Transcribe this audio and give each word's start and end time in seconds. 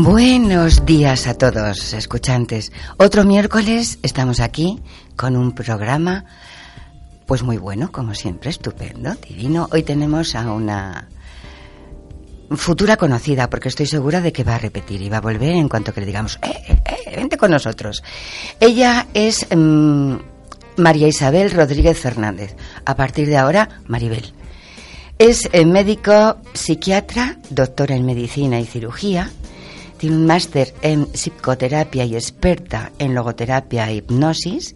Buenos 0.00 0.86
días 0.86 1.26
a 1.26 1.34
todos, 1.34 1.92
escuchantes. 1.92 2.70
Otro 2.98 3.24
miércoles 3.24 3.98
estamos 4.04 4.38
aquí 4.38 4.80
con 5.16 5.34
un 5.34 5.56
programa, 5.56 6.24
pues 7.26 7.42
muy 7.42 7.56
bueno, 7.56 7.90
como 7.90 8.14
siempre, 8.14 8.50
estupendo, 8.50 9.16
divino. 9.16 9.68
Hoy 9.72 9.82
tenemos 9.82 10.36
a 10.36 10.52
una 10.52 11.08
futura 12.52 12.96
conocida, 12.96 13.50
porque 13.50 13.70
estoy 13.70 13.86
segura 13.86 14.20
de 14.20 14.32
que 14.32 14.44
va 14.44 14.54
a 14.54 14.58
repetir 14.58 15.02
y 15.02 15.08
va 15.08 15.16
a 15.16 15.20
volver 15.20 15.56
en 15.56 15.68
cuanto 15.68 15.92
que 15.92 16.02
le 16.02 16.06
digamos, 16.06 16.38
eh, 16.42 16.62
eh, 16.68 16.80
eh 16.84 17.16
vente 17.16 17.36
con 17.36 17.50
nosotros. 17.50 18.04
Ella 18.60 19.08
es 19.14 19.48
mm, 19.50 20.14
María 20.76 21.08
Isabel 21.08 21.50
Rodríguez 21.50 21.98
Fernández. 21.98 22.54
A 22.84 22.94
partir 22.94 23.26
de 23.26 23.36
ahora, 23.36 23.80
Maribel. 23.88 24.32
Es 25.18 25.48
eh, 25.52 25.66
médico 25.66 26.36
psiquiatra, 26.52 27.38
doctora 27.50 27.96
en 27.96 28.06
medicina 28.06 28.60
y 28.60 28.64
cirugía 28.64 29.32
tiene 29.98 30.16
un 30.16 30.26
máster 30.26 30.72
en 30.82 31.06
psicoterapia 31.06 32.04
y 32.04 32.14
experta 32.14 32.92
en 32.98 33.14
logoterapia 33.14 33.90
e 33.90 33.96
hipnosis. 33.96 34.74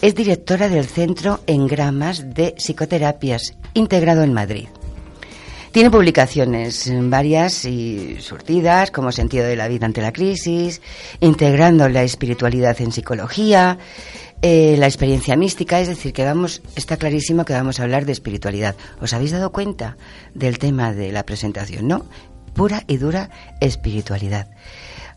Es 0.00 0.14
directora 0.14 0.68
del 0.68 0.86
Centro 0.86 1.40
en 1.46 1.66
Gramas 1.66 2.34
de 2.34 2.54
Psicoterapias, 2.58 3.54
integrado 3.74 4.22
en 4.22 4.32
Madrid. 4.32 4.68
Tiene 5.72 5.90
publicaciones 5.90 6.92
varias 7.04 7.64
y 7.64 8.18
surtidas, 8.20 8.90
como 8.90 9.10
Sentido 9.10 9.46
de 9.46 9.56
la 9.56 9.68
Vida 9.68 9.86
ante 9.86 10.02
la 10.02 10.12
Crisis, 10.12 10.82
integrando 11.20 11.88
la 11.88 12.02
espiritualidad 12.02 12.78
en 12.82 12.92
psicología, 12.92 13.78
eh, 14.42 14.76
la 14.76 14.86
experiencia 14.86 15.34
mística, 15.34 15.80
es 15.80 15.88
decir, 15.88 16.12
que 16.12 16.24
vamos, 16.24 16.60
está 16.76 16.98
clarísimo 16.98 17.46
que 17.46 17.54
vamos 17.54 17.80
a 17.80 17.84
hablar 17.84 18.04
de 18.04 18.12
espiritualidad. 18.12 18.74
¿Os 19.00 19.14
habéis 19.14 19.30
dado 19.30 19.50
cuenta 19.50 19.96
del 20.34 20.58
tema 20.58 20.92
de 20.92 21.10
la 21.10 21.24
presentación, 21.24 21.88
no? 21.88 22.04
Pura 22.54 22.84
y 22.86 22.96
dura 22.96 23.30
espiritualidad. 23.60 24.48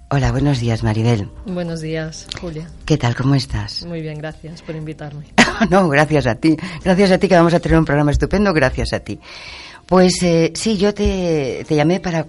Hola, 0.10 0.32
buenos 0.32 0.60
días, 0.60 0.84
Maribel. 0.84 1.30
Buenos 1.46 1.82
días, 1.82 2.28
Julia. 2.40 2.70
¿Qué 2.86 2.98
tal? 2.98 3.16
¿Cómo 3.16 3.36
estás? 3.36 3.86
Muy 3.86 4.02
bien, 4.02 4.20
gracias 4.20 4.62
por 4.62 4.76
invitarme. 4.76 5.26
no, 5.70 5.90
gracias 5.90 6.28
a 6.28 6.36
ti. 6.36 6.56
Gracias 6.84 7.12
a 7.12 7.18
ti 7.18 7.28
que 7.28 7.36
vamos 7.36 7.54
a 7.54 7.60
tener 7.60 7.78
un 7.78 7.86
programa 7.86 8.12
estupendo, 8.12 8.54
gracias 8.54 8.94
a 8.94 9.00
ti. 9.00 9.20
Pues 9.88 10.22
eh, 10.24 10.52
sí, 10.56 10.78
yo 10.78 10.94
te, 10.94 11.66
te 11.68 11.76
llamé 11.76 12.00
para 12.00 12.28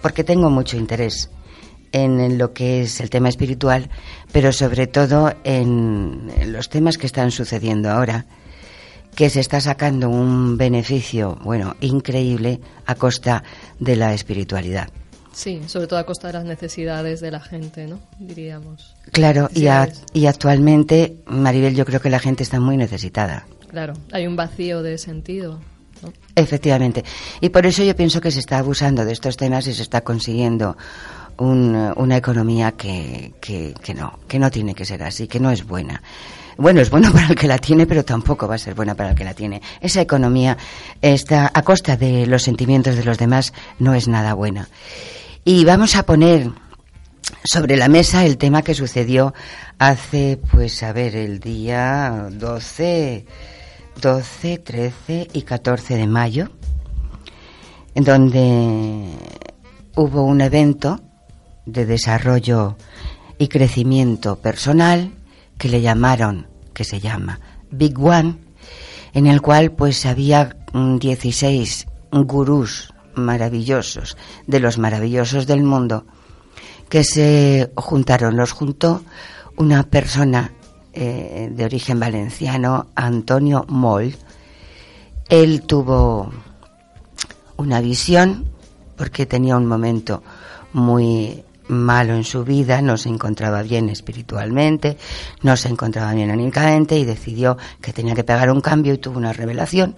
porque 0.00 0.24
tengo 0.24 0.50
mucho 0.50 0.76
interés 0.76 1.30
en, 1.92 2.38
lo 2.38 2.52
que 2.52 2.82
es 2.82 3.00
el 3.00 3.10
tema 3.10 3.28
espiritual, 3.28 3.90
pero 4.32 4.52
sobre 4.52 4.86
todo 4.86 5.34
en 5.44 6.30
los 6.46 6.68
temas 6.68 6.98
que 6.98 7.06
están 7.06 7.30
sucediendo 7.30 7.90
ahora 7.90 8.26
que 9.14 9.30
se 9.30 9.40
está 9.40 9.60
sacando 9.60 10.08
un 10.08 10.56
beneficio, 10.56 11.38
bueno, 11.42 11.76
increíble 11.80 12.60
a 12.86 12.94
costa 12.94 13.42
de 13.78 13.96
la 13.96 14.14
espiritualidad. 14.14 14.88
Sí, 15.32 15.60
sobre 15.66 15.86
todo 15.86 15.98
a 15.98 16.06
costa 16.06 16.26
de 16.26 16.34
las 16.34 16.44
necesidades 16.44 17.20
de 17.20 17.30
la 17.30 17.40
gente, 17.40 17.86
¿no? 17.86 18.00
Diríamos. 18.18 18.94
Claro, 19.12 19.48
y, 19.54 19.66
y 20.12 20.26
actualmente, 20.26 21.16
Maribel, 21.26 21.74
yo 21.74 21.84
creo 21.84 22.00
que 22.00 22.10
la 22.10 22.18
gente 22.18 22.42
está 22.42 22.58
muy 22.58 22.76
necesitada. 22.76 23.46
Claro, 23.68 23.94
hay 24.12 24.26
un 24.26 24.36
vacío 24.36 24.82
de 24.82 24.98
sentido. 24.98 25.60
¿no? 26.02 26.12
Efectivamente. 26.34 27.04
Y 27.40 27.50
por 27.50 27.64
eso 27.66 27.84
yo 27.84 27.94
pienso 27.94 28.20
que 28.20 28.30
se 28.30 28.40
está 28.40 28.58
abusando 28.58 29.04
de 29.04 29.12
estos 29.12 29.36
temas 29.36 29.66
y 29.66 29.74
se 29.74 29.82
está 29.82 30.00
consiguiendo 30.00 30.76
una 31.38 32.16
economía 32.16 32.72
que, 32.72 33.32
que, 33.40 33.72
que, 33.82 33.94
no, 33.94 34.18
que 34.28 34.38
no 34.38 34.50
tiene 34.50 34.74
que 34.74 34.84
ser 34.84 35.02
así, 35.02 35.26
que 35.26 35.40
no 35.40 35.50
es 35.50 35.64
buena 35.64 36.02
bueno, 36.60 36.82
es 36.82 36.90
bueno 36.90 37.10
para 37.12 37.28
el 37.28 37.34
que 37.34 37.48
la 37.48 37.58
tiene, 37.58 37.86
pero 37.86 38.04
tampoco 38.04 38.46
va 38.46 38.56
a 38.56 38.58
ser 38.58 38.74
buena 38.74 38.94
para 38.94 39.10
el 39.10 39.16
que 39.16 39.24
la 39.24 39.34
tiene. 39.34 39.62
Esa 39.80 40.00
economía 40.02 40.56
está 41.00 41.50
a 41.52 41.62
costa 41.62 41.96
de 41.96 42.26
los 42.26 42.42
sentimientos 42.42 42.96
de 42.96 43.04
los 43.04 43.18
demás 43.18 43.52
no 43.78 43.94
es 43.94 44.08
nada 44.08 44.34
buena. 44.34 44.68
Y 45.44 45.64
vamos 45.64 45.96
a 45.96 46.04
poner 46.04 46.50
sobre 47.44 47.76
la 47.76 47.88
mesa 47.88 48.26
el 48.26 48.36
tema 48.36 48.62
que 48.62 48.74
sucedió 48.74 49.32
hace, 49.78 50.38
pues 50.52 50.82
a 50.82 50.92
ver, 50.92 51.16
el 51.16 51.40
día 51.40 52.28
12, 52.30 53.24
12, 54.00 54.58
13 54.58 55.28
y 55.32 55.42
14 55.42 55.96
de 55.96 56.06
mayo, 56.06 56.50
en 57.94 58.04
donde 58.04 59.06
hubo 59.96 60.24
un 60.24 60.42
evento 60.42 61.00
de 61.64 61.86
desarrollo 61.86 62.76
y 63.38 63.48
crecimiento 63.48 64.36
personal 64.36 65.12
que 65.56 65.70
le 65.70 65.80
llamaron, 65.80 66.49
que 66.80 66.84
se 66.84 66.98
llama 66.98 67.38
Big 67.70 68.00
One, 68.00 68.38
en 69.12 69.26
el 69.26 69.42
cual 69.42 69.70
pues 69.72 70.06
había 70.06 70.56
16 70.72 71.86
gurús 72.10 72.94
maravillosos, 73.12 74.16
de 74.46 74.60
los 74.60 74.78
maravillosos 74.78 75.46
del 75.46 75.62
mundo, 75.62 76.06
que 76.88 77.04
se 77.04 77.70
juntaron. 77.76 78.34
Los 78.34 78.52
juntó 78.52 79.02
una 79.58 79.82
persona 79.82 80.54
eh, 80.94 81.50
de 81.52 81.64
origen 81.66 82.00
valenciano, 82.00 82.86
Antonio 82.94 83.66
Moll. 83.68 84.16
Él 85.28 85.60
tuvo 85.66 86.32
una 87.58 87.82
visión, 87.82 88.46
porque 88.96 89.26
tenía 89.26 89.58
un 89.58 89.66
momento 89.66 90.22
muy 90.72 91.44
malo 91.70 92.14
en 92.14 92.24
su 92.24 92.44
vida, 92.44 92.82
no 92.82 92.96
se 92.96 93.08
encontraba 93.08 93.62
bien 93.62 93.88
espiritualmente, 93.88 94.98
no 95.42 95.56
se 95.56 95.68
encontraba 95.68 96.12
bien 96.12 96.30
anímicamente 96.30 96.98
y 96.98 97.04
decidió 97.04 97.56
que 97.80 97.92
tenía 97.92 98.14
que 98.14 98.24
pegar 98.24 98.50
un 98.50 98.60
cambio 98.60 98.92
y 98.92 98.98
tuvo 98.98 99.18
una 99.18 99.32
revelación. 99.32 99.96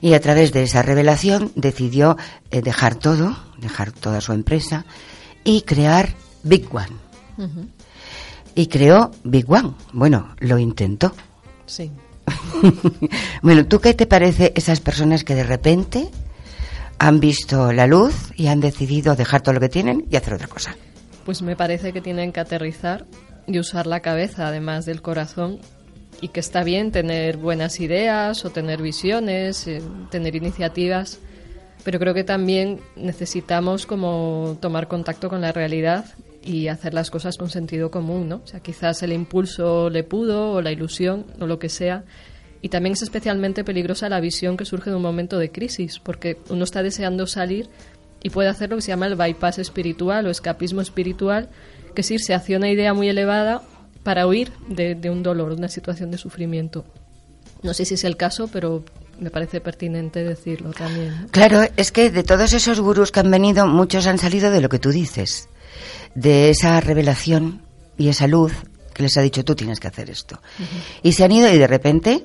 Y 0.00 0.14
a 0.14 0.20
través 0.20 0.52
de 0.52 0.62
esa 0.62 0.82
revelación 0.82 1.52
decidió 1.54 2.16
eh, 2.50 2.62
dejar 2.62 2.94
todo, 2.94 3.36
dejar 3.58 3.92
toda 3.92 4.20
su 4.20 4.32
empresa 4.32 4.86
y 5.44 5.62
crear 5.62 6.14
Big 6.42 6.66
One. 6.74 6.96
Y 8.54 8.66
creó 8.66 9.10
Big 9.24 9.50
One. 9.50 9.72
Bueno, 9.92 10.34
lo 10.40 10.58
intentó. 10.58 11.12
Sí. 11.66 11.90
bueno, 13.42 13.66
¿tú 13.66 13.80
qué 13.80 13.94
te 13.94 14.06
parece 14.06 14.52
esas 14.56 14.80
personas 14.80 15.24
que 15.24 15.34
de 15.34 15.44
repente 15.44 16.10
han 16.98 17.20
visto 17.20 17.72
la 17.72 17.86
luz 17.86 18.14
y 18.36 18.48
han 18.48 18.60
decidido 18.60 19.16
dejar 19.16 19.40
todo 19.40 19.54
lo 19.54 19.60
que 19.60 19.68
tienen 19.68 20.06
y 20.10 20.16
hacer 20.16 20.34
otra 20.34 20.48
cosa? 20.48 20.76
Pues 21.24 21.42
me 21.42 21.56
parece 21.56 21.92
que 21.92 22.00
tienen 22.00 22.32
que 22.32 22.40
aterrizar 22.40 23.06
y 23.46 23.58
usar 23.58 23.86
la 23.86 24.00
cabeza 24.00 24.48
además 24.48 24.86
del 24.86 25.02
corazón 25.02 25.58
y 26.20 26.28
que 26.28 26.40
está 26.40 26.64
bien 26.64 26.92
tener 26.92 27.36
buenas 27.36 27.80
ideas 27.80 28.44
o 28.44 28.50
tener 28.50 28.82
visiones, 28.82 29.66
eh, 29.66 29.82
tener 30.10 30.36
iniciativas, 30.36 31.18
pero 31.84 31.98
creo 31.98 32.14
que 32.14 32.24
también 32.24 32.80
necesitamos 32.96 33.86
como 33.86 34.58
tomar 34.60 34.88
contacto 34.88 35.28
con 35.28 35.40
la 35.40 35.52
realidad 35.52 36.04
y 36.42 36.68
hacer 36.68 36.94
las 36.94 37.10
cosas 37.10 37.36
con 37.36 37.50
sentido 37.50 37.90
común, 37.90 38.28
¿no? 38.28 38.36
O 38.44 38.46
sea, 38.46 38.60
quizás 38.60 39.02
el 39.02 39.12
impulso 39.12 39.90
le 39.90 40.04
pudo 40.04 40.52
o 40.52 40.62
la 40.62 40.72
ilusión 40.72 41.26
o 41.40 41.46
lo 41.46 41.58
que 41.58 41.68
sea. 41.68 42.04
Y 42.62 42.68
también 42.68 42.92
es 42.92 43.02
especialmente 43.02 43.64
peligrosa 43.64 44.08
la 44.08 44.20
visión 44.20 44.56
que 44.56 44.66
surge 44.66 44.90
de 44.90 44.96
un 44.96 45.02
momento 45.02 45.38
de 45.38 45.50
crisis, 45.50 45.98
porque 45.98 46.38
uno 46.50 46.64
está 46.64 46.82
deseando 46.82 47.26
salir, 47.26 47.68
y 48.22 48.30
puede 48.30 48.48
hacer 48.48 48.70
lo 48.70 48.76
que 48.76 48.82
se 48.82 48.88
llama 48.88 49.06
el 49.06 49.16
bypass 49.16 49.58
espiritual 49.58 50.26
o 50.26 50.30
escapismo 50.30 50.80
espiritual, 50.80 51.48
que 51.94 52.02
es 52.02 52.10
irse 52.10 52.34
hacia 52.34 52.56
una 52.56 52.70
idea 52.70 52.94
muy 52.94 53.08
elevada 53.08 53.62
para 54.02 54.26
huir 54.26 54.52
de, 54.68 55.10
un 55.10 55.22
dolor, 55.22 55.50
de 55.50 55.56
una 55.56 55.68
situación 55.68 56.10
de 56.10 56.18
sufrimiento. 56.18 56.84
No 57.62 57.74
sé 57.74 57.84
si 57.84 57.94
es 57.94 58.04
el 58.04 58.16
caso, 58.16 58.48
pero 58.48 58.84
me 59.18 59.30
parece 59.30 59.60
pertinente 59.60 60.24
decirlo 60.24 60.72
también. 60.72 61.28
Claro, 61.30 61.62
es 61.76 61.92
que 61.92 62.10
de 62.10 62.22
todos 62.22 62.52
esos 62.52 62.80
gurús 62.80 63.12
que 63.12 63.20
han 63.20 63.30
venido, 63.30 63.66
muchos 63.66 64.06
han 64.06 64.18
salido 64.18 64.50
de 64.50 64.60
lo 64.60 64.68
que 64.68 64.78
tú 64.78 64.90
dices, 64.90 65.48
de 66.14 66.50
esa 66.50 66.80
revelación 66.80 67.62
y 67.98 68.08
esa 68.08 68.26
luz 68.26 68.52
que 68.94 69.02
les 69.02 69.16
ha 69.16 69.22
dicho 69.22 69.44
tú 69.44 69.54
tienes 69.54 69.80
que 69.80 69.88
hacer 69.88 70.10
esto. 70.10 70.40
Y 71.02 71.12
se 71.12 71.24
han 71.24 71.32
ido 71.32 71.52
y 71.52 71.58
de 71.58 71.66
repente 71.66 72.24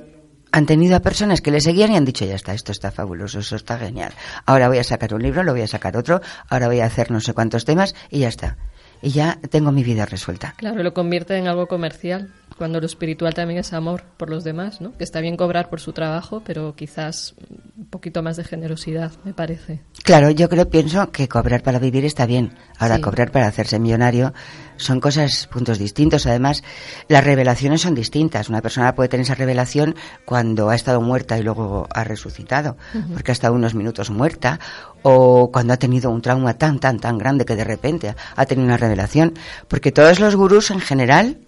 han 0.55 0.65
tenido 0.65 0.95
a 0.95 1.01
personas 1.01 1.41
que 1.41 1.51
le 1.51 1.59
seguían 1.59 1.91
y 1.91 1.97
han 1.97 2.05
dicho, 2.05 2.23
ya 2.23 2.35
está, 2.35 2.53
esto 2.53 2.71
está 2.71 2.89
fabuloso, 2.89 3.39
eso 3.39 3.57
está 3.57 3.77
genial. 3.77 4.13
Ahora 4.45 4.69
voy 4.69 4.77
a 4.77 4.85
sacar 4.85 5.13
un 5.13 5.21
libro, 5.21 5.43
lo 5.43 5.51
voy 5.51 5.63
a 5.63 5.67
sacar 5.67 5.97
otro, 5.97 6.21
ahora 6.47 6.67
voy 6.67 6.79
a 6.79 6.85
hacer 6.85 7.11
no 7.11 7.19
sé 7.19 7.33
cuántos 7.33 7.65
temas 7.65 7.93
y 8.09 8.19
ya 8.19 8.29
está. 8.29 8.55
Y 9.01 9.09
ya 9.09 9.37
tengo 9.49 9.73
mi 9.73 9.83
vida 9.83 10.05
resuelta. 10.05 10.53
Claro, 10.55 10.81
lo 10.81 10.93
convierte 10.93 11.35
en 11.35 11.49
algo 11.49 11.67
comercial 11.67 12.31
cuando 12.57 12.79
lo 12.79 12.85
espiritual 12.85 13.33
también 13.33 13.59
es 13.59 13.73
amor 13.73 14.03
por 14.15 14.29
los 14.29 14.45
demás, 14.45 14.79
¿no? 14.79 14.97
Que 14.97 15.03
está 15.03 15.19
bien 15.19 15.35
cobrar 15.35 15.69
por 15.69 15.81
su 15.81 15.91
trabajo, 15.91 16.41
pero 16.45 16.73
quizás 16.73 17.35
un 17.77 17.87
poquito 17.87 18.23
más 18.23 18.37
de 18.37 18.45
generosidad, 18.45 19.11
me 19.25 19.33
parece. 19.33 19.81
Claro, 20.03 20.29
yo 20.29 20.47
creo, 20.47 20.69
pienso 20.69 21.11
que 21.11 21.27
cobrar 21.27 21.63
para 21.63 21.79
vivir 21.79 22.05
está 22.05 22.25
bien. 22.25 22.53
Ahora, 22.79 23.01
cobrar 23.01 23.31
para 23.31 23.47
hacerse 23.47 23.77
millonario 23.77 24.33
son 24.77 24.99
cosas, 24.99 25.47
puntos 25.47 25.77
distintos. 25.79 26.25
Además, 26.25 26.63
las 27.07 27.23
revelaciones 27.23 27.81
son 27.81 27.95
distintas. 27.95 28.49
Una 28.49 28.61
persona 28.61 28.95
puede 28.95 29.09
tener 29.09 29.23
esa 29.23 29.35
revelación 29.35 29.95
cuando 30.25 30.69
ha 30.69 30.75
estado 30.75 31.01
muerta 31.01 31.37
y 31.37 31.43
luego 31.43 31.87
ha 31.93 32.03
resucitado, 32.03 32.77
porque 33.13 33.31
ha 33.31 33.33
estado 33.33 33.53
unos 33.53 33.75
minutos 33.75 34.09
muerta, 34.09 34.59
o 35.01 35.51
cuando 35.51 35.73
ha 35.73 35.77
tenido 35.77 36.11
un 36.11 36.21
trauma 36.21 36.55
tan, 36.55 36.79
tan, 36.79 36.99
tan 36.99 37.17
grande 37.17 37.45
que 37.45 37.55
de 37.55 37.63
repente 37.63 38.15
ha 38.35 38.45
tenido 38.45 38.67
una 38.67 38.77
revelación. 38.77 39.33
Porque 39.67 39.91
todos 39.91 40.19
los 40.19 40.35
gurús 40.35 40.71
en 40.71 40.79
general 40.79 41.39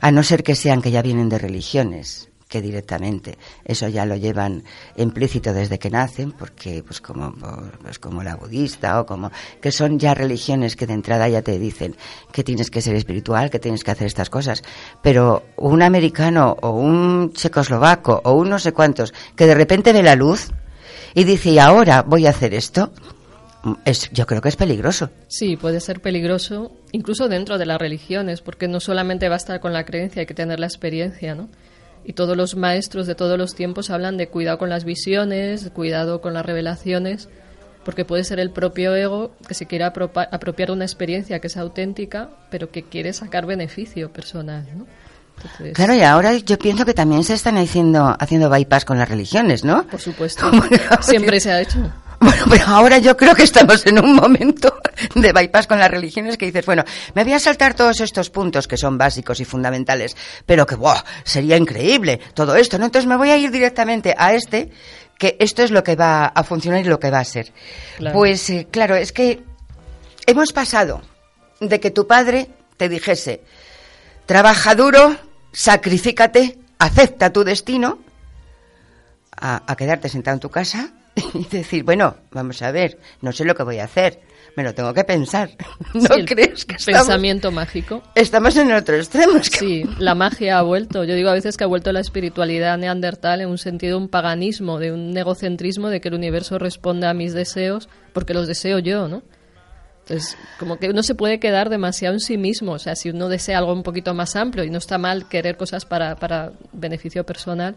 a 0.00 0.10
no 0.10 0.22
ser 0.22 0.42
que 0.42 0.54
sean 0.54 0.82
que 0.82 0.90
ya 0.90 1.02
vienen 1.02 1.28
de 1.28 1.38
religiones 1.38 2.31
que 2.52 2.60
directamente. 2.60 3.38
Eso 3.64 3.88
ya 3.88 4.04
lo 4.04 4.14
llevan 4.14 4.62
implícito 4.96 5.54
desde 5.54 5.78
que 5.78 5.88
nacen, 5.88 6.32
porque 6.32 6.82
pues 6.86 7.00
como, 7.00 7.34
pues 7.80 7.98
como 7.98 8.22
la 8.22 8.36
budista 8.36 9.00
o 9.00 9.06
como 9.06 9.30
que 9.62 9.72
son 9.72 9.98
ya 9.98 10.12
religiones 10.12 10.76
que 10.76 10.86
de 10.86 10.92
entrada 10.92 11.26
ya 11.30 11.40
te 11.40 11.58
dicen 11.58 11.96
que 12.30 12.44
tienes 12.44 12.70
que 12.70 12.82
ser 12.82 12.94
espiritual, 12.94 13.48
que 13.48 13.58
tienes 13.58 13.84
que 13.84 13.92
hacer 13.92 14.06
estas 14.06 14.28
cosas. 14.28 14.62
Pero 15.00 15.44
un 15.56 15.80
americano 15.80 16.58
o 16.60 16.72
un 16.72 17.32
checoslovaco 17.32 18.20
o 18.22 18.34
un 18.34 18.50
no 18.50 18.58
sé 18.58 18.72
cuántos 18.72 19.14
que 19.34 19.46
de 19.46 19.54
repente 19.54 19.94
ve 19.94 20.02
la 20.02 20.14
luz 20.14 20.50
y 21.14 21.24
dice, 21.24 21.52
y 21.52 21.58
ahora 21.58 22.02
voy 22.02 22.26
a 22.26 22.30
hacer 22.30 22.52
esto, 22.52 22.92
es, 23.86 24.10
yo 24.10 24.26
creo 24.26 24.42
que 24.42 24.50
es 24.50 24.56
peligroso. 24.56 25.08
Sí, 25.28 25.56
puede 25.56 25.80
ser 25.80 26.02
peligroso, 26.02 26.72
incluso 26.92 27.28
dentro 27.28 27.56
de 27.56 27.64
las 27.64 27.78
religiones, 27.78 28.42
porque 28.42 28.68
no 28.68 28.78
solamente 28.78 29.30
basta 29.30 29.58
con 29.58 29.72
la 29.72 29.86
creencia, 29.86 30.20
hay 30.20 30.26
que 30.26 30.34
tener 30.34 30.60
la 30.60 30.66
experiencia, 30.66 31.34
¿no? 31.34 31.48
Y 32.04 32.14
todos 32.14 32.36
los 32.36 32.56
maestros 32.56 33.06
de 33.06 33.14
todos 33.14 33.38
los 33.38 33.54
tiempos 33.54 33.90
hablan 33.90 34.16
de 34.16 34.28
cuidado 34.28 34.58
con 34.58 34.68
las 34.68 34.84
visiones, 34.84 35.70
cuidado 35.72 36.20
con 36.20 36.34
las 36.34 36.44
revelaciones, 36.44 37.28
porque 37.84 38.04
puede 38.04 38.24
ser 38.24 38.40
el 38.40 38.50
propio 38.50 38.94
ego 38.94 39.32
que 39.46 39.54
se 39.54 39.66
quiera 39.66 39.86
apropiar 39.86 40.68
de 40.68 40.72
una 40.72 40.84
experiencia 40.84 41.40
que 41.40 41.46
es 41.46 41.56
auténtica, 41.56 42.30
pero 42.50 42.70
que 42.70 42.82
quiere 42.82 43.12
sacar 43.12 43.46
beneficio 43.46 44.12
personal, 44.12 44.66
¿no? 44.76 44.86
Claro, 45.74 45.94
y 45.94 46.02
ahora 46.02 46.34
yo 46.34 46.58
pienso 46.58 46.84
que 46.84 46.94
también 46.94 47.24
se 47.24 47.34
están 47.34 47.56
haciendo, 47.56 48.14
haciendo 48.18 48.48
bypass 48.48 48.84
con 48.84 48.98
las 48.98 49.08
religiones, 49.08 49.64
¿no? 49.64 49.86
Por 49.86 50.00
supuesto. 50.00 50.50
Siempre 51.00 51.40
se 51.40 51.50
ha 51.50 51.60
hecho. 51.60 51.78
Bueno, 52.22 52.44
pero 52.48 52.66
ahora 52.66 52.98
yo 52.98 53.16
creo 53.16 53.34
que 53.34 53.42
estamos 53.42 53.84
en 53.84 53.98
un 53.98 54.14
momento 54.14 54.78
de 55.16 55.32
bypass 55.32 55.66
con 55.66 55.80
las 55.80 55.90
religiones 55.90 56.36
que 56.36 56.46
dices, 56.46 56.64
bueno, 56.64 56.84
me 57.14 57.24
voy 57.24 57.32
a 57.32 57.40
saltar 57.40 57.74
todos 57.74 58.00
estos 58.00 58.30
puntos 58.30 58.68
que 58.68 58.76
son 58.76 58.96
básicos 58.96 59.40
y 59.40 59.44
fundamentales, 59.44 60.16
pero 60.46 60.64
que, 60.64 60.76
¡buah! 60.76 61.02
Sería 61.24 61.56
increíble 61.56 62.20
todo 62.34 62.54
esto, 62.54 62.78
¿no? 62.78 62.84
Entonces 62.84 63.08
me 63.08 63.16
voy 63.16 63.30
a 63.30 63.36
ir 63.36 63.50
directamente 63.50 64.14
a 64.16 64.34
este, 64.34 64.70
que 65.18 65.36
esto 65.40 65.64
es 65.64 65.72
lo 65.72 65.82
que 65.82 65.96
va 65.96 66.26
a 66.26 66.44
funcionar 66.44 66.80
y 66.82 66.88
lo 66.88 67.00
que 67.00 67.10
va 67.10 67.18
a 67.18 67.24
ser. 67.24 67.52
Pues, 68.12 68.48
eh, 68.50 68.68
claro, 68.70 68.94
es 68.94 69.10
que 69.10 69.42
hemos 70.24 70.52
pasado 70.52 71.02
de 71.58 71.80
que 71.80 71.90
tu 71.90 72.06
padre 72.06 72.50
te 72.76 72.88
dijese, 72.88 73.42
trabaja 74.26 74.76
duro, 74.76 75.16
sacrifícate, 75.52 76.56
acepta 76.78 77.32
tu 77.32 77.42
destino, 77.42 77.98
a, 79.36 79.64
a 79.66 79.74
quedarte 79.74 80.08
sentado 80.08 80.36
en 80.36 80.40
tu 80.40 80.50
casa 80.50 80.92
y 81.34 81.44
decir, 81.44 81.84
bueno, 81.84 82.16
vamos 82.30 82.62
a 82.62 82.70
ver, 82.70 82.98
no 83.20 83.32
sé 83.32 83.44
lo 83.44 83.54
que 83.54 83.62
voy 83.62 83.78
a 83.78 83.84
hacer, 83.84 84.20
me 84.56 84.62
lo 84.62 84.74
tengo 84.74 84.92
que 84.94 85.04
pensar. 85.04 85.50
¿No 85.94 86.08
crees 86.26 86.64
que 86.64 86.76
estamos, 86.76 87.00
pensamiento 87.00 87.50
mágico? 87.50 88.02
Estamos 88.14 88.56
en 88.56 88.72
otro 88.72 88.96
extremo. 88.96 89.42
Sí, 89.42 89.84
la 89.98 90.14
magia 90.14 90.58
ha 90.58 90.62
vuelto. 90.62 91.04
Yo 91.04 91.14
digo 91.14 91.30
a 91.30 91.34
veces 91.34 91.56
que 91.56 91.64
ha 91.64 91.66
vuelto 91.68 91.92
la 91.92 92.00
espiritualidad 92.00 92.76
neandertal 92.78 93.40
en 93.40 93.48
un 93.48 93.58
sentido 93.58 93.98
un 93.98 94.08
paganismo, 94.08 94.78
de 94.78 94.92
un 94.92 95.16
egocentrismo 95.16 95.88
de 95.88 96.00
que 96.00 96.08
el 96.08 96.14
universo 96.14 96.58
responde 96.58 97.06
a 97.06 97.14
mis 97.14 97.34
deseos 97.34 97.88
porque 98.12 98.34
los 98.34 98.46
deseo 98.46 98.78
yo, 98.78 99.08
¿no? 99.08 99.22
Entonces, 100.00 100.36
como 100.58 100.78
que 100.78 100.90
uno 100.90 101.02
se 101.02 101.14
puede 101.14 101.38
quedar 101.38 101.70
demasiado 101.70 102.14
en 102.14 102.20
sí 102.20 102.36
mismo. 102.36 102.72
O 102.72 102.78
sea, 102.78 102.96
si 102.96 103.10
uno 103.10 103.28
desea 103.28 103.58
algo 103.58 103.72
un 103.72 103.84
poquito 103.84 104.14
más 104.14 104.34
amplio 104.34 104.64
y 104.64 104.70
no 104.70 104.78
está 104.78 104.98
mal 104.98 105.28
querer 105.28 105.56
cosas 105.56 105.84
para, 105.84 106.16
para 106.16 106.52
beneficio 106.72 107.24
personal, 107.24 107.76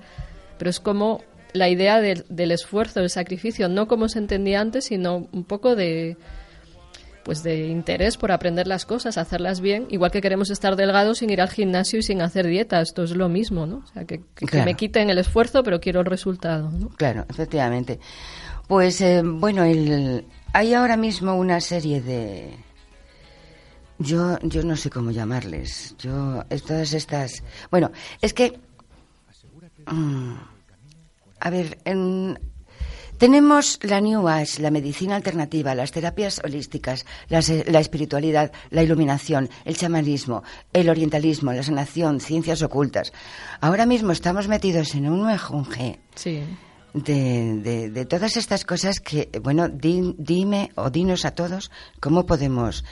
pero 0.57 0.69
es 0.69 0.79
como 0.79 1.21
la 1.55 1.69
idea 1.69 2.01
del 2.01 2.51
esfuerzo, 2.51 2.99
del 2.99 3.09
sacrificio, 3.09 3.69
no 3.69 3.87
como 3.87 4.09
se 4.09 4.19
entendía 4.19 4.61
antes, 4.61 4.85
sino 4.85 5.27
un 5.31 5.43
poco 5.43 5.75
de 5.75 6.17
pues 7.25 7.41
de 7.41 7.65
interés 7.65 8.17
por 8.17 8.31
aprender 8.31 8.67
las 8.67 8.85
cosas, 8.85 9.17
hacerlas 9.17 9.59
bien, 9.59 9.87
igual 9.89 10.11
que 10.11 10.21
queremos 10.21 10.51
estar 10.51 10.75
delgados 10.75 11.17
sin 11.17 11.31
ir 11.31 11.41
al 11.41 11.49
gimnasio 11.49 11.97
y 11.97 12.03
sin 12.03 12.21
hacer 12.21 12.45
dieta, 12.45 12.79
esto 12.81 13.03
es 13.03 13.15
lo 13.15 13.29
mismo, 13.29 13.65
¿no? 13.65 13.77
O 13.77 13.87
sea, 13.87 14.05
que, 14.05 14.21
me 14.63 14.75
quiten 14.75 15.09
el 15.09 15.17
esfuerzo, 15.17 15.63
pero 15.63 15.81
quiero 15.81 16.01
el 16.01 16.05
resultado, 16.05 16.69
¿no? 16.69 16.89
Claro, 16.89 17.25
efectivamente. 17.27 17.99
Pues 18.67 19.01
eh, 19.01 19.23
bueno, 19.25 19.63
el, 19.63 20.23
hay 20.53 20.75
ahora 20.75 20.97
mismo 20.97 21.35
una 21.35 21.59
serie 21.61 21.99
de 21.99 22.55
yo 23.97 24.37
yo 24.43 24.63
no 24.63 24.75
sé 24.75 24.91
cómo 24.91 25.09
llamarles. 25.09 25.95
Yo 25.97 26.43
todas 26.67 26.93
estas, 26.93 27.41
bueno, 27.71 27.91
es 28.21 28.35
que 28.35 28.59
mm, 29.87 30.33
a 31.45 31.51
ver, 31.51 31.77
tenemos 33.19 33.77
la 33.83 34.01
New 34.01 34.27
Age, 34.27 34.63
la 34.63 34.71
medicina 34.71 35.15
alternativa, 35.15 35.75
las 35.75 35.91
terapias 35.91 36.41
holísticas, 36.43 37.05
la 37.29 37.79
espiritualidad, 37.79 38.51
la 38.71 38.81
iluminación, 38.81 39.47
el 39.63 39.77
chamanismo, 39.77 40.41
el 40.73 40.89
orientalismo, 40.89 41.53
la 41.53 41.61
sanación, 41.61 42.19
ciencias 42.19 42.63
ocultas. 42.63 43.13
Ahora 43.61 43.85
mismo 43.85 44.11
estamos 44.11 44.47
metidos 44.47 44.95
en 44.95 45.07
un 45.07 45.27
mejunje 45.27 45.99
sí. 46.15 46.41
de, 46.95 47.91
de, 47.91 48.05
todas 48.05 48.37
estas 48.37 48.65
cosas 48.65 48.99
que, 48.99 49.29
bueno, 49.43 49.69
dime 49.69 50.71
o 50.73 50.89
dinos 50.89 51.25
a 51.25 51.35
todos 51.35 51.69
cómo 51.99 52.25
podemos 52.25 52.83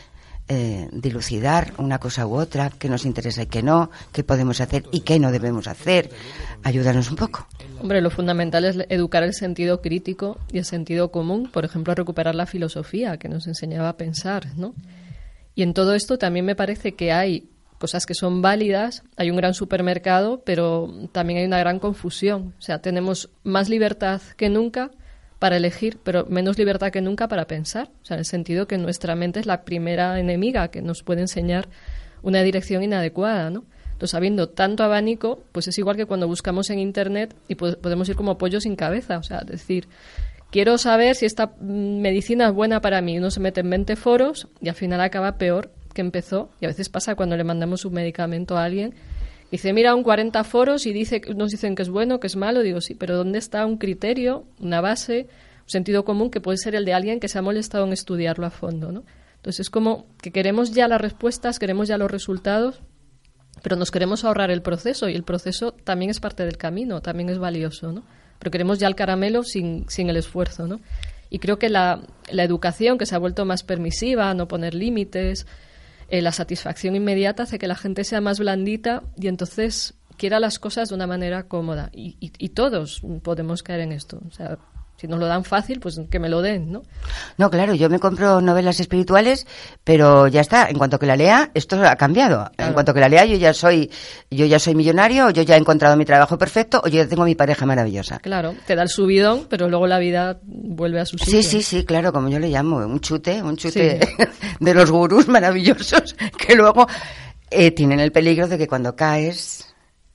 eh, 0.48 0.90
dilucidar 0.92 1.74
una 1.80 1.98
cosa 2.00 2.28
u 2.28 2.36
otra, 2.36 2.70
qué 2.70 2.88
nos 2.88 3.06
interesa 3.06 3.42
y 3.42 3.48
qué 3.48 3.64
no, 3.64 3.90
qué 4.12 4.24
podemos 4.24 4.62
hacer 4.62 4.84
y 4.92 5.00
qué 5.00 5.18
no 5.18 5.32
debemos 5.32 5.68
hacer. 5.68 6.12
Ayúdanos 6.62 7.10
un 7.10 7.16
poco. 7.16 7.48
Hombre, 7.84 8.00
lo 8.00 8.10
fundamental 8.10 8.64
es 8.64 8.78
educar 8.88 9.24
el 9.24 9.34
sentido 9.34 9.82
crítico 9.82 10.40
y 10.50 10.58
el 10.58 10.64
sentido 10.64 11.12
común, 11.12 11.50
por 11.52 11.66
ejemplo, 11.66 11.94
recuperar 11.94 12.34
la 12.34 12.46
filosofía 12.46 13.18
que 13.18 13.28
nos 13.28 13.46
enseñaba 13.46 13.90
a 13.90 13.98
pensar, 13.98 14.56
¿no? 14.56 14.74
Y 15.54 15.64
en 15.64 15.74
todo 15.74 15.94
esto 15.94 16.18
también 16.18 16.46
me 16.46 16.56
parece 16.56 16.94
que 16.94 17.12
hay 17.12 17.50
cosas 17.80 18.06
que 18.06 18.14
son 18.14 18.42
válidas, 18.42 19.04
hay 19.18 19.32
un 19.32 19.36
gran 19.36 19.54
supermercado, 19.54 20.44
pero 20.46 21.10
también 21.12 21.40
hay 21.40 21.46
una 21.46 21.60
gran 21.60 21.80
confusión. 21.80 22.54
O 22.58 22.62
sea, 22.62 22.80
tenemos 22.80 23.30
más 23.44 23.68
libertad 23.68 24.22
que 24.38 24.48
nunca, 24.48 24.92
para 25.38 25.58
elegir, 25.58 26.00
pero 26.06 26.26
menos 26.30 26.58
libertad 26.58 26.90
que 26.90 27.02
nunca 27.02 27.28
para 27.28 27.48
pensar. 27.48 27.90
O 28.02 28.06
sea, 28.06 28.16
en 28.16 28.20
el 28.20 28.26
sentido 28.26 28.66
que 28.66 28.78
nuestra 28.78 29.14
mente 29.14 29.42
es 29.42 29.46
la 29.46 29.66
primera 29.66 30.18
enemiga 30.22 30.70
que 30.70 30.82
nos 30.82 31.04
puede 31.04 31.20
enseñar 31.20 31.68
una 32.22 32.44
dirección 32.44 32.82
inadecuada, 32.82 33.50
¿no? 33.50 33.66
Entonces, 33.94 34.14
habiendo 34.16 34.50
tanto 34.50 34.84
abanico, 34.84 35.42
pues 35.52 35.68
es 35.68 35.78
igual 35.78 35.96
que 35.96 36.06
cuando 36.06 36.28
buscamos 36.28 36.70
en 36.70 36.80
Internet 36.80 37.36
y 37.48 37.56
podemos 37.56 38.10
ir 38.10 38.16
como 38.16 38.38
pollo 38.38 38.60
sin 38.60 38.76
cabeza. 38.76 39.18
O 39.18 39.24
sea, 39.24 39.42
decir, 39.42 39.88
quiero 40.52 40.78
saber 40.78 41.16
si 41.16 41.26
esta 41.26 41.48
mm, 41.48 42.02
medicina 42.02 42.48
es 42.48 42.54
buena 42.54 42.82
para 42.82 43.02
mí. 43.02 43.18
Uno 43.18 43.32
se 43.32 43.40
mete 43.40 43.62
en 43.62 43.70
20 43.70 43.96
foros 43.96 44.48
y 44.62 44.70
al 44.70 44.76
final 44.76 45.02
acaba 45.02 45.38
peor 45.38 45.72
que 45.94 46.02
empezó. 46.02 46.50
Y 46.60 46.66
a 46.66 46.68
veces 46.68 46.90
pasa 46.90 47.16
cuando 47.16 47.38
le 47.38 47.44
mandamos 47.44 47.86
un 47.86 47.94
medicamento 47.94 48.58
a 48.58 48.66
alguien 48.66 48.94
Dice, 49.54 49.72
mira, 49.72 49.94
un 49.94 50.02
40 50.02 50.44
foros 50.46 50.88
y 50.88 50.94
dice, 50.94 51.22
nos 51.36 51.52
dicen 51.52 51.76
que 51.76 51.84
es 51.84 51.90
bueno, 51.90 52.20
que 52.20 52.26
es 52.26 52.36
malo. 52.36 52.64
Digo, 52.64 52.82
sí, 52.82 52.96
pero 52.96 53.16
¿dónde 53.16 53.38
está 53.38 53.68
un 53.68 53.78
criterio, 53.78 54.48
una 54.60 54.82
base, 54.82 55.28
un 55.62 55.70
sentido 55.70 56.04
común 56.04 56.32
que 56.32 56.42
puede 56.42 56.58
ser 56.58 56.74
el 56.74 56.86
de 56.86 56.96
alguien 56.96 57.20
que 57.20 57.28
se 57.28 57.38
ha 57.38 57.44
molestado 57.44 57.86
en 57.86 57.94
estudiarlo 57.94 58.48
a 58.48 58.50
fondo, 58.50 58.92
¿no? 58.92 59.04
Entonces 59.36 59.60
es 59.60 59.70
como 59.70 60.08
que 60.24 60.32
queremos 60.32 60.72
ya 60.72 60.88
las 60.88 61.00
respuestas, 61.00 61.60
queremos 61.60 61.88
ya 61.88 62.00
los 62.00 62.10
resultados, 62.10 62.82
pero 63.62 63.76
nos 63.76 63.92
queremos 63.92 64.24
ahorrar 64.24 64.52
el 64.52 64.62
proceso 64.62 65.08
y 65.08 65.16
el 65.16 65.24
proceso 65.24 65.72
también 65.72 66.12
es 66.12 66.20
parte 66.20 66.44
del 66.46 66.58
camino, 66.58 67.02
también 67.02 67.30
es 67.30 67.38
valioso, 67.38 67.92
¿no? 67.92 68.04
Pero 68.40 68.52
queremos 68.52 68.80
ya 68.80 68.88
el 68.88 68.96
caramelo 68.96 69.44
sin, 69.44 69.86
sin 69.90 70.10
el 70.10 70.18
esfuerzo, 70.18 70.68
¿no? 70.68 70.82
Y 71.30 71.40
creo 71.40 71.58
que 71.58 71.70
la, 71.70 72.02
la 72.30 72.44
educación 72.44 72.98
que 72.98 73.06
se 73.06 73.16
ha 73.16 73.20
vuelto 73.20 73.46
más 73.46 73.64
permisiva, 73.64 74.34
no 74.34 74.48
poner 74.48 74.74
límites, 74.74 75.48
eh, 76.10 76.22
la 76.22 76.32
satisfacción 76.32 76.96
inmediata 76.96 77.44
hace 77.44 77.58
que 77.58 77.68
la 77.68 77.76
gente 77.76 78.04
sea 78.04 78.22
más 78.22 78.40
blandita 78.40 79.04
y 79.18 79.28
entonces 79.28 79.96
quiera 80.18 80.40
las 80.40 80.60
cosas 80.60 80.90
de 80.90 80.96
una 80.96 81.08
manera 81.08 81.48
cómoda. 81.48 81.90
Y, 81.94 82.18
y 82.20 82.50
todos 82.50 83.02
podemos 83.24 83.64
caer 83.64 83.80
en 83.82 83.94
esto. 83.94 84.22
Si 85.04 85.08
nos 85.10 85.20
lo 85.20 85.26
dan 85.26 85.44
fácil, 85.44 85.82
pues 85.82 86.00
que 86.10 86.18
me 86.18 86.30
lo 86.30 86.42
den, 86.42 86.72
¿no? 86.72 86.84
No, 87.38 87.50
claro, 87.50 87.74
yo 87.74 87.90
me 87.90 88.00
compro 88.00 88.40
novelas 88.40 88.80
espirituales, 88.80 89.46
pero 89.84 90.30
ya 90.30 90.40
está, 90.40 90.70
en 90.70 90.78
cuanto 90.78 90.98
que 90.98 91.06
la 91.06 91.18
lea, 91.18 91.52
esto 91.54 91.76
ha 91.86 91.98
cambiado. 91.98 92.50
En 92.58 92.72
cuanto 92.72 92.94
que 92.94 93.02
la 93.02 93.10
lea, 93.10 93.26
yo 93.26 93.36
ya 93.36 93.54
soy 93.54 93.92
yo 94.32 94.46
ya 94.46 94.60
soy 94.60 94.76
millonario, 94.76 95.26
o 95.26 95.30
yo 95.32 95.42
ya 95.42 95.56
he 95.56 95.60
encontrado 95.60 95.98
mi 95.98 96.06
trabajo 96.06 96.38
perfecto, 96.38 96.82
o 96.86 96.88
yo 96.88 97.04
ya 97.04 97.10
tengo 97.10 97.26
mi 97.26 97.36
pareja 97.36 97.66
maravillosa. 97.66 98.20
Claro, 98.20 98.56
te 98.66 98.78
da 98.78 98.84
el 98.84 98.88
subidón, 98.88 99.48
pero 99.50 99.68
luego 99.68 99.88
la 99.88 100.00
vida 100.00 100.40
vuelve 100.46 101.02
a 101.02 101.06
su 101.06 101.18
sitio. 101.18 101.34
Sí, 101.34 101.44
sí, 101.44 101.62
sí, 101.62 101.84
claro, 101.84 102.14
como 102.14 102.30
yo 102.30 102.40
le 102.40 102.48
llamo, 102.48 102.78
un 102.78 103.02
chute, 103.02 103.44
un 103.44 103.58
chute 103.58 104.00
de 104.62 104.74
los 104.74 104.90
gurús 104.90 105.28
maravillosos 105.28 106.16
que 106.38 106.56
luego 106.56 106.88
eh, 107.52 107.72
tienen 107.72 108.00
el 108.00 108.14
peligro 108.14 108.48
de 108.48 108.58
que 108.58 108.70
cuando 108.70 108.96
caes 108.96 109.73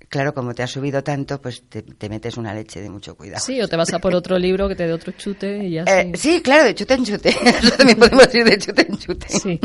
claro, 0.09 0.35
como 0.35 0.55
te 0.55 0.63
ha 0.63 0.67
subido 0.67 1.03
tanto, 1.03 1.41
pues 1.41 1.65
te, 1.69 2.09
metes 2.09 2.37
una 2.37 2.55
leche 2.55 2.81
de 2.81 2.91
mucho 2.91 3.17
cuidado. 3.17 3.45
Sí, 3.45 3.61
o 3.61 3.69
te 3.69 3.77
vas 3.77 3.93
a 3.93 3.99
por 3.99 4.15
otro 4.15 4.39
libro 4.39 4.69
que 4.69 4.75
te 4.75 4.87
dé 4.87 4.93
otro 4.93 5.13
chute 5.13 5.65
y 5.65 5.73
ya 5.73 5.85
eh, 5.85 6.13
Sí, 6.15 6.41
claro, 6.43 6.65
de 6.65 6.75
chute 6.75 6.95
en 6.95 7.05
chute. 7.05 7.37
También 7.77 7.99
podemos 7.99 8.27
decir 8.27 8.45
de 8.45 8.59
chute 8.59 8.87
en 8.89 8.99
chute. 8.99 9.29
Sí. 9.29 9.61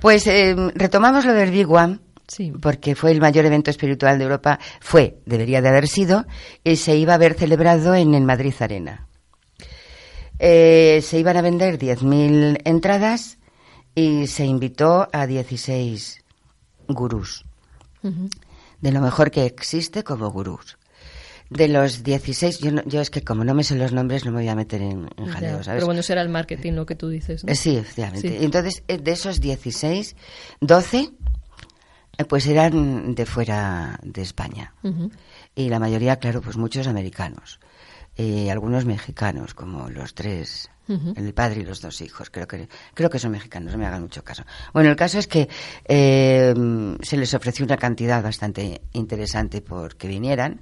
Pues 0.00 0.26
eh, 0.26 0.54
retomamos 0.74 1.24
lo 1.24 1.32
del 1.32 1.50
Big 1.50 1.70
One. 1.70 1.98
Sí. 2.26 2.52
Porque 2.62 2.94
fue 2.94 3.10
el 3.10 3.20
mayor 3.20 3.44
evento 3.44 3.70
espiritual 3.70 4.18
de 4.18 4.24
Europa. 4.24 4.60
Fue, 4.80 5.18
debería 5.26 5.60
de 5.60 5.68
haber 5.68 5.88
sido, 5.88 6.26
y 6.62 6.76
se 6.76 6.96
iba 6.96 7.12
a 7.12 7.16
haber 7.16 7.34
celebrado 7.34 7.94
en 7.94 8.14
el 8.14 8.22
Madrid 8.22 8.54
Arena. 8.60 9.08
Eh, 10.38 11.00
se 11.02 11.18
iban 11.18 11.36
a 11.36 11.42
vender 11.42 11.78
10.000 11.78 12.62
entradas 12.64 13.38
y 13.94 14.26
se 14.26 14.46
invitó 14.46 15.08
a 15.12 15.26
16 15.26 16.24
gurús 16.88 17.44
de 18.80 18.92
lo 18.92 19.00
mejor 19.00 19.30
que 19.30 19.44
existe 19.46 20.02
como 20.04 20.30
gurús. 20.30 20.78
de 21.50 21.66
los 21.68 22.02
16, 22.04 22.60
yo, 22.60 22.70
yo 22.86 23.00
es 23.00 23.10
que 23.10 23.22
como 23.22 23.42
no 23.44 23.54
me 23.54 23.64
sé 23.64 23.74
los 23.74 23.92
nombres 23.92 24.24
no 24.24 24.30
me 24.30 24.38
voy 24.38 24.48
a 24.48 24.54
meter 24.54 24.80
en, 24.82 25.08
en 25.16 25.26
Ya, 25.26 25.32
jaleo, 25.32 25.62
¿sabes? 25.64 25.78
Pero 25.78 25.86
bueno, 25.86 26.02
será 26.02 26.22
el 26.22 26.28
marketing 26.28 26.74
lo 26.74 26.86
que 26.86 26.94
tú 26.94 27.08
dices, 27.08 27.42
¿no? 27.44 27.52
Eh, 27.52 27.56
Sí, 27.56 27.76
efectivamente. 27.76 28.28
Sí. 28.28 28.44
Entonces, 28.44 28.82
eh, 28.86 28.98
de 28.98 29.10
esos 29.10 29.40
16, 29.40 30.14
12 30.60 31.10
eh, 32.18 32.24
pues 32.24 32.46
eran 32.46 33.14
de 33.14 33.26
fuera 33.26 33.98
de 34.02 34.22
España. 34.22 34.74
Y 35.54 35.68
la 35.70 35.78
mayoría, 35.80 36.16
claro, 36.16 36.40
pues 36.40 36.56
muchos 36.56 36.86
americanos. 36.86 37.58
Y 38.16 38.48
algunos 38.48 38.84
mexicanos, 38.84 39.54
como 39.54 39.88
los 39.88 40.14
tres, 40.14 40.70
El 41.16 41.34
padre 41.34 41.60
y 41.60 41.64
los 41.64 41.80
dos 41.80 42.00
hijos. 42.00 42.30
Creo 42.30 42.48
que, 42.48 42.68
creo 42.94 43.10
que 43.10 43.18
son 43.18 43.32
mexicanos, 43.32 43.72
no 43.72 43.78
me 43.78 43.86
hagan 43.86 44.02
mucho 44.02 44.24
caso. 44.24 44.44
Bueno, 44.72 44.90
el 44.90 44.96
caso 44.96 45.18
es 45.18 45.26
que 45.26 45.48
eh, 45.84 46.54
se 47.02 47.16
les 47.16 47.32
ofreció 47.34 47.64
una 47.64 47.76
cantidad 47.76 48.22
bastante 48.22 48.82
interesante 48.92 49.60
por 49.60 49.96
que 49.96 50.08
vinieran. 50.08 50.60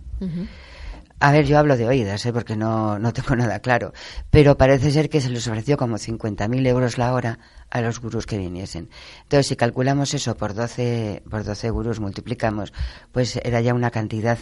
A 1.21 1.33
ver, 1.33 1.47
yo 1.47 1.59
hablo 1.59 1.77
de 1.77 1.89
oídas, 1.89 2.25
¿eh? 2.27 2.33
porque 2.33 2.57
no, 2.57 2.99
no 2.99 3.13
tengo 3.13 3.35
nada 3.35 3.59
claro. 3.59 3.93
Pero 4.31 4.57
parece 4.57 4.91
ser 4.93 5.09
que 5.09 5.21
se 5.21 5.31
les 5.31 5.47
ofreció 5.49 5.77
como 5.77 5.97
50.000 5.97 6.67
euros 6.67 6.97
la 6.97 7.13
hora 7.13 7.41
a 7.71 7.81
los 7.81 8.01
gurús 8.01 8.27
que 8.27 8.39
viniesen. 8.39 8.89
Entonces, 9.23 9.49
si 9.49 9.57
calculamos 9.57 10.15
eso 10.15 10.37
por 10.37 10.55
12, 10.55 11.25
por 11.29 11.45
12 11.45 11.71
gurús, 11.71 11.99
multiplicamos, 11.99 12.73
pues 13.11 13.37
era 13.43 13.61
ya 13.61 13.75
una 13.75 13.91
cantidad 13.91 14.39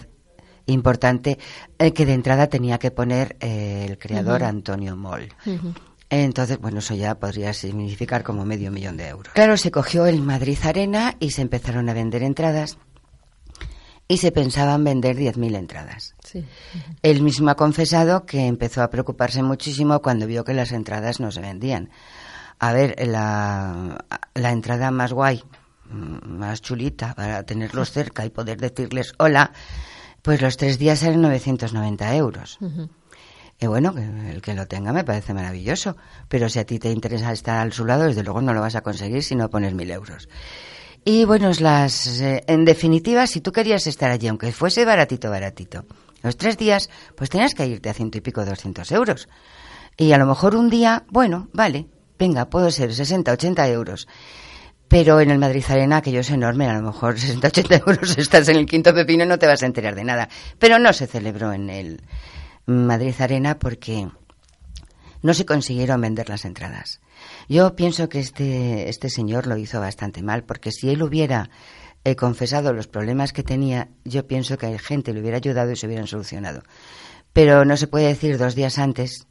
importante 0.67 1.39
eh, 1.79 1.93
que 1.93 2.07
de 2.07 2.15
entrada 2.15 2.49
tenía 2.49 2.79
que 2.79 2.91
poner 2.91 3.37
eh, 3.41 3.87
el 3.89 3.99
creador 3.99 4.45
Antonio 4.45 4.97
Moll. 4.97 5.29
Entonces, 6.09 6.59
bueno, 6.59 6.79
eso 6.79 6.95
ya 6.95 7.19
podría 7.19 7.53
significar 7.53 8.23
como 8.23 8.45
medio 8.45 8.71
millón 8.71 8.97
de 8.97 9.09
euros. 9.09 9.33
Claro, 9.33 9.57
se 9.57 9.71
cogió 9.71 10.07
el 10.07 10.23
Madrid 10.23 10.59
Arena 10.63 11.17
y 11.19 11.31
se 11.31 11.43
empezaron 11.43 11.89
a 11.89 11.95
vender 11.95 12.23
entradas 12.23 12.79
y 14.09 14.19
se 14.19 14.31
pensaban 14.31 14.85
vender 14.85 15.17
10.000 15.17 15.57
entradas. 15.57 16.15
Sí. 16.23 16.45
Él 17.03 17.23
mismo 17.23 17.51
ha 17.51 17.57
confesado 17.57 18.25
que 18.25 18.47
empezó 18.47 18.83
a 18.83 18.91
preocuparse 18.91 19.43
muchísimo 19.43 20.01
cuando 20.01 20.27
vio 20.27 20.45
que 20.45 20.55
las 20.55 20.73
entradas 20.73 21.19
no 21.19 21.33
se 21.33 21.41
vendían. 21.41 21.91
A 22.59 22.73
ver, 22.73 22.95
la, 23.07 24.05
la 24.35 24.53
entrada 24.53 24.91
más 24.91 25.13
guay, 25.13 25.43
mm, 25.91 26.29
más 26.39 26.63
chulita, 26.63 27.15
para 27.15 27.43
tenerlos 27.43 27.91
cerca 27.91 28.25
y 28.25 28.31
poder 28.31 28.59
decirles 28.59 29.13
hola, 29.19 29.53
pues 30.27 30.43
los 30.43 30.57
tres 30.57 30.77
días 30.77 31.05
eran 31.05 31.23
990 31.23 32.17
euros. 32.17 32.59
Y 33.61 33.67
bueno, 33.69 33.95
el 33.97 34.43
que 34.43 34.55
lo 34.55 34.67
tenga 34.67 34.93
me 34.93 35.05
parece 35.05 35.33
maravilloso, 35.33 35.97
pero 36.29 36.49
si 36.49 36.59
a 36.59 36.67
ti 36.67 36.81
te 36.81 36.91
interesa 36.91 37.31
estar 37.31 37.65
a 37.65 37.71
su 37.71 37.85
lado, 37.85 38.07
desde 38.07 38.25
luego 38.25 38.43
no 38.43 38.53
lo 38.53 38.61
vas 38.61 38.75
a 38.75 38.81
conseguir 38.81 39.23
si 39.23 39.37
no 39.37 39.49
pones 39.51 39.73
mil 39.73 39.89
euros. 39.89 40.29
Y 41.05 41.25
bueno, 41.27 41.53
las, 41.61 42.21
eh, 42.21 42.43
en 42.49 42.65
definitiva, 42.65 43.29
si 43.29 43.41
tú 43.41 43.53
querías 43.53 43.87
estar 43.87 44.11
allí, 44.11 44.27
aunque 44.27 44.51
fuese 44.51 44.85
baratito, 44.85 45.31
baratito, 45.31 45.85
los 46.25 46.37
tres 46.37 46.59
días, 46.59 46.91
pues 47.15 47.31
tenías 47.31 47.55
que 47.55 47.65
irte 47.65 47.89
a 47.89 47.95
ciento 47.95 48.19
y 48.19 48.21
pico, 48.21 48.45
doscientos 48.45 48.91
euros. 48.91 49.29
Y 49.97 50.11
a 50.11 50.19
lo 50.19 50.27
mejor 50.27 50.57
un 50.57 50.69
día, 50.71 51.05
bueno, 51.09 51.49
vale, 51.53 51.87
venga, 52.19 52.51
puedo 52.51 52.73
ser 52.73 52.93
60, 52.93 53.31
80 53.31 53.69
euros. 53.69 54.09
Pero 54.89 55.21
en 55.21 55.31
el 55.31 55.39
Madrid 55.39 55.65
Arena, 55.69 55.97
aquello 55.99 56.21
es 56.21 56.31
enorme, 56.31 56.69
a 56.69 56.75
lo 56.75 56.83
mejor 56.83 57.19
60, 57.19 57.49
80 57.49 57.77
euros 57.77 58.19
estás 58.19 58.49
en 58.49 58.57
el 58.57 58.67
quinto 58.67 58.95
pepino 58.95 59.25
y 59.25 59.27
no 59.27 59.39
te 59.39 59.47
vas 59.47 59.63
a 59.63 59.67
enterar 59.67 59.95
de 59.95 60.05
nada. 60.05 60.29
Pero 60.59 60.79
no 60.79 60.93
se 60.93 61.07
celebró 61.07 61.53
en 61.53 61.71
el 61.71 62.03
Madrid 62.67 63.15
Arena 63.19 63.59
porque 63.59 64.09
no 65.23 65.35
se 65.35 65.47
consiguieron 65.47 66.01
vender 66.01 66.29
las 66.29 66.45
entradas. 66.45 67.01
Yo 67.49 67.75
pienso 67.75 68.09
que 68.09 68.21
este, 68.21 68.89
este 68.89 69.11
señor 69.11 69.47
lo 69.47 69.57
hizo 69.57 69.81
bastante 69.81 70.23
mal, 70.23 70.45
porque 70.45 70.71
si 70.71 70.91
él 70.91 71.03
hubiera 71.03 71.51
eh, 72.05 72.15
confesado 72.15 72.73
los 72.73 72.87
problemas 72.87 73.33
que 73.33 73.43
tenía, 73.43 73.89
yo 74.05 74.27
pienso 74.27 74.59
que 74.59 74.79
gente 74.79 75.13
le 75.13 75.21
hubiera 75.21 75.39
ayudado 75.39 75.73
y 75.73 75.77
se 75.77 75.87
hubieran 75.87 76.07
solucionado. 76.07 76.63
Pero 77.33 77.65
no 77.65 77.77
se 77.77 77.89
puede 77.89 78.07
decir 78.07 78.39
dos 78.39 78.55
días 78.55 78.79
antes, 78.79 79.27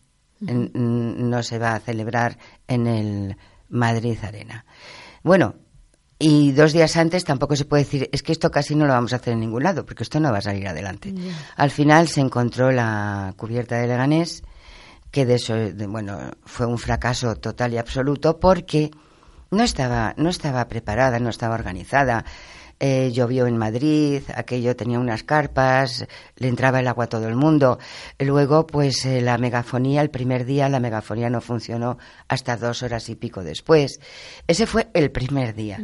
en- 0.46 0.72
no 0.74 1.44
se 1.44 1.60
va 1.60 1.76
a 1.76 1.80
celebrar 1.80 2.38
en 2.68 2.88
el 2.88 3.38
Madrid 3.70 4.18
Arena. 4.24 4.66
Bueno, 5.26 5.56
y 6.20 6.52
dos 6.52 6.72
días 6.72 6.96
antes 6.98 7.26
tampoco 7.26 7.56
se 7.56 7.66
puede 7.66 7.84
decir, 7.84 8.10
es 8.14 8.22
que 8.22 8.32
esto 8.32 8.52
casi 8.52 8.76
no 8.76 8.86
lo 8.86 8.94
vamos 8.94 9.12
a 9.12 9.16
hacer 9.16 9.34
en 9.34 9.40
ningún 9.40 9.64
lado, 9.64 9.84
porque 9.86 10.04
esto 10.04 10.20
no 10.20 10.32
va 10.32 10.38
a 10.38 10.42
salir 10.42 10.68
adelante. 10.68 11.12
Al 11.58 11.72
final 11.72 12.08
se 12.08 12.22
encontró 12.22 12.72
la 12.72 13.34
cubierta 13.36 13.76
de 13.78 13.88
Leganés, 13.88 14.44
que 15.10 15.26
de 15.26 15.34
eso, 15.34 15.56
de- 15.56 15.88
bueno, 15.88 16.20
fue 16.46 16.68
un 16.68 16.78
fracaso 16.78 17.36
total 17.38 17.74
y 17.74 17.78
absoluto 17.80 18.40
porque 18.40 18.92
no 19.50 19.64
estaba, 19.64 20.14
no 20.16 20.30
estaba 20.30 20.68
preparada, 20.68 21.20
no 21.20 21.30
estaba 21.30 21.56
organizada. 21.56 22.24
Eh, 22.78 23.12
llovió 23.14 23.48
en 23.48 23.58
Madrid, 23.58 24.22
aquello 24.36 24.76
tenía 24.76 25.00
unas 25.00 25.24
carpas, 25.24 26.06
le 26.36 26.50
entraba 26.50 26.82
el 26.82 26.88
agua 26.88 27.06
a 27.06 27.10
todo 27.10 27.28
el 27.30 27.36
mundo. 27.36 27.80
Luego, 28.20 28.68
pues 28.68 29.06
eh, 29.06 29.22
la 29.22 29.38
megafonía, 29.38 30.02
el 30.02 30.10
primer 30.10 30.46
día 30.46 30.68
la 30.68 30.82
megafonía 30.82 31.30
no 31.30 31.40
funcionó 31.40 31.98
hasta 32.28 32.58
dos 32.58 32.84
horas 32.84 33.08
y 33.08 33.16
pico 33.16 33.44
después. 33.44 34.02
Ese 34.48 34.68
fue 34.68 34.88
el 34.94 35.10
primer 35.10 35.56
día. 35.56 35.80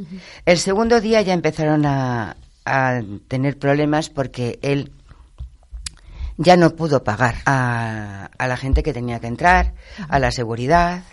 El 0.45 0.57
segundo 0.57 0.99
día 0.99 1.21
ya 1.21 1.33
empezaron 1.33 1.85
a, 1.85 2.35
a 2.65 3.01
tener 3.29 3.57
problemas 3.57 4.09
porque 4.09 4.59
él 4.61 4.91
ya 6.35 6.57
no 6.57 6.75
pudo 6.75 7.05
pagar 7.05 7.35
a, 7.45 8.31
a 8.37 8.47
la 8.47 8.57
gente 8.57 8.83
que 8.83 8.93
tenía 8.93 9.19
que 9.21 9.27
entrar, 9.27 9.75
a 10.09 10.19
la 10.19 10.31
seguridad, 10.31 11.03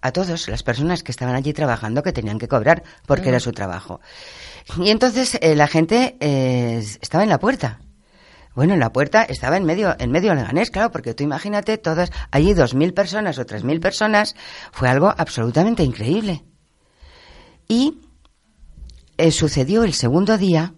a 0.00 0.12
todas 0.12 0.48
las 0.48 0.62
personas 0.62 1.02
que 1.02 1.12
estaban 1.12 1.34
allí 1.34 1.52
trabajando 1.52 2.02
que 2.02 2.12
tenían 2.12 2.38
que 2.38 2.48
cobrar 2.48 2.82
porque 3.06 3.28
era 3.28 3.40
su 3.40 3.52
trabajo. 3.52 4.00
Y 4.78 4.90
entonces 4.90 5.38
eh, 5.40 5.54
la 5.54 5.66
gente 5.66 6.16
eh, 6.20 6.78
estaba 7.00 7.24
en 7.24 7.30
la 7.30 7.38
puerta. 7.38 7.80
Bueno, 8.54 8.74
en 8.74 8.80
la 8.80 8.92
puerta 8.92 9.22
estaba 9.22 9.56
en 9.56 9.64
medio, 9.64 9.94
en 9.98 10.10
medio 10.10 10.34
leganés, 10.34 10.70
claro, 10.70 10.90
porque 10.90 11.14
tú 11.14 11.22
imagínate 11.22 11.78
todas, 11.78 12.10
allí 12.30 12.52
dos 12.52 12.74
mil 12.74 12.92
personas 12.92 13.38
o 13.38 13.46
tres 13.46 13.62
mil 13.64 13.80
personas, 13.80 14.34
fue 14.72 14.88
algo 14.88 15.14
absolutamente 15.16 15.82
increíble. 15.84 16.44
Y 17.68 18.00
eh, 19.16 19.30
sucedió 19.30 19.84
el 19.84 19.94
segundo 19.94 20.36
día, 20.36 20.74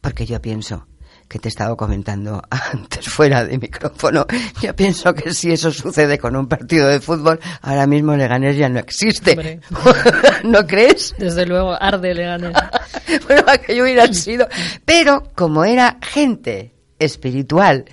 porque 0.00 0.26
yo 0.26 0.42
pienso 0.42 0.89
que 1.30 1.38
te 1.38 1.46
he 1.46 1.50
estado 1.50 1.76
comentando 1.76 2.42
antes 2.50 3.08
fuera 3.08 3.44
de 3.44 3.56
micrófono, 3.56 4.26
yo 4.60 4.74
pienso 4.74 5.14
que 5.14 5.32
si 5.32 5.52
eso 5.52 5.70
sucede 5.70 6.18
con 6.18 6.34
un 6.34 6.48
partido 6.48 6.88
de 6.88 7.00
fútbol, 7.00 7.38
ahora 7.62 7.86
mismo 7.86 8.16
Leganés 8.16 8.56
ya 8.56 8.68
no 8.68 8.80
existe. 8.80 9.60
¿No 10.44 10.66
crees? 10.66 11.14
Desde 11.16 11.46
luego, 11.46 11.80
arde 11.80 12.14
Leganés. 12.14 12.56
bueno, 13.28 13.44
aquello 13.46 13.84
hubiera 13.84 14.12
sido. 14.12 14.48
Pero 14.84 15.22
como 15.36 15.64
era 15.64 15.98
gente 16.02 16.74
espiritual 16.98 17.84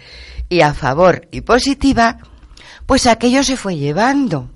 y 0.49 0.61
a 0.61 0.73
favor 0.73 1.27
y 1.29 1.41
positiva, 1.41 2.17
pues 2.87 3.05
aquello 3.05 3.43
se 3.43 3.55
fue 3.55 3.77
llevando. 3.77 4.49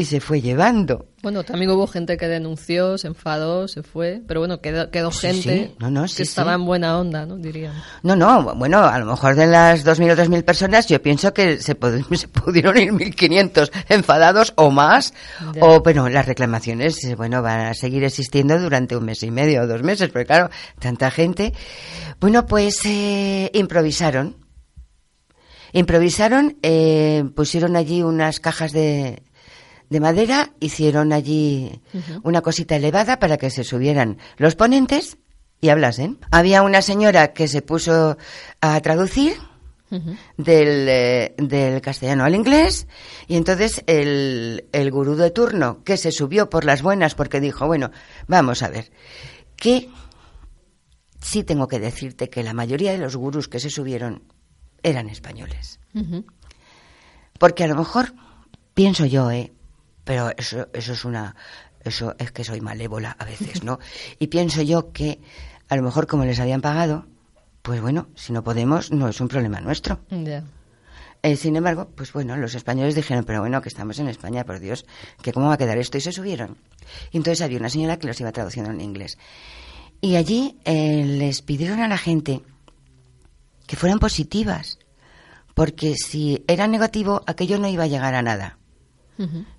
Y 0.00 0.04
se 0.04 0.20
fue 0.20 0.40
llevando. 0.40 1.08
Bueno, 1.24 1.42
también 1.42 1.72
hubo 1.72 1.88
gente 1.88 2.16
que 2.16 2.28
denunció, 2.28 2.96
se 2.98 3.08
enfadó, 3.08 3.66
se 3.66 3.82
fue, 3.82 4.22
pero 4.28 4.38
bueno, 4.38 4.60
quedó, 4.60 4.92
quedó 4.92 5.10
Sí, 5.10 5.26
gente 5.26 5.42
sí. 5.42 5.74
No, 5.80 5.90
no, 5.90 6.06
sí, 6.06 6.18
que 6.18 6.22
estaba 6.22 6.54
en 6.54 6.64
buena 6.64 6.96
onda, 6.96 7.26
¿no? 7.26 7.36
Dirían. 7.36 7.72
No, 8.04 8.14
no, 8.14 8.54
bueno, 8.54 8.78
a 8.84 8.96
lo 9.00 9.06
mejor 9.06 9.34
de 9.34 9.48
las 9.48 9.84
2.000 9.84 10.12
o 10.12 10.16
3.000 10.16 10.44
personas, 10.44 10.86
yo 10.86 11.02
pienso 11.02 11.34
que 11.34 11.56
se, 11.56 11.76
se 12.14 12.28
pudieron 12.28 12.78
ir 12.78 12.92
1.500 12.92 13.72
enfadados 13.88 14.52
o 14.54 14.70
más. 14.70 15.12
Ya. 15.52 15.64
O, 15.64 15.82
bueno, 15.82 16.08
las 16.08 16.26
reclamaciones, 16.26 17.02
eh, 17.02 17.16
bueno, 17.16 17.42
van 17.42 17.62
a 17.62 17.74
seguir 17.74 18.04
existiendo 18.04 18.56
durante 18.60 18.96
un 18.96 19.04
mes 19.04 19.20
y 19.24 19.32
medio 19.32 19.62
o 19.62 19.66
dos 19.66 19.82
meses, 19.82 20.10
porque 20.10 20.26
claro, 20.26 20.48
tanta 20.78 21.10
gente. 21.10 21.52
Bueno, 22.20 22.46
pues 22.46 22.82
eh, 22.84 23.50
improvisaron. 23.52 24.36
Improvisaron, 25.72 26.56
eh, 26.62 27.24
pusieron 27.34 27.74
allí 27.74 28.02
unas 28.02 28.40
cajas 28.40 28.72
de, 28.72 29.22
de 29.88 30.00
madera, 30.00 30.52
hicieron 30.60 31.12
allí 31.12 31.80
una 32.22 32.42
cosita 32.42 32.76
elevada 32.76 33.18
para 33.18 33.36
que 33.38 33.50
se 33.50 33.64
subieran 33.64 34.18
los 34.36 34.54
ponentes 34.54 35.18
y 35.60 35.70
hablasen. 35.70 36.18
Había 36.30 36.62
una 36.62 36.82
señora 36.82 37.32
que 37.32 37.48
se 37.48 37.62
puso 37.62 38.16
a 38.60 38.80
traducir 38.80 39.36
del, 40.36 40.86
eh, 40.88 41.34
del 41.38 41.80
castellano 41.80 42.24
al 42.24 42.34
inglés 42.34 42.86
y 43.26 43.36
entonces 43.36 43.82
el, 43.86 44.66
el 44.72 44.90
gurú 44.90 45.16
de 45.16 45.30
turno 45.30 45.82
que 45.82 45.96
se 45.96 46.12
subió 46.12 46.50
por 46.50 46.64
las 46.64 46.82
buenas 46.82 47.14
porque 47.14 47.40
dijo, 47.40 47.66
bueno, 47.66 47.90
vamos 48.26 48.62
a 48.62 48.68
ver, 48.68 48.90
que 49.56 49.88
sí 51.20 51.42
tengo 51.42 51.68
que 51.68 51.80
decirte 51.80 52.28
que 52.28 52.42
la 52.42 52.52
mayoría 52.52 52.92
de 52.92 52.98
los 52.98 53.16
gurús 53.16 53.48
que 53.48 53.60
se 53.60 53.70
subieron 53.70 54.22
eran 54.82 55.08
españoles. 55.08 55.80
Porque 57.38 57.64
a 57.64 57.68
lo 57.68 57.76
mejor, 57.76 58.14
pienso 58.74 59.06
yo, 59.06 59.30
¿eh? 59.30 59.52
Pero 60.08 60.32
eso, 60.38 60.68
eso 60.72 60.94
es 60.94 61.04
una... 61.04 61.36
Eso 61.84 62.14
es 62.18 62.32
que 62.32 62.42
soy 62.42 62.62
malévola 62.62 63.14
a 63.18 63.26
veces, 63.26 63.62
¿no? 63.62 63.78
Y 64.18 64.28
pienso 64.28 64.62
yo 64.62 64.90
que 64.90 65.20
a 65.68 65.76
lo 65.76 65.82
mejor 65.82 66.06
como 66.06 66.24
les 66.24 66.40
habían 66.40 66.62
pagado, 66.62 67.04
pues 67.60 67.82
bueno, 67.82 68.08
si 68.14 68.32
no 68.32 68.42
podemos, 68.42 68.90
no 68.90 69.08
es 69.08 69.20
un 69.20 69.28
problema 69.28 69.60
nuestro. 69.60 70.00
Eh, 71.22 71.36
sin 71.36 71.56
embargo, 71.56 71.90
pues 71.94 72.10
bueno, 72.14 72.38
los 72.38 72.54
españoles 72.54 72.94
dijeron, 72.94 73.24
pero 73.24 73.40
bueno, 73.40 73.60
que 73.60 73.68
estamos 73.68 73.98
en 73.98 74.08
España, 74.08 74.44
por 74.44 74.60
Dios, 74.60 74.86
que 75.20 75.34
cómo 75.34 75.48
va 75.48 75.54
a 75.54 75.58
quedar 75.58 75.76
esto, 75.76 75.98
y 75.98 76.00
se 76.00 76.12
subieron. 76.12 76.56
Y 77.12 77.18
entonces 77.18 77.42
había 77.42 77.58
una 77.58 77.68
señora 77.68 77.98
que 77.98 78.06
los 78.06 78.18
iba 78.18 78.32
traduciendo 78.32 78.70
en 78.70 78.80
inglés. 78.80 79.18
Y 80.00 80.16
allí 80.16 80.56
eh, 80.64 81.04
les 81.04 81.42
pidieron 81.42 81.80
a 81.80 81.88
la 81.88 81.98
gente 81.98 82.40
que 83.66 83.76
fueran 83.76 83.98
positivas, 83.98 84.78
porque 85.54 85.96
si 85.96 86.44
era 86.48 86.66
negativo, 86.66 87.22
aquello 87.26 87.58
no 87.58 87.68
iba 87.68 87.84
a 87.84 87.88
llegar 87.88 88.14
a 88.14 88.22
nada. 88.22 88.57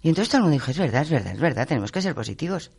Y 0.02 0.10
entonces 0.10 0.30
todo 0.30 0.38
el 0.38 0.44
mundo 0.44 0.54
dijo, 0.54 0.72
es 0.72 0.78
verdad, 0.78 1.02
es 1.02 1.10
verdad, 1.10 1.34
es 1.34 1.40
verdad, 1.40 1.68
tenemos 1.68 1.92
que 1.92 2.02
ser 2.02 2.16
positivos. 2.16 2.72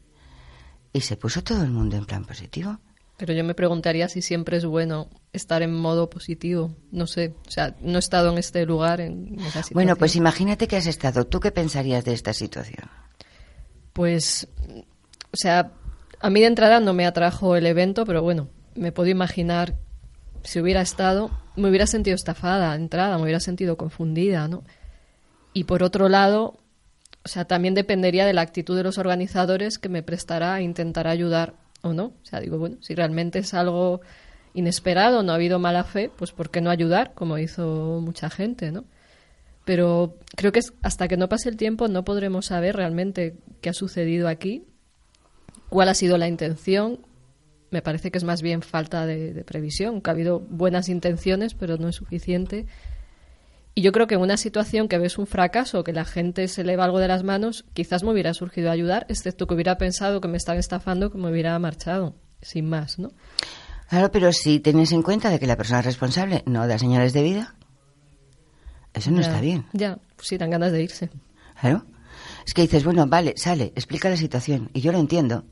Y 0.92 1.02
se 1.02 1.16
puso 1.16 1.42
todo 1.42 1.62
el 1.62 1.70
mundo 1.70 1.96
en 1.96 2.06
plan 2.06 2.24
positivo. 2.24 2.78
Pero 3.16 3.34
yo 3.34 3.44
me 3.44 3.54
preguntaría 3.54 4.08
si 4.08 4.22
siempre 4.22 4.56
es 4.56 4.64
bueno 4.64 5.10
estar 5.34 5.62
en 5.62 5.74
modo 5.74 6.08
positivo. 6.08 6.74
No 6.90 7.06
sé, 7.06 7.34
o 7.46 7.50
sea, 7.50 7.76
no 7.82 7.96
he 7.96 7.98
estado 7.98 8.32
en 8.32 8.38
este 8.38 8.64
lugar, 8.64 9.02
en 9.02 9.34
esa 9.40 9.62
situación. 9.62 9.74
Bueno, 9.74 9.96
pues 9.96 10.16
imagínate 10.16 10.66
que 10.66 10.76
has 10.76 10.86
estado. 10.86 11.26
¿Tú 11.26 11.38
qué 11.38 11.50
pensarías 11.50 12.04
de 12.04 12.14
esta 12.14 12.32
situación? 12.32 12.88
Pues, 13.92 14.48
o 15.32 15.36
sea, 15.36 15.72
a 16.18 16.30
mí 16.30 16.40
de 16.40 16.46
entrada 16.46 16.80
no 16.80 16.94
me 16.94 17.06
atrajo 17.06 17.56
el 17.56 17.66
evento, 17.66 18.06
pero 18.06 18.22
bueno, 18.22 18.48
me 18.74 18.90
puedo 18.90 19.10
imaginar 19.10 19.76
si 20.42 20.60
hubiera 20.60 20.80
estado, 20.80 21.30
me 21.56 21.68
hubiera 21.68 21.86
sentido 21.86 22.14
estafada 22.14 22.74
entrada, 22.74 23.16
me 23.16 23.24
hubiera 23.24 23.40
sentido 23.40 23.76
confundida, 23.76 24.48
¿no? 24.48 24.64
Y 25.52 25.64
por 25.64 25.82
otro 25.82 26.08
lado, 26.08 26.59
o 27.24 27.28
sea, 27.28 27.44
también 27.44 27.74
dependería 27.74 28.24
de 28.24 28.32
la 28.32 28.40
actitud 28.40 28.76
de 28.76 28.82
los 28.82 28.98
organizadores 28.98 29.78
que 29.78 29.88
me 29.88 30.02
prestará 30.02 30.54
a 30.54 30.62
intentar 30.62 31.06
ayudar 31.06 31.54
o 31.82 31.92
no. 31.92 32.06
O 32.06 32.24
sea, 32.24 32.40
digo, 32.40 32.58
bueno, 32.58 32.76
si 32.80 32.94
realmente 32.94 33.40
es 33.40 33.52
algo 33.52 34.00
inesperado, 34.54 35.22
no 35.22 35.32
ha 35.32 35.34
habido 35.34 35.58
mala 35.58 35.84
fe, 35.84 36.10
pues 36.16 36.32
¿por 36.32 36.50
qué 36.50 36.60
no 36.60 36.70
ayudar, 36.70 37.12
como 37.14 37.38
hizo 37.38 38.00
mucha 38.02 38.30
gente, 38.30 38.72
¿no? 38.72 38.84
Pero 39.64 40.16
creo 40.34 40.50
que 40.52 40.60
hasta 40.82 41.06
que 41.08 41.16
no 41.16 41.28
pase 41.28 41.48
el 41.50 41.56
tiempo 41.56 41.88
no 41.88 42.04
podremos 42.04 42.46
saber 42.46 42.76
realmente 42.76 43.36
qué 43.60 43.68
ha 43.68 43.74
sucedido 43.74 44.26
aquí, 44.26 44.64
cuál 45.68 45.90
ha 45.90 45.94
sido 45.94 46.16
la 46.16 46.26
intención. 46.26 47.00
Me 47.70 47.82
parece 47.82 48.10
que 48.10 48.18
es 48.18 48.24
más 48.24 48.42
bien 48.42 48.62
falta 48.62 49.06
de, 49.06 49.32
de 49.32 49.44
previsión, 49.44 50.00
que 50.00 50.10
ha 50.10 50.14
habido 50.14 50.40
buenas 50.40 50.88
intenciones, 50.88 51.54
pero 51.54 51.76
no 51.76 51.88
es 51.88 51.96
suficiente. 51.96 52.66
Y 53.74 53.82
yo 53.82 53.92
creo 53.92 54.06
que 54.06 54.16
en 54.16 54.20
una 54.20 54.36
situación 54.36 54.88
que 54.88 54.98
ves 54.98 55.16
un 55.18 55.26
fracaso, 55.26 55.84
que 55.84 55.92
la 55.92 56.04
gente 56.04 56.48
se 56.48 56.64
le 56.64 56.76
va 56.76 56.84
algo 56.84 56.98
de 56.98 57.08
las 57.08 57.22
manos, 57.22 57.64
quizás 57.72 58.02
me 58.02 58.10
hubiera 58.10 58.34
surgido 58.34 58.70
ayudar, 58.70 59.06
excepto 59.08 59.46
que 59.46 59.54
hubiera 59.54 59.78
pensado 59.78 60.20
que 60.20 60.28
me 60.28 60.36
están 60.36 60.58
estafando, 60.58 61.10
que 61.10 61.18
me 61.18 61.30
hubiera 61.30 61.58
marchado, 61.58 62.16
sin 62.42 62.68
más, 62.68 62.98
¿no? 62.98 63.10
Claro, 63.88 64.10
pero 64.10 64.32
si 64.32 64.60
tienes 64.60 64.92
en 64.92 65.02
cuenta 65.02 65.30
de 65.30 65.38
que 65.38 65.46
la 65.46 65.56
persona 65.56 65.82
responsable 65.82 66.42
no 66.46 66.66
da 66.66 66.78
señales 66.78 67.12
de 67.12 67.22
vida, 67.22 67.54
eso 68.92 69.10
no 69.10 69.20
está 69.20 69.40
bien. 69.40 69.66
Ya, 69.72 69.98
pues 70.16 70.28
sí, 70.28 70.36
dan 70.36 70.50
ganas 70.50 70.72
de 70.72 70.82
irse. 70.82 71.10
Claro. 71.60 71.86
Es 72.46 72.54
que 72.54 72.62
dices, 72.62 72.84
bueno, 72.84 73.06
vale, 73.06 73.34
sale, 73.36 73.72
explica 73.76 74.08
la 74.08 74.16
situación, 74.16 74.70
y 74.74 74.80
yo 74.80 74.92
lo 74.92 74.98
entiendo, 74.98 75.44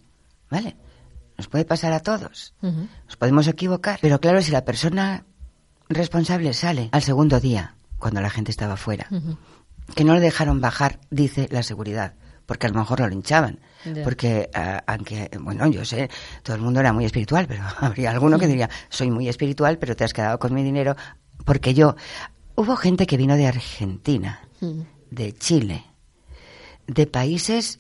¿vale? 0.51 0.77
Nos 1.37 1.47
puede 1.47 1.65
pasar 1.65 1.93
a 1.93 2.01
todos, 2.01 2.55
nos 2.61 3.17
podemos 3.17 3.47
equivocar, 3.47 3.99
pero 4.03 4.21
claro, 4.21 4.43
si 4.43 4.51
la 4.51 4.65
persona 4.65 5.25
responsable 5.89 6.53
sale 6.53 6.89
al 6.91 7.03
segundo 7.03 7.39
día, 7.39 7.77
cuando 7.99 8.21
la 8.21 8.31
gente 8.31 8.51
estaba 8.51 8.77
fuera. 8.77 9.09
Que 9.95 10.05
no 10.05 10.15
le 10.15 10.21
dejaron 10.21 10.61
bajar, 10.61 11.01
dice 11.11 11.49
la 11.51 11.63
seguridad, 11.63 12.15
porque 12.47 12.67
a 12.67 12.71
lo 12.71 12.79
mejor 12.79 13.01
lo 13.01 13.09
linchaban. 13.09 13.61
Porque, 14.05 14.51
ah, 14.55 14.83
aunque, 14.87 15.31
bueno, 15.41 15.67
yo 15.69 15.85
sé, 15.85 16.11
todo 16.43 16.57
el 16.57 16.63
mundo 16.63 16.81
era 16.81 16.93
muy 16.93 17.05
espiritual, 17.05 17.47
pero 17.47 17.63
habría 17.81 18.11
alguno 18.11 18.39
que 18.39 18.47
diría, 18.47 18.69
soy 18.89 19.11
muy 19.11 19.29
espiritual, 19.29 19.79
pero 19.79 19.97
te 19.97 20.05
has 20.05 20.13
quedado 20.13 20.39
con 20.39 20.55
mi 20.55 20.63
dinero, 20.63 20.97
porque 21.45 21.75
yo. 21.75 21.97
Hubo 22.55 22.75
gente 22.75 23.07
que 23.07 23.17
vino 23.17 23.37
de 23.37 23.47
Argentina, 23.47 24.41
de 25.13 25.33
Chile, 25.33 25.85
de 26.89 27.07
países 27.07 27.79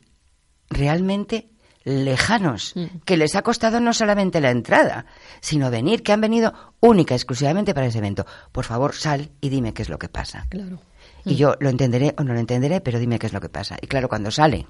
realmente 0.70 1.48
lejanos, 1.84 2.74
que 3.04 3.16
les 3.16 3.34
ha 3.36 3.42
costado 3.42 3.80
no 3.80 3.92
solamente 3.92 4.40
la 4.40 4.50
entrada, 4.50 5.06
sino 5.40 5.70
venir, 5.70 6.02
que 6.02 6.12
han 6.12 6.20
venido 6.20 6.52
única, 6.80 7.14
exclusivamente 7.14 7.74
para 7.74 7.86
ese 7.86 7.98
evento. 7.98 8.26
Por 8.52 8.64
favor, 8.64 8.94
sal 8.94 9.30
y 9.40 9.48
dime 9.48 9.72
qué 9.72 9.82
es 9.82 9.88
lo 9.88 9.98
que 9.98 10.08
pasa. 10.08 10.46
Claro. 10.48 10.80
Y 11.24 11.36
yo 11.36 11.56
lo 11.60 11.68
entenderé 11.68 12.14
o 12.18 12.24
no 12.24 12.32
lo 12.32 12.40
entenderé, 12.40 12.80
pero 12.80 12.98
dime 12.98 13.18
qué 13.18 13.26
es 13.26 13.32
lo 13.32 13.40
que 13.40 13.48
pasa. 13.48 13.76
Y 13.80 13.86
claro, 13.86 14.08
cuando 14.08 14.30
sale 14.30 14.66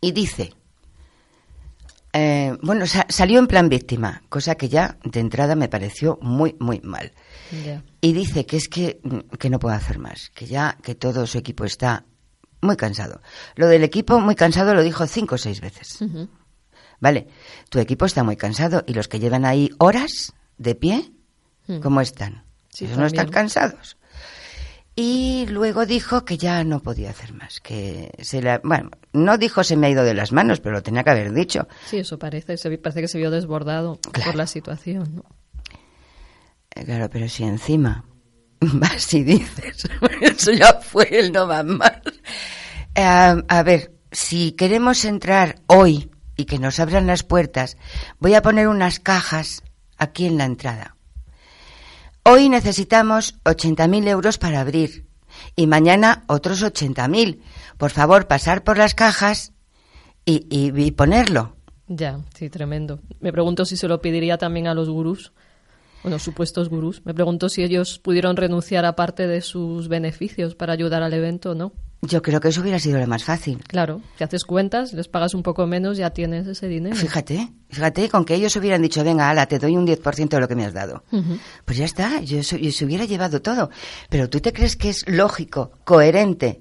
y 0.00 0.12
dice, 0.12 0.52
eh, 2.12 2.56
bueno, 2.60 2.84
salió 2.86 3.38
en 3.38 3.46
plan 3.46 3.68
víctima, 3.68 4.22
cosa 4.28 4.56
que 4.56 4.68
ya 4.68 4.98
de 5.04 5.20
entrada 5.20 5.54
me 5.54 5.68
pareció 5.68 6.18
muy, 6.20 6.56
muy 6.58 6.80
mal. 6.80 7.12
Y 8.00 8.12
dice 8.12 8.44
que 8.44 8.56
es 8.56 8.68
que, 8.68 9.00
que 9.38 9.48
no 9.48 9.58
puede 9.58 9.76
hacer 9.76 9.98
más, 9.98 10.30
que 10.34 10.46
ya 10.46 10.76
que 10.82 10.94
todo 10.94 11.26
su 11.26 11.38
equipo 11.38 11.64
está 11.64 12.04
muy 12.62 12.76
cansado. 12.76 13.20
Lo 13.56 13.66
del 13.66 13.84
equipo 13.84 14.18
muy 14.20 14.34
cansado 14.34 14.74
lo 14.74 14.82
dijo 14.82 15.06
cinco 15.06 15.34
o 15.34 15.38
seis 15.38 15.60
veces. 15.60 15.98
Vale, 17.00 17.26
tu 17.68 17.80
equipo 17.80 18.06
está 18.06 18.22
muy 18.22 18.36
cansado 18.36 18.84
y 18.86 18.94
los 18.94 19.08
que 19.08 19.18
llevan 19.18 19.44
ahí 19.44 19.70
horas 19.78 20.32
de 20.56 20.74
pie, 20.74 21.12
hmm. 21.66 21.80
¿cómo 21.80 22.00
están? 22.00 22.44
Si 22.70 22.86
no 22.86 23.04
están 23.04 23.28
cansados. 23.28 23.98
Y 24.94 25.46
luego 25.48 25.86
dijo 25.86 26.24
que 26.24 26.36
ya 26.36 26.64
no 26.64 26.80
podía 26.80 27.10
hacer 27.10 27.32
más, 27.32 27.60
que 27.60 28.12
se 28.20 28.42
la, 28.42 28.60
bueno, 28.62 28.90
no 29.12 29.38
dijo 29.38 29.64
se 29.64 29.76
me 29.76 29.86
ha 29.86 29.90
ido 29.90 30.04
de 30.04 30.12
las 30.14 30.32
manos, 30.32 30.60
pero 30.60 30.76
lo 30.76 30.82
tenía 30.82 31.02
que 31.02 31.10
haber 31.10 31.32
dicho. 31.32 31.66
Sí, 31.86 31.98
eso 31.98 32.18
parece, 32.18 32.58
se, 32.58 32.76
parece 32.76 33.00
que 33.00 33.08
se 33.08 33.18
vio 33.18 33.30
desbordado 33.30 33.98
por 34.24 34.34
la 34.34 34.46
situación, 34.46 35.16
¿no? 35.16 35.24
Eh, 36.74 36.84
claro, 36.84 37.08
pero 37.10 37.28
si 37.28 37.44
encima 37.44 38.04
vas 38.74 39.12
y 39.14 39.24
dices, 39.24 39.88
eso 40.20 40.52
ya 40.52 40.74
fue 40.80 41.08
el 41.10 41.32
no 41.32 41.46
va 41.46 41.62
más. 41.62 42.00
Eh, 42.94 43.02
a 43.48 43.62
ver, 43.62 43.92
si 44.10 44.52
queremos 44.52 45.04
entrar 45.04 45.56
hoy 45.66 46.10
y 46.36 46.44
que 46.44 46.58
nos 46.58 46.78
abran 46.78 47.06
las 47.06 47.22
puertas, 47.22 47.76
voy 48.18 48.34
a 48.34 48.42
poner 48.42 48.68
unas 48.68 49.00
cajas 49.00 49.62
aquí 49.98 50.26
en 50.26 50.38
la 50.38 50.44
entrada. 50.44 50.96
Hoy 52.24 52.48
necesitamos 52.48 53.34
80.000 53.44 54.08
euros 54.08 54.38
para 54.38 54.60
abrir 54.60 55.06
y 55.56 55.66
mañana 55.66 56.24
otros 56.28 56.62
80.000. 56.62 57.40
Por 57.78 57.90
favor, 57.90 58.28
pasar 58.28 58.62
por 58.62 58.78
las 58.78 58.94
cajas 58.94 59.52
y, 60.24 60.46
y, 60.50 60.90
ponerlo. 60.92 61.56
Ya, 61.88 62.20
sí, 62.34 62.48
tremendo. 62.48 63.00
Me 63.18 63.32
pregunto 63.32 63.64
si 63.64 63.76
se 63.76 63.88
lo 63.88 64.00
pediría 64.00 64.38
también 64.38 64.68
a 64.68 64.74
los 64.74 64.88
gurús 64.88 65.32
bueno, 66.02 66.18
supuestos 66.18 66.68
gurús. 66.68 67.02
Me 67.04 67.14
pregunto 67.14 67.48
si 67.48 67.62
ellos 67.62 67.98
pudieron 67.98 68.36
renunciar 68.36 68.84
a 68.84 68.96
parte 68.96 69.26
de 69.26 69.40
sus 69.40 69.88
beneficios 69.88 70.54
para 70.54 70.72
ayudar 70.72 71.02
al 71.02 71.12
evento 71.12 71.52
o 71.52 71.54
no. 71.54 71.72
Yo 72.04 72.20
creo 72.20 72.40
que 72.40 72.48
eso 72.48 72.62
hubiera 72.62 72.80
sido 72.80 72.98
lo 72.98 73.06
más 73.06 73.22
fácil. 73.22 73.62
Claro, 73.68 74.00
si 74.18 74.24
haces 74.24 74.42
cuentas, 74.42 74.92
les 74.92 75.06
pagas 75.06 75.34
un 75.34 75.44
poco 75.44 75.68
menos, 75.68 75.96
ya 75.96 76.10
tienes 76.10 76.48
ese 76.48 76.66
dinero. 76.66 76.96
Fíjate, 76.96 77.52
fíjate, 77.68 78.08
con 78.08 78.24
que 78.24 78.34
ellos 78.34 78.56
hubieran 78.56 78.82
dicho, 78.82 79.04
venga, 79.04 79.30
ala, 79.30 79.46
te 79.46 79.60
doy 79.60 79.76
un 79.76 79.86
10% 79.86 80.28
de 80.28 80.40
lo 80.40 80.48
que 80.48 80.56
me 80.56 80.64
has 80.64 80.72
dado. 80.72 81.04
Pues 81.64 81.78
ya 81.78 81.84
está, 81.84 82.20
yo, 82.22 82.42
se 82.42 82.84
hubiera 82.84 83.04
llevado 83.04 83.40
todo. 83.40 83.70
Pero 84.08 84.28
¿tú 84.28 84.40
te 84.40 84.52
crees 84.52 84.74
que 84.74 84.88
es 84.88 85.08
lógico, 85.08 85.70
coherente, 85.84 86.60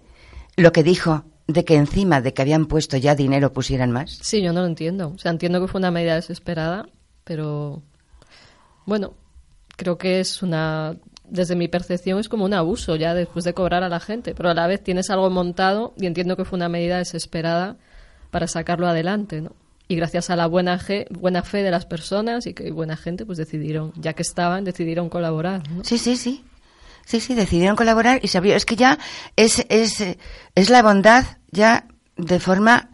lo 0.57 0.71
que 0.71 0.83
dijo 0.83 1.25
de 1.47 1.65
que 1.65 1.75
encima 1.75 2.21
de 2.21 2.35
que 2.35 2.43
habían 2.43 2.67
puesto 2.67 2.97
ya 2.97 3.15
dinero 3.15 3.51
pusieran 3.51 3.89
más? 3.89 4.19
Sí, 4.21 4.43
yo 4.43 4.53
no 4.53 4.61
lo 4.61 4.67
entiendo. 4.67 5.11
O 5.15 5.17
sea, 5.17 5.31
entiendo 5.31 5.59
que 5.59 5.67
fue 5.67 5.79
una 5.79 5.89
medida 5.89 6.13
desesperada, 6.13 6.87
pero 7.23 7.81
bueno, 8.85 9.15
creo 9.81 9.97
que 9.97 10.19
es 10.19 10.43
una 10.43 10.95
desde 11.27 11.55
mi 11.55 11.67
percepción 11.67 12.19
es 12.19 12.29
como 12.29 12.45
un 12.45 12.53
abuso 12.53 12.95
ya 12.97 13.15
después 13.15 13.43
de 13.45 13.55
cobrar 13.55 13.83
a 13.83 13.89
la 13.89 13.99
gente, 13.99 14.35
pero 14.35 14.49
a 14.49 14.53
la 14.53 14.67
vez 14.67 14.83
tienes 14.83 15.09
algo 15.09 15.29
montado 15.31 15.95
y 15.97 16.05
entiendo 16.05 16.37
que 16.37 16.45
fue 16.45 16.57
una 16.57 16.69
medida 16.69 16.97
desesperada 16.97 17.77
para 18.29 18.45
sacarlo 18.45 18.85
adelante, 18.87 19.41
¿no? 19.41 19.55
Y 19.87 19.95
gracias 19.95 20.29
a 20.29 20.35
la 20.35 20.45
buena, 20.45 20.79
buena 21.09 21.41
fe 21.41 21.63
de 21.63 21.71
las 21.71 21.85
personas 21.85 22.45
y 22.45 22.53
que 22.53 22.71
buena 22.71 22.95
gente, 22.95 23.25
pues 23.25 23.39
decidieron, 23.39 23.91
ya 23.95 24.13
que 24.13 24.21
estaban, 24.21 24.65
decidieron 24.65 25.09
colaborar. 25.09 25.67
¿no? 25.69 25.83
Sí, 25.83 25.97
sí, 25.97 26.15
sí. 26.15 26.43
Sí, 27.05 27.19
sí, 27.19 27.33
decidieron 27.33 27.75
colaborar 27.75 28.19
y 28.21 28.27
se 28.27 28.37
abrió. 28.37 28.55
Es 28.55 28.65
que 28.65 28.75
ya 28.75 28.99
es, 29.35 29.65
es, 29.69 30.03
es 30.53 30.69
la 30.69 30.83
bondad 30.83 31.25
ya 31.49 31.87
de 32.17 32.39
forma... 32.39 32.89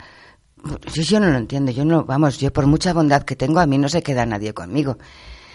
Yo, 0.93 1.04
yo 1.04 1.19
no 1.19 1.30
lo 1.30 1.38
entiendo, 1.38 1.71
yo 1.71 1.86
no, 1.86 2.06
vamos, 2.06 2.38
yo 2.39 2.54
por 2.54 2.65
mucha 2.65 2.93
bondad 2.93 3.23
que 3.23 3.36
tengo, 3.36 3.60
a 3.60 3.67
mí 3.67 3.78
no 3.78 3.89
se 3.89 4.02
queda 4.02 4.26
nadie 4.26 4.54
conmigo. 4.54 4.97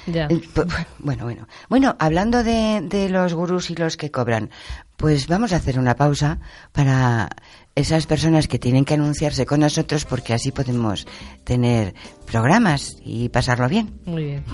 Eh, 0.06 0.28
bueno, 0.98 1.24
bueno. 1.24 1.48
Bueno, 1.68 1.96
hablando 1.98 2.42
de, 2.42 2.80
de 2.82 3.08
los 3.08 3.34
gurús 3.34 3.70
y 3.70 3.74
los 3.74 3.96
que 3.96 4.10
cobran, 4.10 4.50
pues 4.96 5.26
vamos 5.26 5.52
a 5.52 5.56
hacer 5.56 5.78
una 5.78 5.96
pausa 5.96 6.38
para 6.72 7.28
esas 7.74 8.06
personas 8.06 8.48
que 8.48 8.58
tienen 8.58 8.84
que 8.84 8.94
anunciarse 8.94 9.46
con 9.46 9.60
nosotros 9.60 10.04
porque 10.04 10.34
así 10.34 10.52
podemos 10.52 11.06
tener 11.44 11.94
programas 12.26 12.96
y 13.04 13.28
pasarlo 13.28 13.68
bien. 13.68 14.00
Muy 14.04 14.24
bien. 14.24 14.44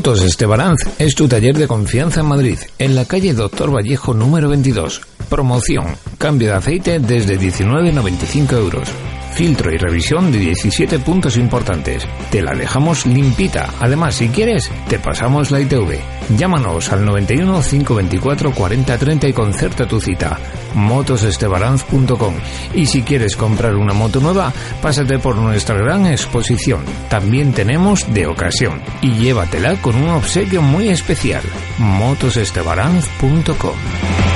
Motos 0.00 0.22
Estebaranz 0.22 0.80
es 0.98 1.14
tu 1.14 1.28
taller 1.28 1.58
de 1.58 1.68
confianza 1.68 2.20
en 2.20 2.26
Madrid, 2.26 2.56
en 2.78 2.94
la 2.94 3.04
calle 3.04 3.34
Doctor 3.34 3.70
Vallejo 3.70 4.14
número 4.14 4.48
22. 4.48 5.02
Promoción, 5.28 5.94
cambio 6.16 6.48
de 6.48 6.54
aceite 6.54 7.00
desde 7.00 7.38
19,95 7.38 8.52
euros 8.56 8.88
filtro 9.32 9.72
y 9.72 9.78
revisión 9.78 10.32
de 10.32 10.38
17 10.38 10.98
puntos 10.98 11.36
importantes. 11.36 12.06
Te 12.30 12.42
la 12.42 12.54
dejamos 12.54 13.06
limpita. 13.06 13.72
Además, 13.80 14.16
si 14.16 14.28
quieres, 14.28 14.70
te 14.88 14.98
pasamos 14.98 15.50
la 15.50 15.60
ITV. 15.60 15.98
Llámanos 16.36 16.92
al 16.92 17.04
91 17.04 17.62
524 17.62 18.52
40 18.52 18.98
30 18.98 19.28
y 19.28 19.32
concerta 19.32 19.86
tu 19.86 20.00
cita. 20.00 20.38
motosestebaranz.com 20.74 22.34
Y 22.74 22.86
si 22.86 23.02
quieres 23.02 23.36
comprar 23.36 23.76
una 23.76 23.92
moto 23.92 24.20
nueva, 24.20 24.52
pásate 24.80 25.18
por 25.18 25.36
nuestra 25.36 25.76
gran 25.76 26.06
exposición. 26.06 26.84
También 27.08 27.52
tenemos 27.52 28.12
de 28.12 28.26
ocasión. 28.26 28.80
Y 29.02 29.14
llévatela 29.14 29.80
con 29.80 29.96
un 29.96 30.10
obsequio 30.10 30.62
muy 30.62 30.88
especial. 30.88 31.42
motosestebaranz.com 31.78 34.29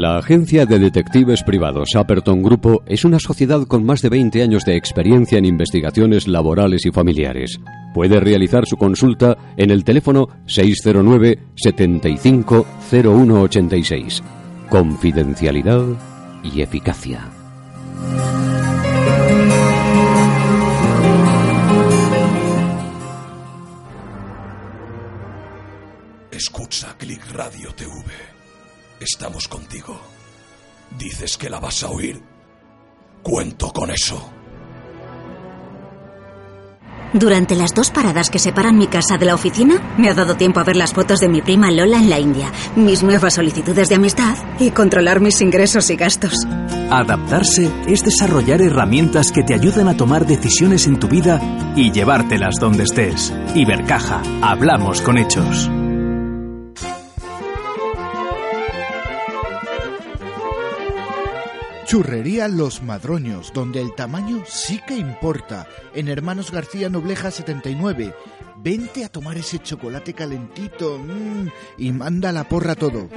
La 0.00 0.16
agencia 0.16 0.64
de 0.64 0.78
detectives 0.78 1.42
privados 1.42 1.94
Apperton 1.94 2.42
Grupo 2.42 2.82
es 2.86 3.04
una 3.04 3.18
sociedad 3.18 3.66
con 3.66 3.84
más 3.84 4.00
de 4.00 4.08
20 4.08 4.42
años 4.42 4.64
de 4.64 4.74
experiencia 4.74 5.36
en 5.36 5.44
investigaciones 5.44 6.26
laborales 6.26 6.86
y 6.86 6.90
familiares. 6.90 7.60
Puede 7.92 8.18
realizar 8.18 8.64
su 8.64 8.78
consulta 8.78 9.36
en 9.58 9.70
el 9.70 9.84
teléfono 9.84 10.26
609 10.46 11.38
75 11.54 12.66
0186. 12.90 14.22
Confidencialidad 14.70 15.84
y 16.44 16.62
eficacia. 16.62 17.28
Escucha 26.30 26.96
Click 26.96 27.20
Radio 27.34 27.70
TV. 27.74 28.29
Estamos 29.00 29.48
contigo. 29.48 29.98
Dices 30.98 31.38
que 31.38 31.48
la 31.48 31.58
vas 31.58 31.82
a 31.82 31.88
oír. 31.88 32.20
Cuento 33.22 33.72
con 33.72 33.90
eso. 33.90 34.30
Durante 37.14 37.56
las 37.56 37.74
dos 37.74 37.90
paradas 37.90 38.28
que 38.28 38.38
separan 38.38 38.76
mi 38.76 38.86
casa 38.86 39.16
de 39.16 39.24
la 39.24 39.34
oficina, 39.34 39.94
me 39.96 40.10
ha 40.10 40.14
dado 40.14 40.36
tiempo 40.36 40.60
a 40.60 40.64
ver 40.64 40.76
las 40.76 40.92
fotos 40.92 41.18
de 41.18 41.28
mi 41.28 41.40
prima 41.40 41.70
Lola 41.70 41.98
en 41.98 42.10
la 42.10 42.20
India, 42.20 42.52
mis 42.76 43.02
nuevas 43.02 43.34
solicitudes 43.34 43.88
de 43.88 43.96
amistad 43.96 44.36
y 44.60 44.70
controlar 44.70 45.20
mis 45.20 45.40
ingresos 45.40 45.88
y 45.90 45.96
gastos. 45.96 46.46
Adaptarse 46.90 47.72
es 47.88 48.04
desarrollar 48.04 48.60
herramientas 48.60 49.32
que 49.32 49.42
te 49.42 49.54
ayudan 49.54 49.88
a 49.88 49.96
tomar 49.96 50.26
decisiones 50.26 50.86
en 50.86 51.00
tu 51.00 51.08
vida 51.08 51.40
y 51.74 51.90
llevártelas 51.90 52.56
donde 52.60 52.84
estés. 52.84 53.32
Ibercaja, 53.54 54.22
hablamos 54.42 55.00
con 55.00 55.18
hechos. 55.18 55.70
Churrería 61.90 62.46
Los 62.46 62.84
Madroños, 62.84 63.52
donde 63.52 63.80
el 63.80 63.96
tamaño 63.96 64.44
sí 64.46 64.80
que 64.86 64.94
importa. 64.94 65.66
En 65.92 66.06
Hermanos 66.06 66.52
García 66.52 66.88
Nobleja 66.88 67.32
79. 67.32 68.14
Vente 68.58 69.04
a 69.04 69.08
tomar 69.08 69.36
ese 69.36 69.58
chocolate 69.58 70.14
calentito 70.14 70.98
mm, 70.98 71.48
y 71.78 71.90
manda 71.90 72.30
la 72.30 72.48
porra 72.48 72.76
todo. 72.76 73.08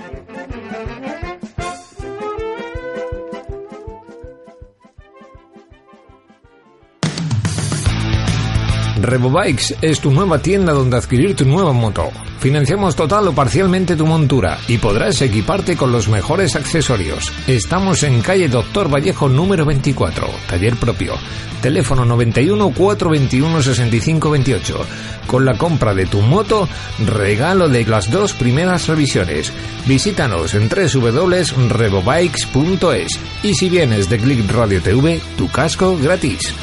RevoBikes 9.03 9.75
es 9.81 9.99
tu 9.99 10.11
nueva 10.11 10.39
tienda 10.39 10.71
donde 10.71 10.95
adquirir 10.95 11.35
tu 11.35 11.43
nueva 11.45 11.73
moto. 11.73 12.09
Financiamos 12.39 12.95
total 12.95 13.27
o 13.27 13.33
parcialmente 13.33 13.97
tu 13.97 14.05
montura 14.05 14.57
y 14.67 14.77
podrás 14.77 15.21
equiparte 15.21 15.75
con 15.75 15.91
los 15.91 16.07
mejores 16.07 16.55
accesorios. 16.55 17.33
Estamos 17.45 18.03
en 18.03 18.21
calle 18.21 18.47
Doctor 18.47 18.89
Vallejo 18.91 19.27
número 19.27 19.65
24, 19.65 20.29
taller 20.47 20.77
propio. 20.77 21.15
Teléfono 21.61 22.05
91 22.05 22.71
421 22.71 23.61
65 23.61 24.29
28. 24.29 24.85
Con 25.27 25.43
la 25.45 25.57
compra 25.57 25.93
de 25.93 26.05
tu 26.05 26.21
moto, 26.21 26.69
regalo 27.05 27.67
de 27.69 27.85
las 27.85 28.09
dos 28.09 28.31
primeras 28.33 28.87
revisiones. 28.87 29.51
Visítanos 29.85 30.55
en 30.55 30.69
www.revobikes.es 30.69 33.19
y 33.43 33.53
si 33.53 33.69
vienes 33.69 34.09
de 34.09 34.17
Click 34.17 34.51
Radio 34.51 34.81
TV, 34.81 35.21
tu 35.37 35.47
casco 35.49 35.95
gratis. 35.97 36.53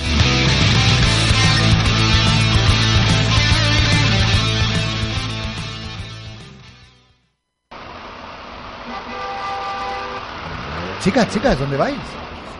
Chicas, 11.03 11.29
chicas, 11.31 11.59
¿dónde 11.59 11.79
vais? 11.79 11.97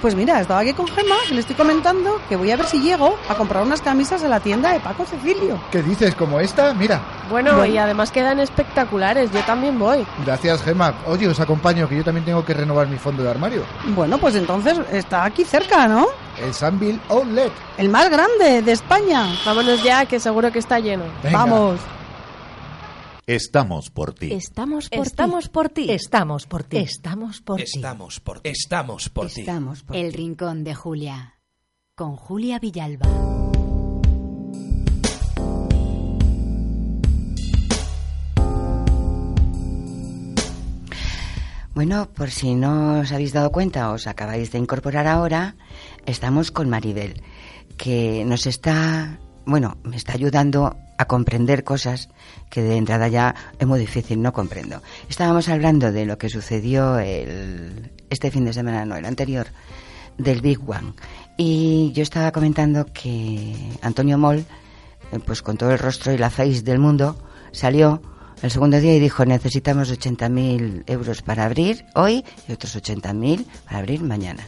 Pues 0.01 0.15
mira, 0.15 0.41
estaba 0.41 0.61
aquí 0.61 0.73
con 0.73 0.89
Gemma 0.89 1.17
y 1.31 1.35
le 1.35 1.41
estoy 1.41 1.55
comentando 1.55 2.19
que 2.27 2.37
voy 2.37 2.51
a 2.51 2.57
ver 2.57 2.65
si 2.65 2.81
llego 2.81 3.19
a 3.29 3.35
comprar 3.35 3.63
unas 3.63 3.83
camisas 3.83 4.23
a 4.23 4.29
la 4.29 4.41
tienda 4.41 4.73
de 4.73 4.81
Paco 4.81 5.05
Cecilio. 5.05 5.61
¿Qué 5.71 5.83
dices? 5.83 6.15
¿Como 6.15 6.41
esta? 6.41 6.73
Mira. 6.73 7.03
Bueno, 7.29 7.67
y 7.67 7.77
además 7.77 8.11
quedan 8.11 8.41
espectaculares, 8.41 9.31
yo 9.31 9.41
también 9.41 9.79
voy. 9.79 10.07
Gracias, 10.25 10.63
Gemma. 10.63 10.95
Oye, 11.07 11.29
os 11.29 11.39
acompaño, 11.39 11.87
que 11.87 11.99
yo 11.99 12.03
también 12.03 12.25
tengo 12.25 12.43
que 12.43 12.55
renovar 12.55 12.87
mi 12.89 12.97
fondo 12.97 13.23
de 13.23 13.29
armario. 13.29 13.63
Bueno, 13.89 14.17
pues 14.17 14.35
entonces 14.37 14.81
está 14.91 15.25
aquí 15.25 15.45
cerca, 15.45 15.87
¿no? 15.87 16.07
El 16.43 16.55
Sunville 16.55 16.99
Outlet. 17.11 17.53
El 17.77 17.91
más 17.91 18.09
grande 18.09 18.63
de 18.63 18.73
España. 18.73 19.27
Vámonos 19.45 19.83
ya, 19.83 20.07
que 20.07 20.19
seguro 20.19 20.51
que 20.51 20.61
está 20.61 20.79
lleno. 20.79 21.05
Venga. 21.23 21.39
Vamos. 21.41 21.79
Estamos 23.31 23.91
por 23.91 24.13
ti. 24.13 24.33
Estamos 24.33 24.89
por 24.89 25.07
Estamos 25.07 25.45
ti. 25.45 25.51
por 25.51 25.69
ti. 25.69 25.87
Estamos 25.89 26.47
por 26.47 26.65
ti. 26.65 26.79
Estamos 26.79 27.41
por 27.41 27.59
ti. 27.59 27.63
Estamos 27.63 28.19
por 28.19 28.41
Estamos 28.43 29.09
por 29.09 29.29
ti. 29.29 29.41
Estamos 29.43 29.83
por 29.85 29.97
El 29.97 30.13
rincón 30.13 30.65
de 30.65 30.75
Julia. 30.75 31.39
Con 31.95 32.17
Julia 32.17 32.59
Villalba. 32.59 33.07
Bueno, 41.73 42.09
por 42.13 42.33
si 42.33 42.57
no 42.57 42.99
os 42.99 43.13
habéis 43.13 43.33
dado 43.33 43.53
cuenta, 43.53 43.93
os 43.93 44.09
acabáis 44.09 44.51
de 44.51 44.59
incorporar 44.59 45.07
ahora, 45.07 45.55
estamos 46.05 46.51
con 46.51 46.69
Maribel, 46.69 47.23
que 47.77 48.25
nos 48.27 48.49
está, 48.49 49.21
bueno, 49.47 49.79
me 49.85 49.97
está 49.97 50.15
ayudando 50.15 50.77
a 51.01 51.07
comprender 51.07 51.65
cosas 51.65 52.11
que 52.51 52.61
de 52.61 52.77
entrada 52.77 53.09
ya 53.09 53.35
es 53.59 53.67
muy 53.67 53.81
difícil, 53.81 54.21
no 54.21 54.35
comprendo. 54.35 54.83
Estábamos 55.09 55.49
hablando 55.49 55.93
de 55.93 56.05
lo 56.05 56.19
que 56.19 56.29
sucedió 56.29 56.99
el, 56.99 57.91
este 58.11 58.31
fin 58.31 58.45
de 58.45 58.53
semana, 58.53 58.85
no, 58.85 58.97
el 58.97 59.07
anterior, 59.07 59.47
del 60.19 60.43
Big 60.43 60.61
One. 60.69 60.93
Y 61.39 61.91
yo 61.95 62.03
estaba 62.03 62.33
comentando 62.33 62.85
que 62.85 63.57
Antonio 63.81 64.19
Moll, 64.19 64.45
eh, 65.11 65.19
pues 65.25 65.41
con 65.41 65.57
todo 65.57 65.71
el 65.71 65.79
rostro 65.79 66.13
y 66.13 66.19
la 66.19 66.29
face 66.29 66.61
del 66.61 66.79
mundo, 66.79 67.17
salió 67.51 68.03
el 68.43 68.51
segundo 68.51 68.79
día 68.79 68.95
y 68.95 69.01
dijo 69.01 69.25
necesitamos 69.25 69.91
80.000 69.91 70.85
euros 70.87 71.23
para 71.23 71.47
abrir 71.47 71.87
hoy 71.95 72.27
y 72.47 72.53
otros 72.53 72.77
80.000 72.77 73.47
para 73.65 73.79
abrir 73.79 74.03
mañana. 74.03 74.47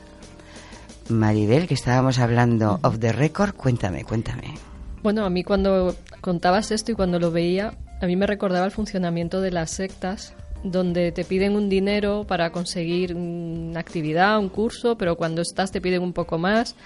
Maribel, 1.08 1.66
que 1.66 1.74
estábamos 1.74 2.18
hablando 2.18 2.78
of 2.82 2.98
the 2.98 3.12
record, 3.12 3.54
cuéntame, 3.54 4.04
cuéntame. 4.04 4.71
Bueno, 5.02 5.24
a 5.24 5.30
mí 5.30 5.42
cuando 5.42 5.96
contabas 6.20 6.70
esto 6.70 6.92
y 6.92 6.94
cuando 6.94 7.18
lo 7.18 7.32
veía, 7.32 7.74
a 8.00 8.06
mí 8.06 8.14
me 8.16 8.26
recordaba 8.26 8.66
el 8.66 8.70
funcionamiento 8.70 9.40
de 9.40 9.50
las 9.50 9.70
sectas, 9.70 10.34
donde 10.62 11.10
te 11.10 11.24
piden 11.24 11.56
un 11.56 11.68
dinero 11.68 12.24
para 12.26 12.50
conseguir 12.50 13.14
una 13.14 13.80
actividad, 13.80 14.38
un 14.38 14.48
curso, 14.48 14.96
pero 14.96 15.16
cuando 15.16 15.42
estás 15.42 15.72
te 15.72 15.80
piden 15.80 16.02
un 16.02 16.12
poco 16.12 16.38
más. 16.38 16.76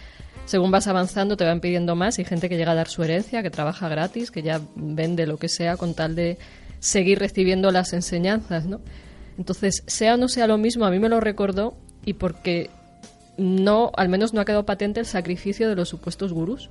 Según 0.46 0.70
vas 0.70 0.86
avanzando 0.86 1.36
te 1.36 1.44
van 1.44 1.60
pidiendo 1.60 1.94
más. 1.94 2.18
Hay 2.18 2.24
gente 2.24 2.48
que 2.48 2.56
llega 2.56 2.72
a 2.72 2.76
dar 2.76 2.88
su 2.88 3.02
herencia, 3.02 3.42
que 3.42 3.50
trabaja 3.50 3.88
gratis, 3.88 4.30
que 4.30 4.42
ya 4.42 4.60
vende 4.76 5.26
lo 5.26 5.36
que 5.36 5.48
sea 5.48 5.76
con 5.76 5.94
tal 5.94 6.14
de 6.14 6.38
seguir 6.80 7.18
recibiendo 7.18 7.70
las 7.70 7.92
enseñanzas, 7.92 8.64
¿no? 8.64 8.80
Entonces, 9.36 9.82
sea 9.86 10.14
o 10.14 10.16
no 10.16 10.28
sea 10.28 10.46
lo 10.46 10.56
mismo, 10.56 10.86
a 10.86 10.90
mí 10.90 10.98
me 10.98 11.10
lo 11.10 11.20
recordó 11.20 11.74
y 12.04 12.14
porque 12.14 12.70
no, 13.36 13.90
al 13.96 14.08
menos 14.08 14.32
no 14.32 14.40
ha 14.40 14.44
quedado 14.46 14.64
patente 14.64 15.00
el 15.00 15.06
sacrificio 15.06 15.68
de 15.68 15.76
los 15.76 15.90
supuestos 15.90 16.32
gurús. 16.32 16.70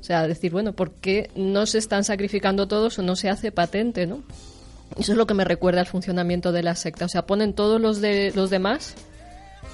O 0.00 0.04
sea, 0.04 0.26
decir, 0.28 0.52
bueno, 0.52 0.72
¿por 0.72 0.92
qué 0.92 1.30
no 1.34 1.66
se 1.66 1.78
están 1.78 2.04
sacrificando 2.04 2.68
todos 2.68 2.98
o 2.98 3.02
no 3.02 3.16
se 3.16 3.28
hace 3.28 3.50
patente, 3.52 4.06
no? 4.06 4.22
Eso 4.98 5.12
es 5.12 5.18
lo 5.18 5.26
que 5.26 5.34
me 5.34 5.44
recuerda 5.44 5.80
al 5.80 5.86
funcionamiento 5.86 6.52
de 6.52 6.62
la 6.62 6.74
secta. 6.76 7.06
O 7.06 7.08
sea, 7.08 7.26
ponen 7.26 7.52
todos 7.54 7.80
los 7.80 8.00
de 8.00 8.32
los 8.34 8.50
demás 8.50 8.94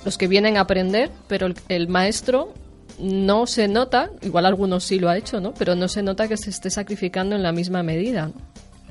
los 0.04 0.16
que 0.18 0.26
vienen 0.26 0.56
a 0.56 0.60
aprender, 0.62 1.10
pero 1.28 1.46
el, 1.46 1.54
el 1.68 1.86
maestro 1.88 2.54
no 2.98 3.46
se 3.46 3.68
nota, 3.68 4.10
igual 4.22 4.46
algunos 4.46 4.84
sí 4.84 4.98
lo 4.98 5.08
ha 5.10 5.16
hecho, 5.18 5.40
¿no? 5.40 5.52
Pero 5.54 5.74
no 5.74 5.86
se 5.88 6.02
nota 6.02 6.28
que 6.28 6.36
se 6.36 6.50
esté 6.50 6.70
sacrificando 6.70 7.36
en 7.36 7.42
la 7.42 7.52
misma 7.52 7.82
medida. 7.82 8.26
¿no? 8.28 8.32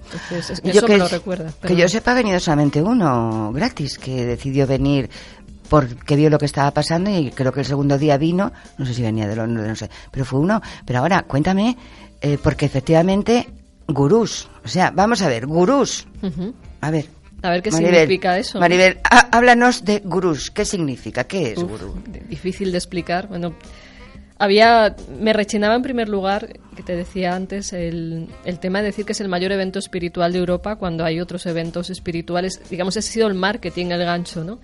Entonces, 0.05 0.59
es- 0.59 0.61
eso 0.75 0.85
que, 0.85 0.93
me 0.93 0.99
lo 0.99 1.07
recuerda. 1.07 1.51
que 1.65 1.75
yo 1.75 1.87
sepa, 1.89 2.11
ha 2.11 2.15
venido 2.15 2.39
solamente 2.39 2.81
uno 2.81 3.51
gratis, 3.53 3.97
que 3.97 4.25
decidió 4.25 4.67
venir 4.67 5.09
porque 5.71 6.17
vio 6.17 6.29
lo 6.29 6.37
que 6.37 6.45
estaba 6.45 6.69
pasando 6.71 7.09
y 7.09 7.31
creo 7.31 7.53
que 7.53 7.61
el 7.61 7.65
segundo 7.65 7.97
día 7.97 8.17
vino, 8.17 8.51
no 8.77 8.85
sé 8.85 8.93
si 8.93 9.01
venía 9.03 9.25
de 9.25 9.37
Londres, 9.37 9.65
no 9.69 9.75
sé, 9.77 9.89
pero 10.11 10.25
fue 10.25 10.41
uno. 10.41 10.61
Pero 10.85 10.99
ahora, 10.99 11.23
cuéntame, 11.23 11.77
eh, 12.19 12.37
porque 12.43 12.65
efectivamente, 12.65 13.47
gurús, 13.87 14.49
o 14.65 14.67
sea, 14.67 14.91
vamos 14.91 15.21
a 15.21 15.29
ver, 15.29 15.47
gurús, 15.47 16.05
Ujú. 16.21 16.53
a 16.81 16.91
ver. 16.91 17.05
A 17.41 17.51
ver 17.51 17.61
qué 17.63 17.71
Maribel, 17.71 17.95
significa 18.01 18.37
eso. 18.37 18.59
Maribel, 18.59 18.99
há- 19.09 19.29
háblanos 19.31 19.85
de 19.85 19.99
gurús, 20.03 20.51
¿qué 20.51 20.65
significa? 20.65 21.23
¿Qué 21.23 21.53
es 21.53 21.57
Uf, 21.59 21.71
gurú? 21.71 21.95
difícil 22.29 22.73
de 22.73 22.77
explicar. 22.77 23.29
Bueno, 23.29 23.53
había, 24.37 24.93
me 25.21 25.31
rechinaba 25.31 25.75
en 25.75 25.83
primer 25.83 26.09
lugar, 26.09 26.49
que 26.75 26.83
te 26.83 26.97
decía 26.97 27.33
antes, 27.33 27.71
el, 27.71 28.27
el 28.43 28.59
tema 28.59 28.79
de 28.79 28.87
decir 28.87 29.05
que 29.05 29.13
es 29.13 29.21
el 29.21 29.29
mayor 29.29 29.53
evento 29.53 29.79
espiritual 29.79 30.33
de 30.33 30.39
Europa 30.39 30.75
cuando 30.75 31.05
hay 31.05 31.21
otros 31.21 31.45
eventos 31.45 31.89
espirituales. 31.89 32.59
Digamos, 32.69 32.97
ese 32.97 33.07
ha 33.09 33.13
sido 33.13 33.27
el 33.27 33.35
marketing, 33.35 33.87
el 33.87 34.03
gancho, 34.03 34.43
¿no? 34.43 34.59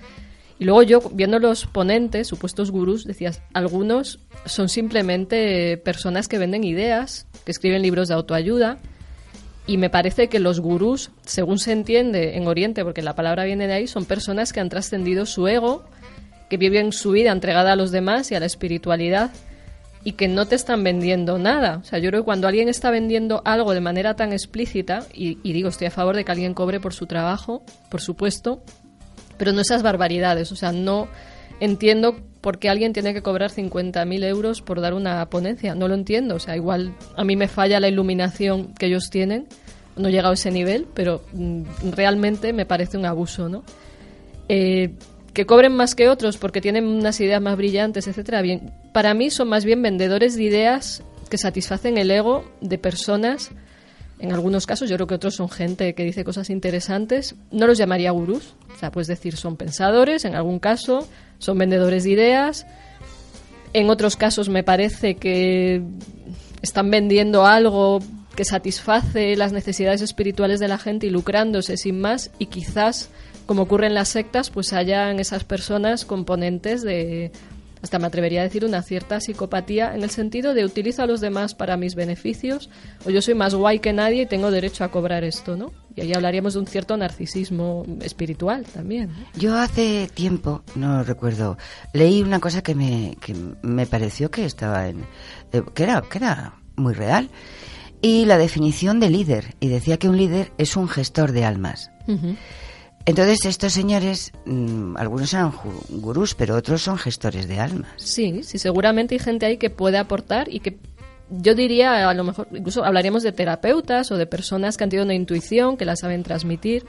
Y 0.59 0.65
luego 0.65 0.83
yo, 0.83 1.01
viendo 1.13 1.39
los 1.39 1.65
ponentes, 1.65 2.27
supuestos 2.27 2.71
gurús, 2.71 3.05
decías, 3.05 3.41
algunos 3.53 4.19
son 4.45 4.69
simplemente 4.69 5.77
personas 5.77 6.27
que 6.27 6.39
venden 6.39 6.63
ideas, 6.63 7.27
que 7.45 7.51
escriben 7.51 7.81
libros 7.81 8.07
de 8.07 8.15
autoayuda, 8.15 8.79
y 9.67 9.77
me 9.77 9.89
parece 9.89 10.29
que 10.29 10.39
los 10.39 10.61
gurús, 10.61 11.11
según 11.25 11.59
se 11.59 11.73
entiende 11.73 12.37
en 12.37 12.47
Oriente, 12.47 12.83
porque 12.83 13.01
la 13.01 13.15
palabra 13.15 13.43
viene 13.43 13.67
de 13.67 13.73
ahí, 13.73 13.87
son 13.87 14.05
personas 14.05 14.53
que 14.53 14.61
han 14.61 14.69
trascendido 14.69 15.25
su 15.25 15.47
ego, 15.47 15.83
que 16.49 16.57
viven 16.57 16.93
su 16.93 17.11
vida 17.11 17.31
entregada 17.31 17.73
a 17.73 17.75
los 17.75 17.91
demás 17.91 18.31
y 18.31 18.35
a 18.35 18.39
la 18.39 18.45
espiritualidad 18.45 19.31
y 20.03 20.13
que 20.13 20.29
no 20.29 20.45
te 20.45 20.55
están 20.55 20.85
vendiendo 20.85 21.37
nada. 21.37 21.79
O 21.79 21.83
sea, 21.83 21.99
yo 21.99 22.09
creo 22.09 22.21
que 22.21 22.25
cuando 22.25 22.47
alguien 22.47 22.69
está 22.69 22.91
vendiendo 22.91 23.41
algo 23.43 23.73
de 23.73 23.81
manera 23.81 24.15
tan 24.15 24.31
explícita, 24.31 25.05
y, 25.13 25.35
digo, 25.43 25.67
estoy 25.67 25.87
a 25.87 25.91
favor 25.91 26.15
de 26.15 26.23
que 26.23 26.31
alguien 26.31 26.53
cobre 26.53 26.79
por 26.79 26.93
su 26.93 27.07
trabajo, 27.07 27.61
por 27.91 27.99
supuesto, 27.99 28.63
pero 29.37 29.51
no 29.51 29.61
esas 29.61 29.83
barbaridades. 29.83 30.51
O 30.51 30.55
sea, 30.55 30.71
no 30.71 31.07
entiendo 31.59 32.17
por 32.41 32.59
qué 32.59 32.69
alguien 32.69 32.93
tiene 32.93 33.13
que 33.13 33.21
cobrar 33.21 33.51
50.000 33.51 34.23
euros 34.23 34.61
por 34.61 34.81
dar 34.81 34.93
una 34.93 35.25
ponencia. 35.29 35.75
No 35.75 35.87
lo 35.87 35.95
entiendo. 35.95 36.35
O 36.35 36.39
sea, 36.39 36.55
igual 36.55 36.93
a 37.15 37.23
mí 37.23 37.35
me 37.35 37.47
falla 37.47 37.79
la 37.79 37.87
iluminación 37.87 38.73
que 38.73 38.87
ellos 38.87 39.09
tienen. 39.09 39.47
No 39.95 40.09
he 40.09 40.11
llegado 40.11 40.31
a 40.31 40.33
ese 40.35 40.51
nivel, 40.51 40.87
pero 40.93 41.23
mm, 41.33 41.63
realmente 41.95 42.53
me 42.53 42.65
parece 42.65 42.97
un 42.97 43.05
abuso, 43.05 43.49
¿no? 43.49 43.63
Eh, 44.49 44.91
que 45.33 45.45
cobren 45.45 45.75
más 45.75 45.93
que 45.93 46.09
otros 46.09 46.37
porque 46.37 46.61
tienen 46.61 46.85
unas 46.85 47.19
ideas 47.19 47.41
más 47.41 47.57
brillantes, 47.57 48.07
etcétera. 48.07 48.41
Para 48.91 49.13
mí 49.13 49.29
son 49.29 49.49
más 49.49 49.65
bien 49.65 49.81
vendedores 49.81 50.35
de 50.35 50.43
ideas 50.43 51.03
que 51.29 51.37
satisfacen 51.37 51.97
el 51.97 52.09
ego 52.09 52.43
de 52.61 52.77
personas. 52.77 53.51
En 54.19 54.31
algunos 54.31 54.65
casos, 54.65 54.89
yo 54.89 54.95
creo 54.95 55.07
que 55.07 55.15
otros 55.15 55.35
son 55.35 55.49
gente 55.49 55.93
que 55.93 56.03
dice 56.03 56.23
cosas 56.23 56.49
interesantes. 56.49 57.35
No 57.51 57.67
los 57.67 57.77
llamaría 57.77 58.11
gurús. 58.11 58.55
O 58.75 58.79
sea, 58.79 58.91
puedes 58.91 59.07
decir 59.07 59.37
son 59.37 59.57
pensadores, 59.57 60.25
en 60.25 60.35
algún 60.35 60.59
caso, 60.59 61.07
son 61.37 61.57
vendedores 61.57 62.03
de 62.03 62.11
ideas. 62.11 62.65
En 63.73 63.89
otros 63.89 64.15
casos 64.15 64.49
me 64.49 64.63
parece 64.63 65.15
que 65.15 65.83
están 66.61 66.89
vendiendo 66.89 67.45
algo 67.45 67.99
que 68.35 68.45
satisface 68.45 69.35
las 69.35 69.51
necesidades 69.51 70.01
espirituales 70.01 70.59
de 70.59 70.67
la 70.67 70.77
gente 70.77 71.07
y 71.07 71.09
lucrándose 71.09 71.75
sin 71.75 71.99
más 71.99 72.31
y 72.37 72.47
quizás 72.47 73.09
como 73.47 73.63
ocurre 73.63 73.87
en 73.87 73.95
las 73.95 74.09
sectas 74.09 74.51
pues 74.51 74.73
hayan 74.73 75.19
esas 75.19 75.43
personas 75.43 76.05
componentes 76.05 76.83
de 76.83 77.31
hasta 77.81 77.99
me 77.99 78.07
atrevería 78.07 78.41
a 78.41 78.43
decir 78.43 78.65
una 78.65 78.81
cierta 78.81 79.19
psicopatía 79.19 79.95
en 79.95 80.03
el 80.03 80.09
sentido 80.09 80.53
de 80.53 80.65
utilizo 80.65 81.03
a 81.03 81.07
los 81.07 81.21
demás 81.21 81.55
para 81.55 81.77
mis 81.77 81.95
beneficios 81.95 82.69
o 83.05 83.09
yo 83.09 83.21
soy 83.21 83.33
más 83.33 83.55
guay 83.55 83.79
que 83.79 83.93
nadie 83.93 84.23
y 84.23 84.25
tengo 84.25 84.51
derecho 84.51 84.83
a 84.83 84.91
cobrar 84.91 85.23
esto, 85.23 85.55
¿no? 85.55 85.71
Y 85.95 86.01
ahí 86.01 86.13
hablaríamos 86.13 86.53
de 86.53 86.59
un 86.59 86.67
cierto 86.67 86.95
narcisismo 86.95 87.83
espiritual 88.01 88.65
también. 88.65 89.09
Yo 89.35 89.57
hace 89.57 90.09
tiempo, 90.13 90.63
no 90.75 91.03
recuerdo, 91.03 91.57
leí 91.93 92.21
una 92.21 92.39
cosa 92.39 92.61
que 92.61 92.75
me, 92.75 93.17
que 93.19 93.35
me 93.63 93.87
pareció 93.87 94.29
que 94.29 94.45
estaba 94.45 94.89
en, 94.89 95.05
eh, 95.51 95.63
que 95.73 95.83
era, 95.83 96.01
que 96.01 96.19
era 96.19 96.53
muy 96.75 96.93
real. 96.93 97.29
Y 97.99 98.25
la 98.25 98.37
definición 98.37 98.99
de 98.99 99.09
líder. 99.09 99.55
Y 99.59 99.69
decía 99.69 99.97
que 99.97 100.07
un 100.07 100.17
líder 100.17 100.51
es 100.59 100.77
un 100.77 100.87
gestor 100.87 101.31
de 101.31 101.45
almas. 101.45 101.89
Entonces 103.07 103.45
estos 103.45 103.71
señores, 103.71 104.33
mm, 104.45 104.97
algunos 104.97 105.33
eran 105.33 105.53
gurús, 105.87 106.35
pero 106.35 106.57
otros 106.57 106.81
son 106.81 106.97
gestores 106.97 107.47
de 107.47 107.57
almas. 107.57 107.89
Sí, 107.95 108.43
sí, 108.43 108.57
seguramente 108.57 109.15
hay 109.15 109.19
gente 109.19 109.45
ahí 109.45 109.55
que 109.55 109.69
puede 109.69 109.97
aportar 109.97 110.53
y 110.53 110.59
que 110.59 110.77
yo 111.29 111.55
diría, 111.55 112.09
a 112.09 112.13
lo 112.13 112.25
mejor, 112.25 112.49
incluso 112.51 112.83
hablaríamos 112.83 113.23
de 113.23 113.31
terapeutas 113.31 114.11
o 114.11 114.17
de 114.17 114.25
personas 114.25 114.75
que 114.75 114.83
han 114.83 114.89
tenido 114.89 115.05
una 115.05 115.13
intuición, 115.13 115.77
que 115.77 115.85
la 115.85 115.95
saben 115.95 116.23
transmitir, 116.23 116.85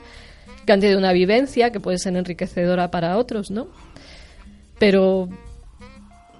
que 0.65 0.73
han 0.73 0.81
tenido 0.81 0.99
una 0.99 1.13
vivencia 1.13 1.71
que 1.71 1.79
puede 1.79 1.97
ser 1.97 2.17
enriquecedora 2.17 2.91
para 2.91 3.17
otros, 3.17 3.49
¿no? 3.49 3.69
Pero 4.77 5.29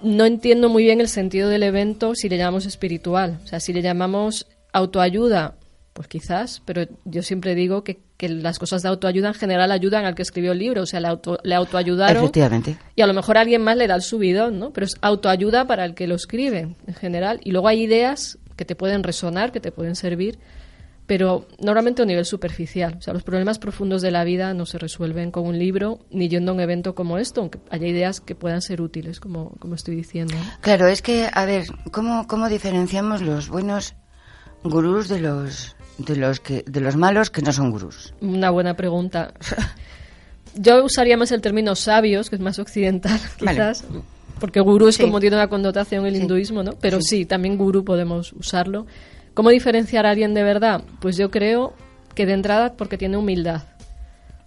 no 0.04 0.26
entiendo 0.26 0.68
muy 0.68 0.84
bien 0.84 1.00
el 1.00 1.08
sentido 1.08 1.48
del 1.48 1.64
evento 1.64 2.16
si 2.16 2.28
le 2.28 2.38
llamamos 2.38 2.66
espiritual. 2.66 3.40
O 3.46 3.48
sea, 3.48 3.62
si 3.62 3.72
le 3.72 3.82
llamamos 3.82 4.46
autoayuda, 4.74 5.56
pues 5.94 6.08
quizás, 6.08 6.62
pero 6.66 6.84
yo 7.06 7.22
siempre 7.24 7.56
digo 7.56 7.84
que, 7.84 8.00
que 8.16 8.30
las 8.30 8.58
cosas 8.60 8.84
de 8.84 8.90
autoayuda 8.90 9.30
en 9.30 9.34
general 9.34 9.72
ayudan 9.72 10.06
al 10.06 10.16
que 10.16 10.22
escribió 10.22 10.54
el 10.54 10.60
libro. 10.60 10.84
O 10.84 10.86
sea, 10.86 11.00
le, 11.02 11.08
auto- 11.10 11.40
le 11.44 11.56
autoayudaron 11.56 12.24
Efectivamente. 12.24 12.78
y 12.96 13.02
a 13.02 13.08
lo 13.08 13.14
mejor 13.14 13.38
a 13.38 13.42
alguien 13.42 13.62
más 13.64 13.76
le 13.76 13.88
da 13.88 13.96
el 13.96 14.02
subidón, 14.02 14.60
¿no? 14.60 14.72
Pero 14.72 14.86
es 14.86 14.96
autoayuda 15.02 15.66
para 15.68 15.84
el 15.86 15.96
que 15.96 16.08
lo 16.08 16.16
escribe, 16.16 16.76
en 16.88 16.94
general. 16.94 17.40
Y 17.44 17.52
luego 17.52 17.68
hay 17.68 17.82
ideas 17.84 18.38
que 18.56 18.66
te 18.66 18.76
pueden 18.76 19.04
resonar, 19.04 19.52
que 19.52 19.60
te 19.60 19.72
pueden 19.72 19.96
servir, 19.96 20.38
pero 21.06 21.48
normalmente 21.60 22.02
a 22.02 22.04
un 22.04 22.10
nivel 22.10 22.26
superficial. 22.26 22.96
O 23.00 23.02
sea, 23.02 23.14
los 23.14 23.24
problemas 23.24 23.58
profundos 23.58 24.02
de 24.04 24.12
la 24.12 24.24
vida 24.24 24.54
no 24.54 24.66
se 24.68 24.78
resuelven 24.78 25.32
con 25.32 25.46
un 25.48 25.58
libro 25.58 26.00
ni 26.12 26.30
yendo 26.30 26.52
a 26.52 26.56
un 26.56 26.60
evento 26.62 26.94
como 26.94 27.18
esto, 27.18 27.42
aunque 27.42 27.60
haya 27.72 27.88
ideas 27.88 28.22
que 28.22 28.36
puedan 28.36 28.62
ser 28.62 28.80
útiles, 28.82 29.20
como, 29.20 29.52
como 29.60 29.74
estoy 29.76 29.96
diciendo. 29.96 30.36
Claro, 30.62 30.88
es 30.88 31.02
que, 31.02 31.28
a 31.34 31.46
ver, 31.46 31.66
¿cómo, 31.92 32.28
cómo 32.28 32.48
diferenciamos 32.48 33.22
los 33.24 33.50
buenos 33.50 33.96
gurús 34.64 35.08
de 35.08 35.22
los, 35.22 35.76
de 36.00 36.16
los, 36.16 36.40
que, 36.40 36.64
de 36.66 36.82
los 36.82 36.96
malos 36.96 37.30
que 37.30 37.42
no 37.42 37.54
son 37.54 37.70
gurús? 37.72 38.14
Una 38.22 38.50
buena 38.50 38.74
pregunta. 38.76 39.34
Yo 40.56 40.84
usaría 40.84 41.16
más 41.18 41.32
el 41.32 41.42
término 41.42 41.76
sabios, 41.76 42.30
que 42.30 42.36
es 42.36 42.42
más 42.42 42.58
occidental, 42.60 43.20
Vale. 43.40 43.52
quizás, 43.58 43.86
porque 44.40 44.60
gurú 44.60 44.88
es 44.88 44.96
Sí. 44.96 45.04
como 45.04 45.20
tiene 45.20 45.36
una 45.36 45.48
connotación 45.48 46.06
el 46.06 46.16
Sí. 46.16 46.22
hinduismo, 46.22 46.64
¿no? 46.64 46.72
Pero 46.82 47.00
sí. 47.02 47.26
también 47.26 47.58
gurú 47.58 47.84
podemos 47.86 48.34
usarlo. 48.34 48.88
¿Cómo 49.36 49.52
diferenciar 49.52 50.06
a 50.06 50.10
alguien 50.12 50.34
de 50.34 50.44
verdad? 50.44 50.84
Pues 51.00 51.16
yo 51.18 51.30
creo 51.30 51.74
que 52.16 52.26
de 52.26 52.34
entrada 52.34 52.74
porque 52.74 52.98
tiene 52.98 53.16
humildad. 53.18 53.64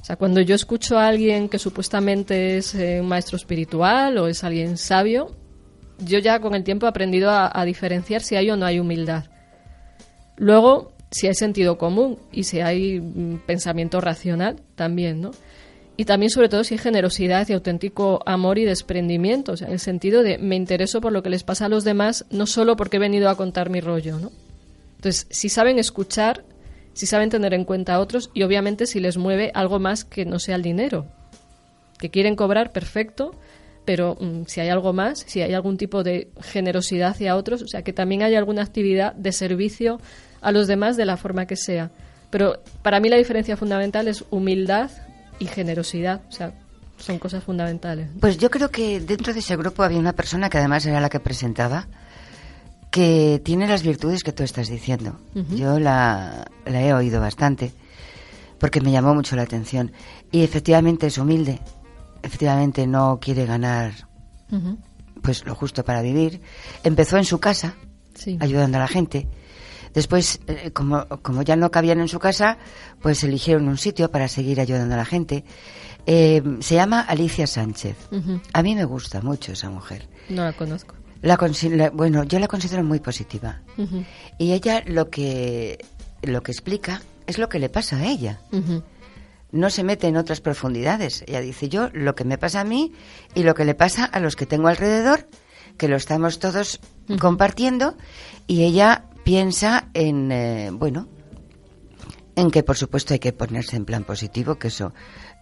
O 0.01 0.05
sea, 0.05 0.17
cuando 0.17 0.41
yo 0.41 0.57
escucho 0.57 0.99
a 0.99 1.07
alguien 1.07 1.49
que 1.49 1.61
supuestamente 1.61 2.57
es 2.59 2.75
eh, 2.75 2.99
un 3.01 3.07
maestro 3.09 3.37
espiritual 3.37 4.19
o 4.19 4.27
es 4.27 4.43
alguien 4.43 4.77
sabio, 4.77 5.31
yo 6.01 6.19
ya 6.19 6.41
con 6.41 6.57
el 6.57 6.65
tiempo 6.65 6.87
he 6.87 6.88
aprendido 6.88 7.31
a, 7.31 7.49
a 7.55 7.65
diferenciar 7.65 8.21
si 8.23 8.35
hay 8.35 8.51
o 8.51 8.57
no 8.57 8.67
hay 8.67 8.81
humildad. 8.81 9.27
Luego, 10.37 10.93
si 11.12 11.29
hay 11.29 11.35
sentido 11.35 11.79
común 11.79 12.18
y 12.33 12.44
si 12.44 12.61
hay 12.61 13.01
mm, 13.01 13.42
pensamiento 13.46 14.01
racional, 14.01 14.57
también, 14.75 15.20
¿no? 15.20 15.31
Y 15.96 16.07
también, 16.07 16.31
sobre 16.31 16.48
todo, 16.48 16.64
si 16.64 16.75
hay 16.75 16.79
generosidad 16.79 17.46
y 17.48 17.53
auténtico 17.53 18.22
amor 18.25 18.59
y 18.59 18.64
desprendimiento, 18.64 19.53
o 19.53 19.57
sea, 19.57 19.68
en 19.68 19.75
el 19.75 19.79
sentido 19.79 20.22
de 20.22 20.38
me 20.38 20.57
intereso 20.57 21.01
por 21.01 21.12
lo 21.12 21.22
que 21.22 21.31
les 21.31 21.44
pasa 21.44 21.66
a 21.66 21.68
los 21.68 21.85
demás, 21.85 22.25
no 22.31 22.46
solo 22.46 22.77
porque 22.77 22.96
he 22.96 23.01
venido 23.01 23.29
a 23.29 23.37
contar 23.37 23.68
mi 23.68 23.81
rollo, 23.81 24.18
¿no? 24.18 24.33
Entonces, 24.96 25.27
si 25.31 25.48
saben 25.48 25.79
escuchar, 25.79 26.44
si 26.94 27.07
saben 27.07 27.29
tener 27.29 27.53
en 27.53 27.64
cuenta 27.64 27.94
a 27.94 28.01
otros 28.01 28.31
y 28.33 28.42
obviamente 28.42 28.87
si 28.87 29.01
les 29.01 29.18
mueve 29.18 29.51
algo 29.55 29.79
más 29.79 30.05
que 30.05 30.25
no 30.25 30.38
sea 30.38 30.57
el 30.57 30.62
dinero. 30.62 31.07
Que 31.98 32.11
quieren 32.11 32.37
cobrar, 32.37 32.72
perfecto, 32.72 33.35
pero 33.85 34.16
mm, 34.18 34.44
si 34.46 34.61
hay 34.61 34.70
algo 34.70 34.92
más, 34.92 35.25
si 35.27 35.42
hay 35.42 35.53
algún 35.53 35.77
tipo 35.77 36.03
de 36.03 36.29
generosidad 36.40 37.11
hacia 37.11 37.37
otros, 37.37 37.62
o 37.62 37.68
sea, 37.68 37.83
que 37.83 37.92
también 37.92 38.22
haya 38.22 38.38
alguna 38.38 38.62
actividad 38.62 39.14
de 39.14 39.33
servicio 39.33 40.01
a 40.43 40.53
los 40.53 40.67
demás 40.67 40.97
de 40.97 41.07
la 41.07 41.17
forma 41.17 41.47
que 41.47 41.57
sea. 41.57 41.91
Pero 42.31 42.63
para 42.83 43.01
mí 43.01 43.09
la 43.09 43.17
diferencia 43.17 43.57
fundamental 43.57 44.09
es 44.09 44.25
humildad 44.31 44.91
y 45.39 45.47
generosidad, 45.47 46.21
o 46.29 46.33
sea, 46.33 46.53
son 46.99 47.19
cosas 47.19 47.43
fundamentales. 47.45 48.09
Pues 48.21 48.39
yo 48.39 48.51
creo 48.51 48.71
que 48.71 49.01
dentro 49.01 49.33
de 49.33 49.41
ese 49.41 49.57
grupo 49.57 49.83
había 49.83 49.99
una 49.99 50.13
persona 50.13 50.49
que 50.51 50.59
además 50.59 50.87
era 50.87 51.01
la 51.01 51.09
que 51.09 51.21
presentaba, 51.21 51.89
que 52.91 53.41
tiene 53.45 53.67
las 53.67 53.83
virtudes 53.83 54.23
que 54.23 54.33
tú 54.33 54.43
estás 54.43 54.69
diciendo. 54.69 55.19
Yo 55.51 55.79
la, 55.79 56.45
la 56.67 56.83
he 56.83 56.93
oído 56.95 57.21
bastante, 57.21 57.73
porque 58.59 58.81
me 58.81 58.93
llamó 58.93 59.15
mucho 59.15 59.35
la 59.37 59.43
atención. 59.43 59.93
Y 60.31 60.43
efectivamente 60.45 61.07
es 61.07 61.19
humilde, 61.19 61.59
efectivamente 62.23 62.87
no 62.87 63.19
quiere 63.21 63.47
ganar 63.47 63.93
pues 65.23 65.45
lo 65.47 65.55
justo 65.55 65.85
para 65.85 66.03
vivir. 66.03 66.41
Empezó 66.85 67.17
en 67.17 67.25
su 67.25 67.39
casa, 67.41 67.75
Sí. 68.15 68.37
ayudando 68.41 68.77
a 68.77 68.81
la 68.81 68.89
gente. 68.89 69.27
Después, 69.95 70.41
eh, 70.47 70.71
como, 70.73 71.07
como 71.23 71.43
ya 71.43 71.57
no 71.57 71.71
cabían 71.71 72.01
en 72.01 72.09
su 72.09 72.19
casa, 72.19 72.59
pues 73.01 73.23
eligieron 73.25 73.69
un 73.69 73.79
sitio 73.79 74.11
para 74.11 74.29
seguir 74.29 74.61
ayudando 74.61 74.95
a 74.95 74.99
la 74.99 75.05
gente. 75.05 75.45
Eh, 76.07 76.43
se 76.61 76.75
llama 76.75 77.01
Alicia 77.01 77.47
Sánchez. 77.47 77.97
A 78.53 78.63
mí 78.63 78.75
me 78.75 78.85
gusta 78.85 79.21
mucho 79.21 79.53
esa 79.53 79.71
mujer. 79.71 80.09
No 80.29 80.45
la 80.45 80.53
conozco. 80.53 80.95
La 81.21 81.37
bueno, 81.93 82.25
yo 82.25 82.41
la 82.41 82.49
considero 82.49 82.83
muy 82.83 82.99
positiva. 82.99 83.61
Y 84.39 84.53
ella 84.53 84.83
lo 84.87 85.09
que, 85.09 85.85
lo 86.23 86.43
que 86.43 86.51
explica 86.51 87.01
es 87.27 87.39
lo 87.39 87.49
que 87.49 87.61
le 87.61 87.69
pasa 87.69 87.97
a 87.97 88.07
ella. 88.07 88.41
No 89.53 89.71
se 89.71 89.85
mete 89.85 90.09
en 90.09 90.17
otras 90.17 90.41
profundidades. 90.41 91.23
Ella 91.29 91.41
dice 91.41 91.69
yo 91.69 91.91
lo 91.93 92.17
que 92.17 92.25
me 92.25 92.39
pasa 92.39 92.61
a 92.61 92.65
mí 92.65 92.93
y 93.35 93.45
lo 93.45 93.55
que 93.55 93.65
le 93.65 93.75
pasa 93.75 94.05
a 94.05 94.19
los 94.19 94.35
que 94.35 94.47
tengo 94.47 94.67
alrededor, 94.67 95.29
que 95.77 95.87
lo 95.87 95.97
estamos 95.97 96.41
todos 96.41 96.81
compartiendo, 97.21 97.97
y 98.49 98.65
ella 98.65 99.05
piensa 99.25 99.89
en, 99.95 100.31
eh, 100.33 100.71
bueno, 100.73 101.09
en 102.35 102.51
que 102.51 102.63
por 102.63 102.77
supuesto 102.77 103.13
hay 103.15 103.19
que 103.21 103.33
ponerse 103.33 103.77
en 103.77 103.85
plan 103.85 104.05
positivo, 104.05 104.57
que 104.59 104.69
eso 104.69 104.93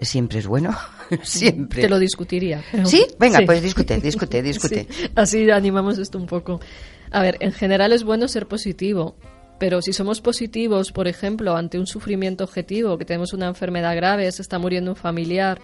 siempre 0.01 0.39
es 0.41 0.47
bueno, 0.47 0.77
siempre. 1.23 1.83
Te 1.83 1.89
lo 1.89 1.99
discutiría. 1.99 2.63
pero- 2.71 2.87
¿Sí? 2.87 3.07
Venga, 3.19 3.41
pues 3.47 3.63
discute, 3.63 4.01
discute, 4.01 4.43
discute. 4.43 4.87
Sí, 4.91 5.11
así 5.15 5.51
animamos 5.51 5.99
esto 5.99 6.19
un 6.19 6.27
poco. 6.27 6.61
A 7.11 7.23
ver, 7.23 7.37
en 7.41 7.53
general 7.53 7.93
es 7.93 8.05
bueno 8.05 8.29
ser 8.29 8.47
positivo, 8.47 9.17
pero 9.59 9.83
si 9.83 9.93
somos 9.93 10.21
positivos, 10.21 10.91
por 10.93 11.07
ejemplo, 11.09 11.57
ante 11.57 11.79
un 11.79 11.87
sufrimiento 11.87 12.45
objetivo, 12.45 12.99
que 12.99 13.05
tenemos 13.05 13.33
una 13.33 13.47
enfermedad 13.49 13.95
grave, 13.97 14.31
se 14.33 14.43
está 14.43 14.59
muriendo 14.59 14.93
un 14.93 14.97
familiar 14.97 15.61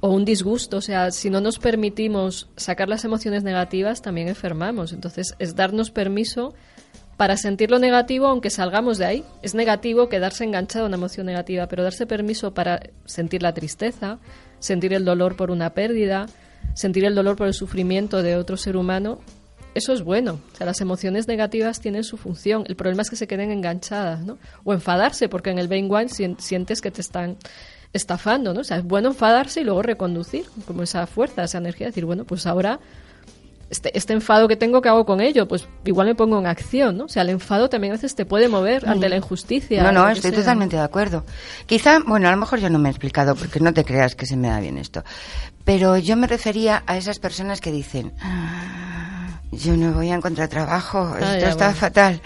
o 0.00 0.08
un 0.10 0.24
disgusto, 0.24 0.78
o 0.78 0.80
sea, 0.80 1.10
si 1.10 1.28
no 1.30 1.40
nos 1.42 1.58
permitimos 1.58 2.48
sacar 2.56 2.88
las 2.88 3.04
emociones 3.04 3.42
negativas, 3.44 4.00
también 4.02 4.28
enfermamos. 4.28 4.92
Entonces, 4.94 5.34
es 5.38 5.54
darnos 5.54 5.90
permiso 5.90 6.54
para 7.20 7.36
sentir 7.36 7.70
lo 7.70 7.78
negativo 7.78 8.28
aunque 8.28 8.48
salgamos 8.48 8.96
de 8.96 9.04
ahí. 9.04 9.24
Es 9.42 9.54
negativo 9.54 10.08
quedarse 10.08 10.42
enganchado 10.42 10.86
a 10.86 10.88
una 10.88 10.96
emoción 10.96 11.26
negativa, 11.26 11.66
pero 11.66 11.82
darse 11.82 12.06
permiso 12.06 12.54
para 12.54 12.80
sentir 13.04 13.42
la 13.42 13.52
tristeza, 13.52 14.18
sentir 14.58 14.94
el 14.94 15.04
dolor 15.04 15.36
por 15.36 15.50
una 15.50 15.74
pérdida, 15.74 16.28
sentir 16.72 17.04
el 17.04 17.14
dolor 17.14 17.36
por 17.36 17.46
el 17.46 17.52
sufrimiento 17.52 18.22
de 18.22 18.36
otro 18.36 18.56
ser 18.56 18.74
humano, 18.74 19.20
eso 19.74 19.92
es 19.92 20.02
bueno. 20.02 20.40
O 20.50 20.56
sea, 20.56 20.64
las 20.66 20.80
emociones 20.80 21.28
negativas 21.28 21.82
tienen 21.82 22.04
su 22.04 22.16
función. 22.16 22.64
El 22.68 22.74
problema 22.76 23.02
es 23.02 23.10
que 23.10 23.16
se 23.16 23.26
queden 23.26 23.50
enganchadas, 23.50 24.20
¿no? 24.24 24.38
O 24.64 24.72
enfadarse, 24.72 25.28
porque 25.28 25.50
en 25.50 25.58
el 25.58 25.68
brainwash 25.68 26.08
sien- 26.08 26.38
sientes 26.40 26.80
que 26.80 26.90
te 26.90 27.02
están 27.02 27.36
estafando, 27.92 28.54
¿no? 28.54 28.60
O 28.60 28.64
sea, 28.64 28.78
es 28.78 28.84
bueno 28.84 29.08
enfadarse 29.10 29.60
y 29.60 29.64
luego 29.64 29.82
reconducir, 29.82 30.46
como 30.66 30.84
esa 30.84 31.06
fuerza, 31.06 31.44
esa 31.44 31.58
energía, 31.58 31.88
decir, 31.88 32.06
bueno, 32.06 32.24
pues 32.24 32.46
ahora 32.46 32.80
este, 33.70 33.96
este 33.96 34.12
enfado 34.12 34.48
que 34.48 34.56
tengo, 34.56 34.82
¿qué 34.82 34.88
hago 34.88 35.06
con 35.06 35.20
ello? 35.20 35.46
Pues 35.48 35.66
igual 35.84 36.08
me 36.08 36.14
pongo 36.14 36.38
en 36.38 36.46
acción, 36.46 36.96
¿no? 36.98 37.04
O 37.04 37.08
sea, 37.08 37.22
el 37.22 37.30
enfado 37.30 37.68
también 37.68 37.92
a 37.92 37.96
veces 37.96 38.14
te 38.14 38.26
puede 38.26 38.48
mover 38.48 38.88
ante 38.88 39.08
la 39.08 39.16
injusticia. 39.16 39.82
No, 39.82 39.92
no, 39.92 40.08
estoy 40.08 40.30
sea. 40.32 40.40
totalmente 40.40 40.76
de 40.76 40.82
acuerdo. 40.82 41.24
Quizá, 41.66 42.00
bueno, 42.06 42.28
a 42.28 42.32
lo 42.32 42.36
mejor 42.36 42.58
yo 42.58 42.68
no 42.68 42.78
me 42.78 42.88
he 42.88 42.92
explicado 42.92 43.34
porque 43.36 43.60
no 43.60 43.72
te 43.72 43.84
creas 43.84 44.14
que 44.16 44.26
se 44.26 44.36
me 44.36 44.48
da 44.48 44.60
bien 44.60 44.76
esto. 44.76 45.02
Pero 45.64 45.96
yo 45.98 46.16
me 46.16 46.26
refería 46.26 46.82
a 46.86 46.96
esas 46.96 47.18
personas 47.18 47.60
que 47.60 47.70
dicen, 47.70 48.12
"Ah, 48.20 49.40
yo 49.52 49.76
no 49.76 49.92
voy 49.92 50.10
a 50.10 50.14
encontrar 50.14 50.48
trabajo, 50.48 51.14
esto 51.14 51.26
Ah, 51.26 51.38
ya, 51.38 51.48
está 51.50 51.66
bueno. 51.66 51.78
fatal. 51.80 52.20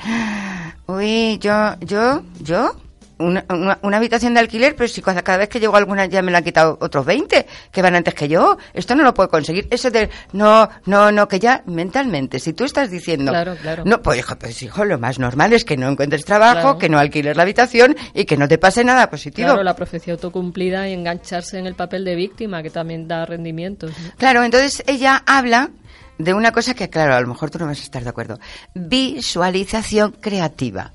Uy, 0.86 1.38
yo, 1.40 1.74
yo, 1.80 2.22
yo, 2.40 2.76
una, 3.18 3.44
una, 3.48 3.78
una 3.82 3.96
habitación 3.96 4.34
de 4.34 4.40
alquiler, 4.40 4.74
pero 4.76 4.88
si 4.88 5.00
cada, 5.02 5.22
cada 5.22 5.38
vez 5.38 5.48
que 5.48 5.60
llego 5.60 5.76
alguna 5.76 6.06
ya 6.06 6.22
me 6.22 6.30
la 6.32 6.38
han 6.38 6.44
quitado 6.44 6.78
otros 6.80 7.04
20 7.06 7.46
que 7.70 7.82
van 7.82 7.94
antes 7.94 8.14
que 8.14 8.28
yo. 8.28 8.56
Esto 8.72 8.94
no 8.94 9.02
lo 9.02 9.14
puedo 9.14 9.28
conseguir. 9.28 9.66
Eso 9.70 9.90
de, 9.90 10.10
no, 10.32 10.68
no, 10.86 11.12
no, 11.12 11.28
que 11.28 11.38
ya 11.38 11.62
mentalmente, 11.66 12.38
si 12.38 12.52
tú 12.52 12.64
estás 12.64 12.90
diciendo, 12.90 13.32
Claro, 13.32 13.56
claro. 13.60 13.84
no, 13.86 14.02
pues 14.02 14.18
hijo, 14.18 14.36
pues 14.36 14.62
hijo, 14.62 14.84
lo 14.84 14.98
más 14.98 15.18
normal 15.18 15.52
es 15.52 15.64
que 15.64 15.76
no 15.76 15.88
encuentres 15.88 16.24
trabajo, 16.24 16.60
Claro. 16.60 16.78
que 16.78 16.88
no 16.88 16.98
alquiles 16.98 17.36
la 17.36 17.42
habitación 17.44 17.96
y 18.14 18.24
que 18.24 18.36
no 18.36 18.48
te 18.48 18.58
pase 18.58 18.84
nada 18.84 19.08
positivo. 19.10 19.48
Claro, 19.48 19.62
la 19.62 19.76
profecía 19.76 20.14
autocumplida 20.14 20.88
y 20.88 20.92
engancharse 20.92 21.58
en 21.58 21.66
el 21.66 21.74
papel 21.74 22.04
de 22.04 22.14
víctima, 22.16 22.62
que 22.62 22.70
también 22.70 23.06
da 23.08 23.24
rendimientos. 23.26 23.90
¿no? 23.90 24.10
Claro, 24.16 24.42
entonces 24.44 24.82
ella 24.86 25.22
habla 25.26 25.70
de 26.18 26.32
una 26.32 26.52
cosa 26.52 26.74
que, 26.74 26.88
claro, 26.88 27.14
a 27.14 27.20
lo 27.20 27.26
mejor 27.26 27.50
tú 27.50 27.58
no 27.58 27.66
vas 27.66 27.80
a 27.80 27.82
estar 27.82 28.02
de 28.04 28.08
acuerdo. 28.10 28.38
Visualización 28.74 30.12
creativa. 30.12 30.92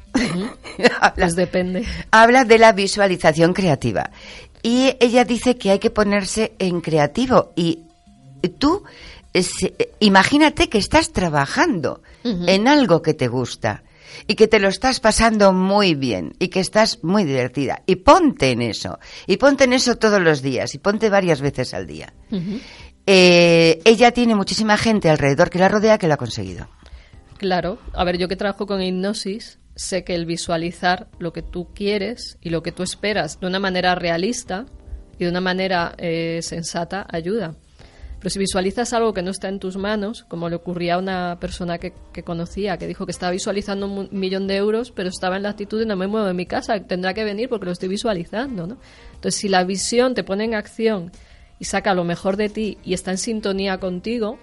habla, 1.02 1.14
Pues 1.16 1.36
depende. 1.36 1.86
habla 2.12 2.46
de 2.46 2.58
la 2.58 2.72
visualización 2.74 3.54
creativa. 3.54 4.12
Y 4.62 4.96
ella 5.00 5.24
dice 5.26 5.58
que 5.58 5.72
hay 5.72 5.80
que 5.80 5.90
ponerse 5.90 6.54
en 6.60 6.82
creativo. 6.82 7.54
Y 7.56 7.80
tú, 8.58 8.84
eh, 9.34 9.46
imagínate 10.00 10.68
que 10.70 10.78
estás 10.78 11.12
trabajando 11.14 12.02
en 12.24 12.68
algo 12.68 13.02
que 13.02 13.14
te 13.14 13.28
gusta 13.30 13.84
y 14.28 14.36
que 14.36 14.48
te 14.50 14.60
lo 14.60 14.68
estás 14.68 15.00
pasando 15.00 15.54
muy 15.54 15.96
bien 15.96 16.34
y 16.40 16.50
que 16.50 16.60
estás 16.60 17.04
muy 17.04 17.24
divertida. 17.24 17.84
Y 17.86 17.96
ponte 17.98 18.52
en 18.52 18.62
eso. 18.62 19.00
Y 19.28 19.38
ponte 19.38 19.64
en 19.64 19.72
eso 19.74 19.96
todos 19.98 20.20
los 20.22 20.42
días. 20.42 20.76
Y 20.76 20.80
ponte 20.80 21.10
varias 21.10 21.40
veces 21.40 21.74
al 21.74 21.88
día. 21.88 22.12
Eh, 23.06 23.80
ella 23.86 24.12
tiene 24.12 24.36
muchísima 24.36 24.78
gente 24.78 25.10
alrededor 25.10 25.50
que 25.50 25.60
la 25.60 25.70
rodea 25.70 25.98
que 25.98 26.08
lo 26.08 26.16
ha 26.16 26.18
conseguido. 26.18 26.68
Claro, 27.38 27.78
a 27.94 28.04
ver, 28.04 28.18
yo 28.18 28.28
que 28.28 28.36
trabajo 28.36 28.68
con 28.68 28.82
hipnosis, 28.82 29.59
sé 29.80 30.04
que 30.04 30.14
el 30.14 30.26
visualizar 30.26 31.08
lo 31.20 31.32
que 31.32 31.42
tú 31.42 31.70
quieres 31.74 32.38
y 32.42 32.50
lo 32.50 32.62
que 32.62 32.74
tú 32.74 32.84
esperas 32.84 33.40
de 33.40 33.48
una 33.48 33.60
manera 33.60 33.96
realista 33.96 34.66
y 35.18 35.24
de 35.24 35.30
una 35.30 35.40
manera 35.40 35.96
eh, 35.98 36.40
sensata 36.42 37.08
ayuda. 37.10 37.56
Pero 38.20 38.30
si 38.30 38.40
visualizas 38.40 38.92
algo 38.92 39.14
que 39.14 39.22
no 39.22 39.32
está 39.32 39.48
en 39.48 39.60
tus 39.60 39.78
manos, 39.78 40.26
como 40.28 40.50
le 40.50 40.58
ocurría 40.58 40.96
a 40.96 40.98
una 40.98 41.38
persona 41.40 41.78
que, 41.78 41.94
que 42.12 42.24
conocía, 42.24 42.78
que 42.78 42.88
dijo 42.88 43.06
que 43.06 43.14
estaba 43.14 43.32
visualizando 43.32 43.86
un 43.88 44.10
millón 44.12 44.48
de 44.48 44.58
euros, 44.58 44.92
pero 44.92 45.08
estaba 45.08 45.38
en 45.38 45.44
la 45.44 45.50
actitud 45.52 45.80
de 45.80 45.86
no 45.86 45.96
me 45.96 46.08
muevo 46.08 46.28
de 46.28 46.34
mi 46.34 46.46
casa, 46.46 46.78
tendrá 46.82 47.14
que 47.14 47.24
venir 47.24 47.48
porque 47.48 47.68
lo 47.68 47.72
estoy 47.72 47.88
visualizando, 47.88 48.68
¿no? 48.68 48.78
Entonces, 49.14 49.40
si 49.40 49.48
la 49.48 49.64
visión 49.64 50.14
te 50.14 50.26
pone 50.26 50.44
en 50.44 50.56
acción 50.56 51.14
y 51.58 51.66
saca 51.66 51.94
lo 51.94 52.04
mejor 52.04 52.36
de 52.36 52.50
ti 52.50 52.78
y 52.84 52.94
está 52.94 53.12
en 53.12 53.18
sintonía 53.18 53.78
contigo, 53.78 54.40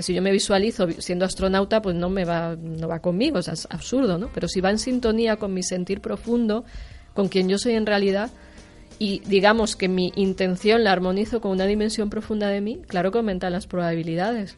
sea, 0.00 0.02
si 0.02 0.14
yo 0.14 0.22
me 0.22 0.30
visualizo 0.32 0.86
vi- 0.86 0.96
siendo 0.98 1.24
astronauta, 1.24 1.80
pues 1.82 1.94
no 1.96 2.08
me 2.10 2.24
va, 2.24 2.56
no 2.56 2.88
va 2.88 3.00
conmigo, 3.00 3.38
o 3.38 3.42
sea, 3.42 3.54
es 3.54 3.66
absurdo, 3.70 4.18
¿no? 4.18 4.28
Pero 4.34 4.48
si 4.48 4.60
va 4.60 4.70
en 4.70 4.78
sintonía 4.78 5.36
con 5.36 5.52
mi 5.54 5.62
sentir 5.62 6.00
profundo, 6.00 6.64
con 7.14 7.28
quien 7.28 7.48
yo 7.48 7.58
soy 7.58 7.74
en 7.74 7.86
realidad, 7.86 8.30
y 8.98 9.20
digamos 9.26 9.76
que 9.76 9.88
mi 9.88 10.12
intención 10.16 10.84
la 10.84 10.92
armonizo 10.92 11.40
con 11.40 11.52
una 11.52 11.64
dimensión 11.66 12.10
profunda 12.10 12.48
de 12.48 12.60
mí, 12.60 12.82
claro 12.86 13.10
que 13.10 13.18
aumentan 13.18 13.52
las 13.52 13.66
probabilidades. 13.66 14.56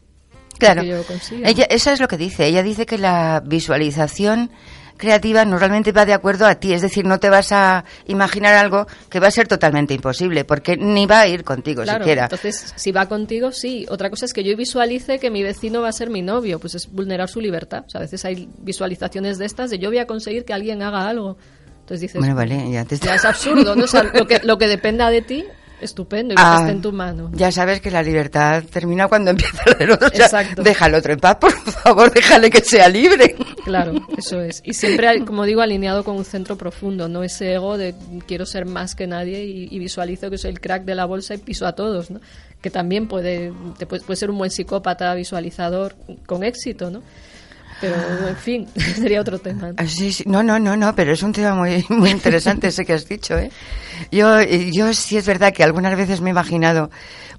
de 0.53 0.59
Claro. 0.59 0.81
que 0.83 0.87
yo 0.89 1.03
consiga. 1.03 1.49
Ella, 1.49 1.65
esa 1.69 1.93
es 1.93 1.99
lo 1.99 2.07
que 2.07 2.15
dice. 2.17 2.45
Ella 2.45 2.61
dice 2.61 2.85
que 2.85 2.97
la 2.99 3.41
visualización 3.45 4.51
creativa 4.97 5.43
normalmente 5.45 5.91
va 5.91 6.05
de 6.05 6.13
acuerdo 6.13 6.45
a 6.45 6.55
ti, 6.55 6.73
es 6.73 6.81
decir, 6.81 7.05
no 7.05 7.19
te 7.19 7.29
vas 7.29 7.51
a 7.51 7.83
imaginar 8.07 8.53
algo 8.55 8.87
que 9.09 9.19
va 9.19 9.27
a 9.27 9.31
ser 9.31 9.47
totalmente 9.47 9.93
imposible, 9.93 10.45
porque 10.45 10.77
ni 10.77 11.05
va 11.05 11.21
a 11.21 11.27
ir 11.27 11.43
contigo 11.43 11.83
Claro, 11.83 12.03
siquiera. 12.03 12.23
entonces 12.25 12.73
si 12.75 12.91
va 12.91 13.07
contigo, 13.07 13.51
sí. 13.51 13.85
Otra 13.89 14.09
cosa 14.09 14.25
es 14.25 14.33
que 14.33 14.43
yo 14.43 14.55
visualice 14.55 15.19
que 15.19 15.29
mi 15.29 15.43
vecino 15.43 15.81
va 15.81 15.89
a 15.89 15.93
ser 15.93 16.09
mi 16.09 16.21
novio, 16.21 16.59
pues 16.59 16.75
es 16.75 16.91
vulnerar 16.91 17.29
su 17.29 17.41
libertad. 17.41 17.83
O 17.87 17.89
sea, 17.89 17.99
a 17.99 18.03
veces 18.03 18.23
hay 18.25 18.49
visualizaciones 18.59 19.37
de 19.37 19.45
estas 19.45 19.69
de 19.69 19.79
yo 19.79 19.89
voy 19.89 19.97
a 19.99 20.07
conseguir 20.07 20.45
que 20.45 20.53
alguien 20.53 20.81
haga 20.83 21.07
algo. 21.09 21.37
Entonces 21.81 22.01
dices, 22.01 22.19
Bueno, 22.19 22.35
vale, 22.35 22.71
ya 22.71 22.85
te 22.85 22.97
ya 22.97 23.15
es 23.15 23.25
absurdo, 23.25 23.75
¿no? 23.75 23.83
O 23.83 23.87
sea, 23.87 24.03
lo 24.03 24.25
que, 24.25 24.39
lo 24.43 24.57
que 24.57 24.67
dependa 24.67 25.09
de 25.09 25.21
ti, 25.21 25.43
estupendo, 25.83 26.33
y 26.33 26.37
Ah, 26.39 26.57
esté 26.59 26.71
en 26.71 26.81
tu 26.81 26.91
mano. 26.91 27.29
Ya 27.33 27.51
sabes 27.51 27.81
que 27.81 27.91
la 27.91 28.01
libertad 28.01 28.63
termina 28.71 29.07
cuando 29.07 29.31
empieza 29.31 29.61
la 29.65 29.73
del 29.75 29.91
otro. 29.91 30.07
O 30.07 30.11
sea, 30.11 30.25
Exacto. 30.25 30.63
deja 30.63 30.85
al 30.85 30.95
otro 30.95 31.13
en 31.13 31.19
paz, 31.19 31.37
por 31.37 31.51
favor, 31.51 32.11
déjale 32.11 32.49
que 32.49 32.61
sea 32.61 32.87
libre. 32.89 33.35
Claro, 33.65 33.93
eso 34.17 34.41
es. 34.41 34.61
Y 34.65 34.73
siempre, 34.73 35.23
como 35.25 35.45
digo, 35.45 35.61
alineado 35.61 36.03
con 36.03 36.15
un 36.17 36.25
centro 36.25 36.57
profundo, 36.57 37.07
no 37.07 37.23
ese 37.23 37.53
ego 37.53 37.77
de 37.77 37.93
quiero 38.27 38.45
ser 38.45 38.65
más 38.65 38.95
que 38.95 39.07
nadie 39.07 39.43
y, 39.45 39.67
y 39.71 39.79
visualizo 39.79 40.29
que 40.29 40.37
soy 40.37 40.51
el 40.51 40.59
crack 40.59 40.83
de 40.83 40.95
la 40.95 41.05
bolsa 41.05 41.33
y 41.35 41.37
piso 41.37 41.65
a 41.67 41.73
todos, 41.73 42.11
¿no? 42.11 42.19
Que 42.61 42.69
también 42.69 43.07
puede, 43.07 43.51
te 43.77 43.85
puede, 43.85 44.03
puede 44.03 44.17
ser 44.17 44.29
un 44.31 44.37
buen 44.37 44.49
psicópata 44.51 45.13
visualizador 45.15 45.95
con 46.25 46.43
éxito, 46.43 46.89
¿no? 46.89 47.01
Pero, 47.83 48.29
en 48.29 48.37
fin, 48.37 48.67
sería 48.95 49.19
otro 49.19 49.39
tema. 49.39 49.67
¿no? 49.67 49.73
Ah, 49.75 49.85
sí, 49.85 50.13
sí. 50.13 50.23
No, 50.25 50.41
no, 50.41 50.57
no, 50.57 50.77
no, 50.77 50.95
pero 50.95 51.11
es 51.11 51.21
un 51.21 51.33
tema 51.33 51.53
muy, 51.53 51.85
muy 51.89 52.11
interesante 52.11 52.67
ese 52.67 52.85
que 52.85 52.93
has 52.93 53.09
dicho, 53.09 53.37
¿eh? 53.37 53.51
Yo, 54.09 54.39
eh, 54.39 54.71
yo 54.71 54.93
sí 54.93 55.17
es 55.17 55.25
verdad 55.25 55.51
que 55.53 55.65
algunas 55.65 55.97
veces 55.97 56.21
me 56.21 56.29
he 56.29 56.31
imaginado, 56.31 56.89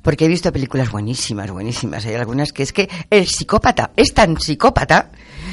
porque 0.03 0.27
he 0.27 0.29
visto 0.29 0.53
películas 0.53 0.91
buenísimas, 0.91 1.51
buenísimas, 1.51 2.05
hay 2.05 2.15
algunas 2.15 2.53
que 2.53 2.63
es 2.63 2.75
que 2.75 2.91
el 3.09 3.27
psicópata 3.27 3.93
es 3.97 4.13
tan 4.13 4.39
psicópata 4.39 5.11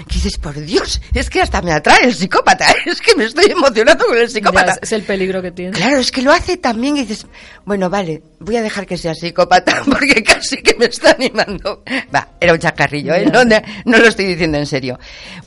que 0.07 0.15
dices, 0.15 0.37
por 0.37 0.59
Dios, 0.59 1.01
es 1.13 1.29
que 1.29 1.41
hasta 1.41 1.61
me 1.61 1.71
atrae 1.71 2.05
el 2.05 2.15
psicópata, 2.15 2.65
es 2.85 2.99
que 2.99 3.15
me 3.15 3.25
estoy 3.25 3.51
emocionando 3.51 4.05
con 4.05 4.17
el 4.17 4.29
psicópata. 4.29 4.73
Ya, 4.73 4.79
es, 4.81 4.91
el 4.91 5.03
peligro 5.03 5.41
que 5.41 5.51
tiene. 5.51 5.71
Claro, 5.71 5.97
es 5.97 6.11
que 6.11 6.21
lo 6.21 6.31
hace 6.31 6.57
también 6.57 6.97
y 6.97 7.01
dices, 7.01 7.25
bueno, 7.65 7.89
vale, 7.89 8.21
voy 8.39 8.57
a 8.57 8.61
dejar 8.61 8.85
que 8.85 8.97
sea 8.97 9.13
psicópata 9.15 9.83
porque 9.85 10.23
casi 10.23 10.57
que 10.61 10.75
me 10.75 10.85
está 10.85 11.11
animando. 11.11 11.83
Va, 12.13 12.27
era 12.39 12.53
un 12.53 12.59
chacarrillo, 12.59 13.13
¿eh? 13.13 13.25
No, 13.25 13.43
no 13.43 13.97
lo 13.97 14.07
estoy 14.07 14.25
diciendo 14.25 14.57
en 14.57 14.65
serio. 14.65 14.80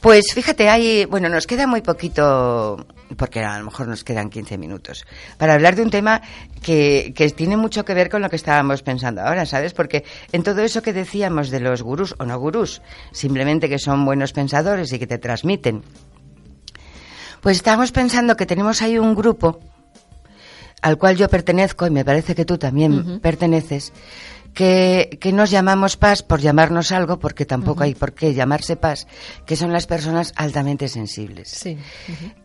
Pues 0.01 0.27
fíjate, 0.35 0.69
hay, 0.69 1.05
bueno, 1.05 1.29
nos 1.29 1.47
queda 1.47 1.67
muy 1.67 1.83
poquito, 1.83 2.87
porque 3.17 3.41
a 3.41 3.59
lo 3.59 3.65
mejor 3.67 3.89
nos 3.89 4.05
quedan 4.05 4.31
15 4.31 4.59
minutos, 4.59 5.05
para 5.37 5.55
hablar 5.55 5.77
de 5.77 5.83
un 5.83 5.91
tema 5.91 6.23
que, 6.63 7.13
que 7.15 7.29
tiene 7.31 7.57
mucho 7.57 7.85
que 7.85 7.95
ver 7.95 8.09
con 8.09 8.23
lo 8.23 8.31
que 8.31 8.37
estábamos 8.37 8.83
pensando 8.83 9.23
ahora, 9.23 9.47
¿sabes? 9.47 9.75
Porque 9.75 10.05
en 10.33 10.43
todo 10.43 10.63
eso 10.63 10.83
que 10.83 10.93
decíamos 10.93 11.51
de 11.51 11.61
los 11.61 11.83
gurús 11.83 12.15
o 12.19 12.25
no 12.25 12.39
gurús, 12.39 12.83
simplemente 13.13 13.69
que 13.69 13.79
son 13.79 14.05
buenos 14.05 14.33
pensadores 14.33 14.93
y 14.93 14.99
que 14.99 15.07
te 15.07 15.19
transmiten 15.19 15.83
Pues 17.41 17.57
estamos 17.57 17.93
pensando 17.93 18.37
que 18.37 18.47
tenemos 18.47 18.81
ahí 18.83 18.99
un 18.99 19.15
grupo 19.15 19.61
al 20.85 20.99
cual 20.99 21.17
yo 21.17 21.31
pertenezco 21.31 21.87
y 21.87 21.91
me 21.91 22.05
parece 22.05 22.35
que 22.35 22.45
tú 22.45 22.59
también 22.59 23.19
perteneces, 23.21 23.93
que, 24.55 25.19
que, 25.21 25.33
nos 25.33 25.51
llamamos 25.51 25.97
paz 25.97 26.23
por 26.23 26.41
llamarnos 26.41 26.93
algo, 26.93 27.19
porque 27.19 27.45
tampoco 27.45 27.83
hay 27.83 27.95
por 27.95 28.15
qué 28.15 28.33
llamarse 28.33 28.77
paz, 28.77 29.07
que 29.45 29.57
son 29.57 29.73
las 29.73 29.87
personas 29.87 30.33
altamente 30.37 30.89
sensibles. 30.89 31.49
Sí. 31.49 31.77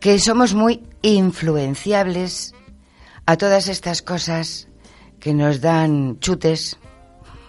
Que 0.00 0.18
somos 0.18 0.54
muy 0.54 0.82
influenciables 1.02 2.52
a 3.26 3.36
todas 3.36 3.68
estas 3.68 4.02
cosas 4.02 4.68
que 5.20 5.34
nos 5.34 5.60
dan 5.60 6.18
chutes 6.18 6.78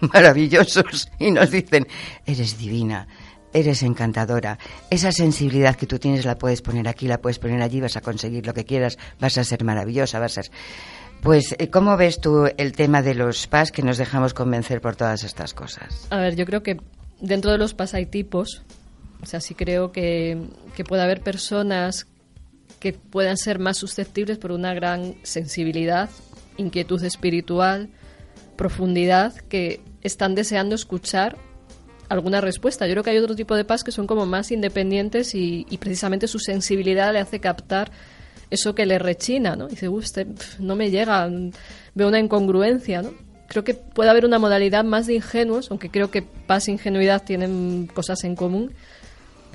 maravillosos 0.00 1.10
y 1.18 1.30
nos 1.30 1.50
dicen, 1.50 1.88
eres 2.24 2.58
divina, 2.58 3.08
eres 3.52 3.82
encantadora. 3.82 4.58
Esa 4.90 5.12
sensibilidad 5.12 5.76
que 5.76 5.86
tú 5.86 5.98
tienes 5.98 6.24
la 6.24 6.38
puedes 6.38 6.62
poner 6.62 6.88
aquí, 6.88 7.08
la 7.08 7.20
puedes 7.20 7.38
poner 7.38 7.60
allí, 7.62 7.80
vas 7.80 7.96
a 7.96 8.00
conseguir 8.00 8.46
lo 8.46 8.54
que 8.54 8.64
quieras, 8.64 8.98
vas 9.18 9.38
a 9.38 9.44
ser 9.44 9.64
maravillosa, 9.64 10.18
vas 10.18 10.38
a... 10.38 10.42
Pues, 11.22 11.54
eh, 11.58 11.70
¿cómo 11.70 11.96
ves 11.96 12.20
tú 12.20 12.46
el 12.56 12.72
tema 12.72 13.00
de 13.00 13.14
los 13.14 13.46
PAS 13.46 13.70
que 13.70 13.82
nos 13.82 13.96
dejamos 13.96 14.34
convencer 14.34 14.80
por 14.80 14.96
todas 14.96 15.22
estas 15.22 15.54
cosas? 15.54 16.08
A 16.10 16.16
ver, 16.16 16.34
yo 16.34 16.44
creo 16.44 16.64
que 16.64 16.78
dentro 17.20 17.52
de 17.52 17.58
los 17.58 17.74
PAS 17.74 17.94
hay 17.94 18.06
tipos. 18.06 18.62
O 19.22 19.26
sea, 19.26 19.40
sí 19.40 19.54
creo 19.54 19.92
que, 19.92 20.36
que 20.74 20.82
puede 20.82 21.00
haber 21.00 21.20
personas 21.20 22.08
que 22.80 22.92
puedan 22.92 23.36
ser 23.36 23.60
más 23.60 23.76
susceptibles 23.76 24.38
por 24.38 24.50
una 24.50 24.74
gran 24.74 25.14
sensibilidad, 25.22 26.10
inquietud 26.56 27.02
espiritual, 27.04 27.88
profundidad, 28.56 29.32
que 29.48 29.80
están 30.02 30.34
deseando 30.34 30.74
escuchar 30.74 31.36
alguna 32.08 32.40
respuesta. 32.40 32.88
Yo 32.88 32.94
creo 32.94 33.04
que 33.04 33.10
hay 33.10 33.18
otro 33.18 33.36
tipo 33.36 33.54
de 33.54 33.64
paz 33.64 33.84
que 33.84 33.92
son 33.92 34.08
como 34.08 34.26
más 34.26 34.50
independientes 34.50 35.36
y, 35.36 35.68
y 35.70 35.78
precisamente 35.78 36.26
su 36.26 36.40
sensibilidad 36.40 37.12
le 37.12 37.20
hace 37.20 37.38
captar 37.38 37.92
eso 38.52 38.74
que 38.74 38.84
le 38.84 38.98
rechina, 38.98 39.56
¿no? 39.56 39.66
Dice, 39.66 39.88
usted 39.88 40.26
no 40.58 40.76
me 40.76 40.90
llega, 40.90 41.28
veo 41.94 42.08
una 42.08 42.18
incongruencia, 42.18 43.00
¿no? 43.00 43.14
Creo 43.48 43.64
que 43.64 43.72
puede 43.72 44.10
haber 44.10 44.26
una 44.26 44.38
modalidad 44.38 44.84
más 44.84 45.06
de 45.06 45.14
ingenuos, 45.14 45.70
aunque 45.70 45.90
creo 45.90 46.10
que 46.10 46.20
paz 46.22 46.68
e 46.68 46.72
ingenuidad 46.72 47.24
tienen 47.24 47.88
cosas 47.92 48.24
en 48.24 48.36
común, 48.36 48.72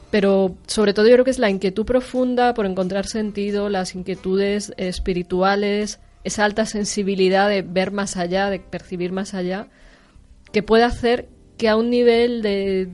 pero 0.09 0.55
sobre 0.65 0.93
todo 0.93 1.07
yo 1.07 1.13
creo 1.13 1.25
que 1.25 1.31
es 1.31 1.39
la 1.39 1.51
inquietud 1.51 1.85
profunda 1.85 2.55
por 2.55 2.65
encontrar 2.65 3.05
sentido, 3.05 3.69
las 3.69 3.93
inquietudes 3.93 4.73
espirituales, 4.77 5.99
esa 6.23 6.43
alta 6.43 6.65
sensibilidad 6.65 7.49
de 7.49 7.61
ver 7.61 7.91
más 7.91 8.17
allá, 8.17 8.49
de 8.49 8.59
percibir 8.59 9.11
más 9.11 9.35
allá, 9.35 9.67
que 10.51 10.63
puede 10.63 10.83
hacer 10.83 11.29
que 11.57 11.69
a 11.69 11.75
un 11.75 11.91
nivel 11.91 12.41
de, 12.41 12.89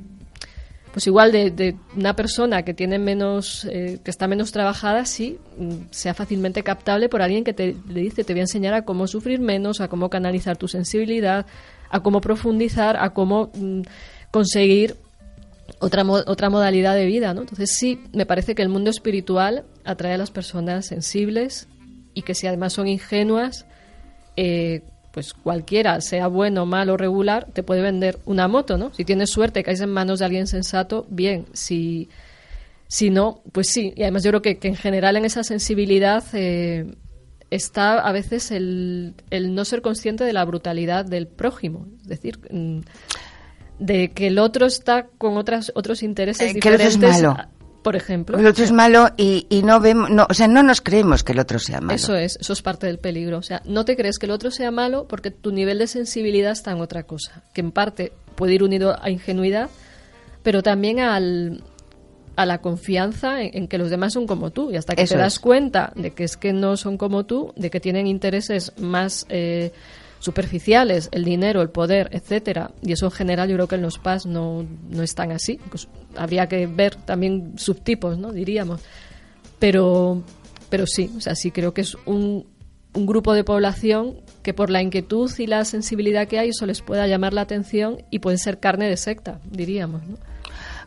pues 0.94 1.08
igual 1.08 1.32
de, 1.32 1.76
una 1.96 2.16
persona 2.16 2.64
que 2.64 2.76
tiene 2.76 3.00
menos 3.00 3.66
eh, 3.66 4.00
que 4.04 4.12
está 4.12 4.28
menos 4.28 4.52
trabajada 4.52 5.06
sí 5.06 5.40
mm, 5.58 5.90
sea 5.90 6.14
fácilmente 6.14 6.62
captable 6.62 7.10
por 7.10 7.24
alguien 7.24 7.44
que 7.44 7.54
te 7.54 7.76
le 7.90 8.02
dice 8.02 8.24
te 8.24 8.34
voy 8.34 8.42
a 8.42 8.44
enseñar 8.44 8.76
a 8.76 8.86
cómo 8.86 9.08
sufrir 9.08 9.40
menos 9.40 9.82
a 9.82 9.88
cómo 9.88 10.12
canalizar 10.12 10.56
tu 10.56 10.68
sensibilidad 10.68 11.48
a 11.90 12.00
cómo 12.02 12.22
profundizar 12.22 12.96
a 12.98 13.10
cómo 13.10 13.52
mm, 13.56 13.82
conseguir 14.30 14.96
otra 15.80 16.04
otra 16.06 16.52
modalidad 16.52 16.96
de 16.96 17.08
vida 17.08 17.34
¿no? 17.34 17.42
entonces 17.42 17.76
sí 17.76 18.00
me 18.14 18.28
parece 18.28 18.54
que 18.54 18.62
el 18.62 18.70
mundo 18.70 18.92
espiritual 18.92 19.64
atrae 19.84 20.14
a 20.14 20.18
las 20.18 20.30
personas 20.30 20.86
sensibles 20.86 21.68
y 22.14 22.22
que 22.22 22.36
si 22.36 22.46
además 22.46 22.74
son 22.74 22.88
ingenuas 22.88 23.66
eh, 24.36 24.84
pues 25.14 25.34
cualquiera, 25.36 26.02
sea 26.02 26.26
bueno, 26.26 26.66
malo, 26.66 26.98
regular, 26.98 27.48
te 27.54 27.62
puede 27.62 27.84
vender 27.84 28.18
una 28.26 28.48
moto, 28.48 28.80
¿no? 28.80 28.92
Si 28.96 29.06
tienes 29.06 29.30
suerte, 29.30 29.64
caes 29.64 29.80
en 29.80 29.92
manos 29.92 30.18
de 30.20 30.26
alguien 30.26 30.48
sensato, 30.48 31.06
bien. 31.08 31.46
Si, 31.54 32.10
si 32.88 33.12
no, 33.12 33.44
pues 33.52 33.70
sí. 33.70 33.94
Y 33.96 34.02
además 34.02 34.24
yo 34.24 34.32
creo 34.32 34.42
que, 34.42 34.58
que 34.58 34.70
en 34.70 34.76
general 34.76 35.16
en 35.16 35.26
esa 35.26 35.44
sensibilidad 35.44 36.24
eh, 36.34 36.96
está 37.52 38.00
a 38.00 38.12
veces 38.12 38.50
el, 38.50 39.14
el, 39.30 39.54
no 39.54 39.66
ser 39.66 39.84
consciente 39.84 40.24
de 40.24 40.34
la 40.34 40.44
brutalidad 40.46 41.06
del 41.06 41.28
prójimo. 41.28 41.86
Es 42.02 42.08
decir, 42.08 42.40
mm, 42.50 42.80
de 43.78 44.12
que 44.12 44.28
el 44.28 44.40
otro 44.40 44.66
está 44.66 45.06
con 45.20 45.38
otras, 45.38 45.72
otros 45.76 46.02
intereses 46.02 46.50
Eh, 46.50 46.54
diferentes. 46.56 46.96
es 46.96 46.98
malo. 46.98 47.38
Por 47.84 47.96
ejemplo. 47.96 48.40
El 48.40 48.48
otro 48.48 48.64
es 48.64 48.72
malo 48.72 49.10
y, 49.18 49.46
y 49.50 49.62
no 49.62 49.80
vemos, 49.80 50.10
no, 50.10 50.26
o 50.30 50.34
sea, 50.34 50.48
no 50.48 50.64
nos 50.64 50.82
creemos 50.82 51.24
que 51.24 51.34
el 51.34 51.40
otro 51.40 51.60
sea 51.60 51.82
malo. 51.82 51.94
Eso 51.96 52.16
es, 52.16 52.38
eso 52.40 52.54
es 52.54 52.62
parte 52.62 52.88
del 52.88 52.98
peligro. 52.98 53.38
O 53.38 53.44
sea, 53.44 53.62
no 53.66 53.86
te 53.86 53.96
crees 53.98 54.18
que 54.18 54.26
el 54.26 54.32
otro 54.32 54.52
sea 54.52 54.72
malo 54.72 55.06
porque 55.08 55.32
tu 55.32 55.52
nivel 55.52 55.80
de 55.80 55.88
sensibilidad 55.88 56.54
está 56.54 56.72
en 56.72 56.82
otra 56.82 57.04
cosa, 57.04 57.44
que 57.54 57.62
en 57.62 57.72
parte 57.72 58.14
puede 58.36 58.54
ir 58.54 58.64
unido 58.64 58.96
a 59.02 59.10
ingenuidad, 59.10 59.70
pero 60.44 60.64
también 60.64 61.00
al, 61.00 61.62
a 62.36 62.46
la 62.46 62.60
confianza 62.60 63.42
en, 63.42 63.52
en 63.54 63.68
que 63.68 63.78
los 63.78 63.90
demás 63.90 64.14
son 64.14 64.28
como 64.28 64.52
tú. 64.52 64.72
Y 64.72 64.78
hasta 64.78 64.96
que 64.96 65.04
Eso 65.04 65.16
te 65.16 65.20
das 65.20 65.34
es. 65.34 65.40
cuenta 65.40 65.92
de 65.96 66.12
que 66.12 66.24
es 66.24 66.38
que 66.38 66.54
no 66.54 66.78
son 66.78 66.98
como 66.98 67.26
tú, 67.26 67.54
de 67.56 67.70
que 67.70 67.80
tienen 67.80 68.08
intereses 68.08 68.72
más 68.80 69.26
eh, 69.30 69.72
superficiales, 70.24 71.10
el 71.12 71.26
dinero, 71.26 71.62
el 71.62 71.70
poder, 71.70 72.08
etcétera, 72.14 72.72
y 72.82 72.94
eso 72.94 73.06
en 73.08 73.12
general 73.12 73.50
yo 73.50 73.56
creo 73.56 73.68
que 73.68 73.76
en 73.76 73.82
los 73.82 74.00
PAS 74.00 74.26
no, 74.26 74.66
no 74.90 75.04
están 75.04 75.32
así. 75.32 75.60
Pues 75.70 75.88
habría 76.16 76.48
que 76.48 76.66
ver 76.66 76.96
también 76.96 77.54
subtipos, 77.58 78.18
¿no? 78.18 78.32
Diríamos. 78.32 78.82
Pero, 79.60 80.24
pero 80.70 80.86
sí, 80.88 81.12
o 81.18 81.22
sea, 81.22 81.36
sí 81.36 81.52
creo 81.52 81.74
que 81.74 81.82
es 81.82 81.96
un, 82.06 82.46
un 82.94 83.06
grupo 83.06 83.34
de 83.34 83.44
población 83.44 84.22
que 84.44 84.54
por 84.54 84.70
la 84.70 84.82
inquietud 84.82 85.32
y 85.38 85.48
la 85.48 85.66
sensibilidad 85.66 86.28
que 86.28 86.40
hay 86.40 86.50
eso 86.50 86.66
les 86.66 86.82
pueda 86.82 87.06
llamar 87.08 87.34
la 87.34 87.42
atención 87.42 87.98
y 88.10 88.20
pueden 88.20 88.38
ser 88.40 88.60
carne 88.60 88.88
de 88.90 88.98
secta, 88.98 89.40
diríamos, 89.50 90.06
¿no? 90.08 90.18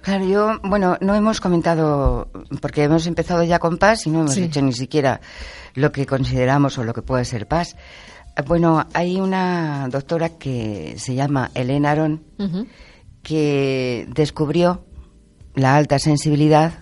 Claro, 0.02 0.24
yo, 0.28 0.60
bueno, 0.62 0.96
no 1.00 1.14
hemos 1.14 1.40
comentado, 1.40 2.28
porque 2.60 2.84
hemos 2.84 3.06
empezado 3.08 3.42
ya 3.42 3.58
con 3.58 3.76
paz 3.76 4.06
y 4.06 4.10
no 4.10 4.20
hemos 4.20 4.34
Sí. 4.34 4.42
dicho 4.42 4.62
ni 4.62 4.72
siquiera 4.72 5.20
lo 5.74 5.90
que 5.90 6.06
consideramos 6.06 6.78
o 6.78 6.84
lo 6.84 6.94
que 6.94 7.02
puede 7.02 7.24
ser 7.24 7.48
paz. 7.48 7.76
Eh, 8.36 8.42
Bueno, 8.46 8.86
hay 8.92 9.20
una 9.20 9.88
doctora 9.90 10.30
que 10.30 10.94
se 10.98 11.14
llama 11.14 11.50
Elena 11.54 11.94
Ujú. 12.38 12.66
que 13.22 14.06
descubrió 14.14 14.84
la 15.54 15.76
alta 15.76 15.98
sensibilidad, 15.98 16.74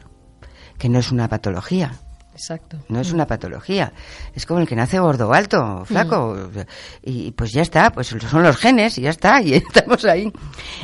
que 0.78 0.88
no 0.88 0.98
es 0.98 1.12
una 1.12 1.28
patología. 1.28 1.92
Exacto. 2.34 2.78
No 2.88 3.00
es 3.00 3.12
una 3.12 3.28
patología. 3.28 3.92
Es 4.34 4.44
como 4.44 4.58
el 4.58 4.66
que 4.66 4.74
nace 4.74 4.98
gordo 4.98 5.32
alto, 5.32 5.82
o 5.82 5.84
flaco. 5.84 6.36
Y 7.04 7.30
pues 7.30 7.52
ya 7.52 7.62
está, 7.62 7.90
pues 7.92 8.08
son 8.08 8.42
los 8.42 8.56
genes 8.56 8.98
y 8.98 9.02
ya 9.02 9.10
está, 9.10 9.40
y 9.40 9.54
estamos 9.54 10.04
ahí. 10.04 10.32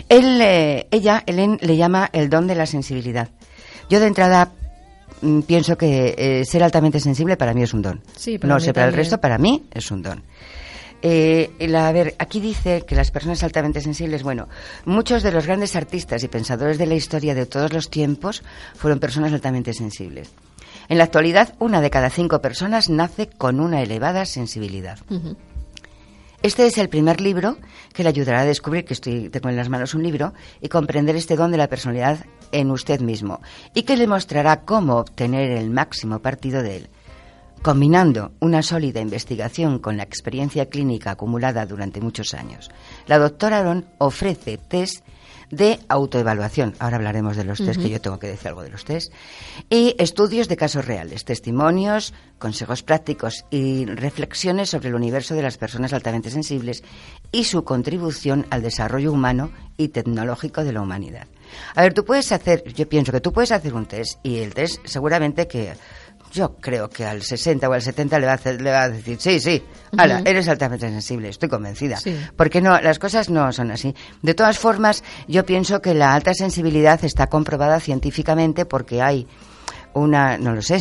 Él, 0.08 0.40
eh, 0.40 0.86
ella, 0.92 1.24
Helen, 1.26 1.58
le 1.60 1.76
llama 1.76 2.08
el 2.12 2.30
don 2.30 2.46
de 2.46 2.54
la 2.54 2.66
sensibilidad. 2.66 3.28
Yo 3.88 3.98
de 3.98 4.06
entrada 4.06 4.52
mm, 5.22 5.40
pienso 5.40 5.76
que 5.76 6.14
eh, 6.16 6.44
ser 6.44 6.62
altamente 6.62 7.00
sensible 7.00 7.36
para 7.36 7.52
mí 7.52 7.64
es 7.64 7.74
un 7.74 7.82
don. 7.82 8.00
Sí, 8.14 8.38
para 8.38 8.54
no 8.54 8.60
sé, 8.60 8.72
para 8.72 8.86
el 8.86 8.92
resto, 8.94 9.18
para 9.20 9.36
mí 9.36 9.64
es 9.72 9.90
un 9.90 10.02
don. 10.02 10.22
Eh, 11.02 11.50
la- 11.60 11.88
a 11.88 11.92
ver, 11.92 12.14
aquí 12.18 12.40
dice 12.40 12.82
que 12.86 12.94
las 12.94 13.10
personas 13.10 13.42
altamente 13.42 13.80
sensibles, 13.80 14.22
bueno, 14.22 14.48
muchos 14.84 15.22
de 15.22 15.32
los 15.32 15.46
grandes 15.46 15.74
artistas 15.76 16.22
y 16.22 16.28
pensadores 16.28 16.76
de 16.78 16.86
la 16.86 16.94
historia 16.94 17.34
de 17.34 17.46
todos 17.46 17.72
los 17.72 17.88
tiempos 17.88 18.42
fueron 18.76 19.00
personas 19.00 19.32
altamente 19.32 19.72
sensibles. 19.72 20.30
En 20.88 20.98
la 20.98 21.04
actualidad, 21.04 21.54
una 21.58 21.80
de 21.80 21.90
cada 21.90 22.10
cinco 22.10 22.40
personas 22.42 22.90
nace 22.90 23.28
con 23.28 23.60
una 23.60 23.80
elevada 23.82 24.26
sensibilidad. 24.26 24.98
Este 26.42 26.66
es 26.66 26.78
el 26.78 26.88
primer 26.88 27.20
libro 27.20 27.58
que 27.92 28.02
le 28.02 28.08
ayudará 28.08 28.40
a 28.40 28.44
descubrir 28.46 28.84
que 28.86 28.94
estoy, 28.94 29.28
tengo 29.28 29.50
en 29.50 29.56
las 29.56 29.68
manos 29.68 29.94
un 29.94 30.02
libro 30.02 30.32
y 30.60 30.68
comprender 30.68 31.14
este 31.16 31.36
don 31.36 31.50
de 31.50 31.58
la 31.58 31.68
personalidad 31.68 32.24
en 32.50 32.70
usted 32.70 33.00
mismo 33.00 33.40
y 33.74 33.82
que 33.82 33.96
le 33.96 34.06
mostrará 34.06 34.62
cómo 34.62 34.96
obtener 34.96 35.50
el 35.50 35.68
máximo 35.70 36.20
partido 36.20 36.62
de 36.62 36.76
él. 36.78 36.88
Combinando 37.62 38.32
una 38.40 38.62
sólida 38.62 39.02
investigación 39.02 39.80
con 39.80 39.98
la 39.98 40.02
experiencia 40.02 40.70
clínica 40.70 41.10
acumulada 41.10 41.66
durante 41.66 42.00
muchos 42.00 42.32
años, 42.32 42.70
la 43.06 43.18
doctora 43.18 43.58
Aron 43.58 43.84
ofrece 43.98 44.56
test 44.56 45.04
de 45.50 45.78
autoevaluación. 45.88 46.74
Ahora 46.78 46.96
hablaremos 46.96 47.36
de 47.36 47.44
los 47.44 47.58
test, 47.58 47.80
que 47.80 47.90
yo 47.90 48.00
tengo 48.00 48.18
que 48.18 48.28
decir 48.28 48.48
algo 48.48 48.62
de 48.62 48.70
los 48.70 48.84
test. 48.86 49.12
Y 49.68 49.94
estudios 49.98 50.48
de 50.48 50.56
casos 50.56 50.86
reales, 50.86 51.26
testimonios, 51.26 52.14
consejos 52.38 52.82
prácticos 52.82 53.44
y 53.50 53.84
reflexiones 53.84 54.70
sobre 54.70 54.88
el 54.88 54.94
universo 54.94 55.34
de 55.34 55.42
las 55.42 55.58
personas 55.58 55.92
altamente 55.92 56.30
sensibles 56.30 56.82
y 57.30 57.44
su 57.44 57.64
contribución 57.64 58.46
al 58.48 58.62
desarrollo 58.62 59.12
humano 59.12 59.50
y 59.76 59.88
tecnológico 59.88 60.64
de 60.64 60.72
la 60.72 60.80
humanidad. 60.80 61.26
A 61.74 61.82
ver, 61.82 61.92
tú 61.92 62.04
puedes 62.04 62.30
hacer, 62.32 62.62
yo 62.72 62.88
pienso 62.88 63.12
que 63.12 63.20
tú 63.20 63.32
puedes 63.32 63.52
hacer 63.52 63.74
un 63.74 63.86
test 63.86 64.18
y 64.22 64.38
el 64.38 64.54
test 64.54 64.78
seguramente 64.86 65.48
que 65.48 65.74
yo 66.32 66.56
creo 66.56 66.88
que 66.88 67.04
al 67.04 67.22
60 67.22 67.68
o 67.68 67.72
al 67.72 67.82
70 67.82 68.18
le 68.18 68.26
va 68.26 68.32
a, 68.32 68.36
hacer- 68.36 68.60
le 68.60 68.70
va 68.70 68.82
a 68.82 68.88
decir, 68.90 69.16
sí, 69.20 69.40
sí, 69.40 69.62
ala, 69.96 70.22
eres 70.24 70.48
altamente 70.48 70.88
sensible, 70.88 71.28
estoy 71.28 71.48
convencida. 71.48 71.96
Sí. 71.96 72.16
Porque 72.36 72.60
no, 72.60 72.80
las 72.80 72.98
cosas 72.98 73.30
no 73.30 73.52
son 73.52 73.70
así. 73.70 73.94
De 74.22 74.34
todas 74.34 74.58
formas, 74.58 75.02
yo 75.28 75.44
pienso 75.44 75.80
que 75.82 75.94
la 75.94 76.14
alta 76.14 76.32
sensibilidad 76.34 77.04
está 77.04 77.26
comprobada 77.28 77.80
científicamente 77.80 78.64
porque 78.66 79.02
hay 79.02 79.26
una, 79.92 80.38
no 80.38 80.54
lo 80.54 80.62
sé, 80.62 80.78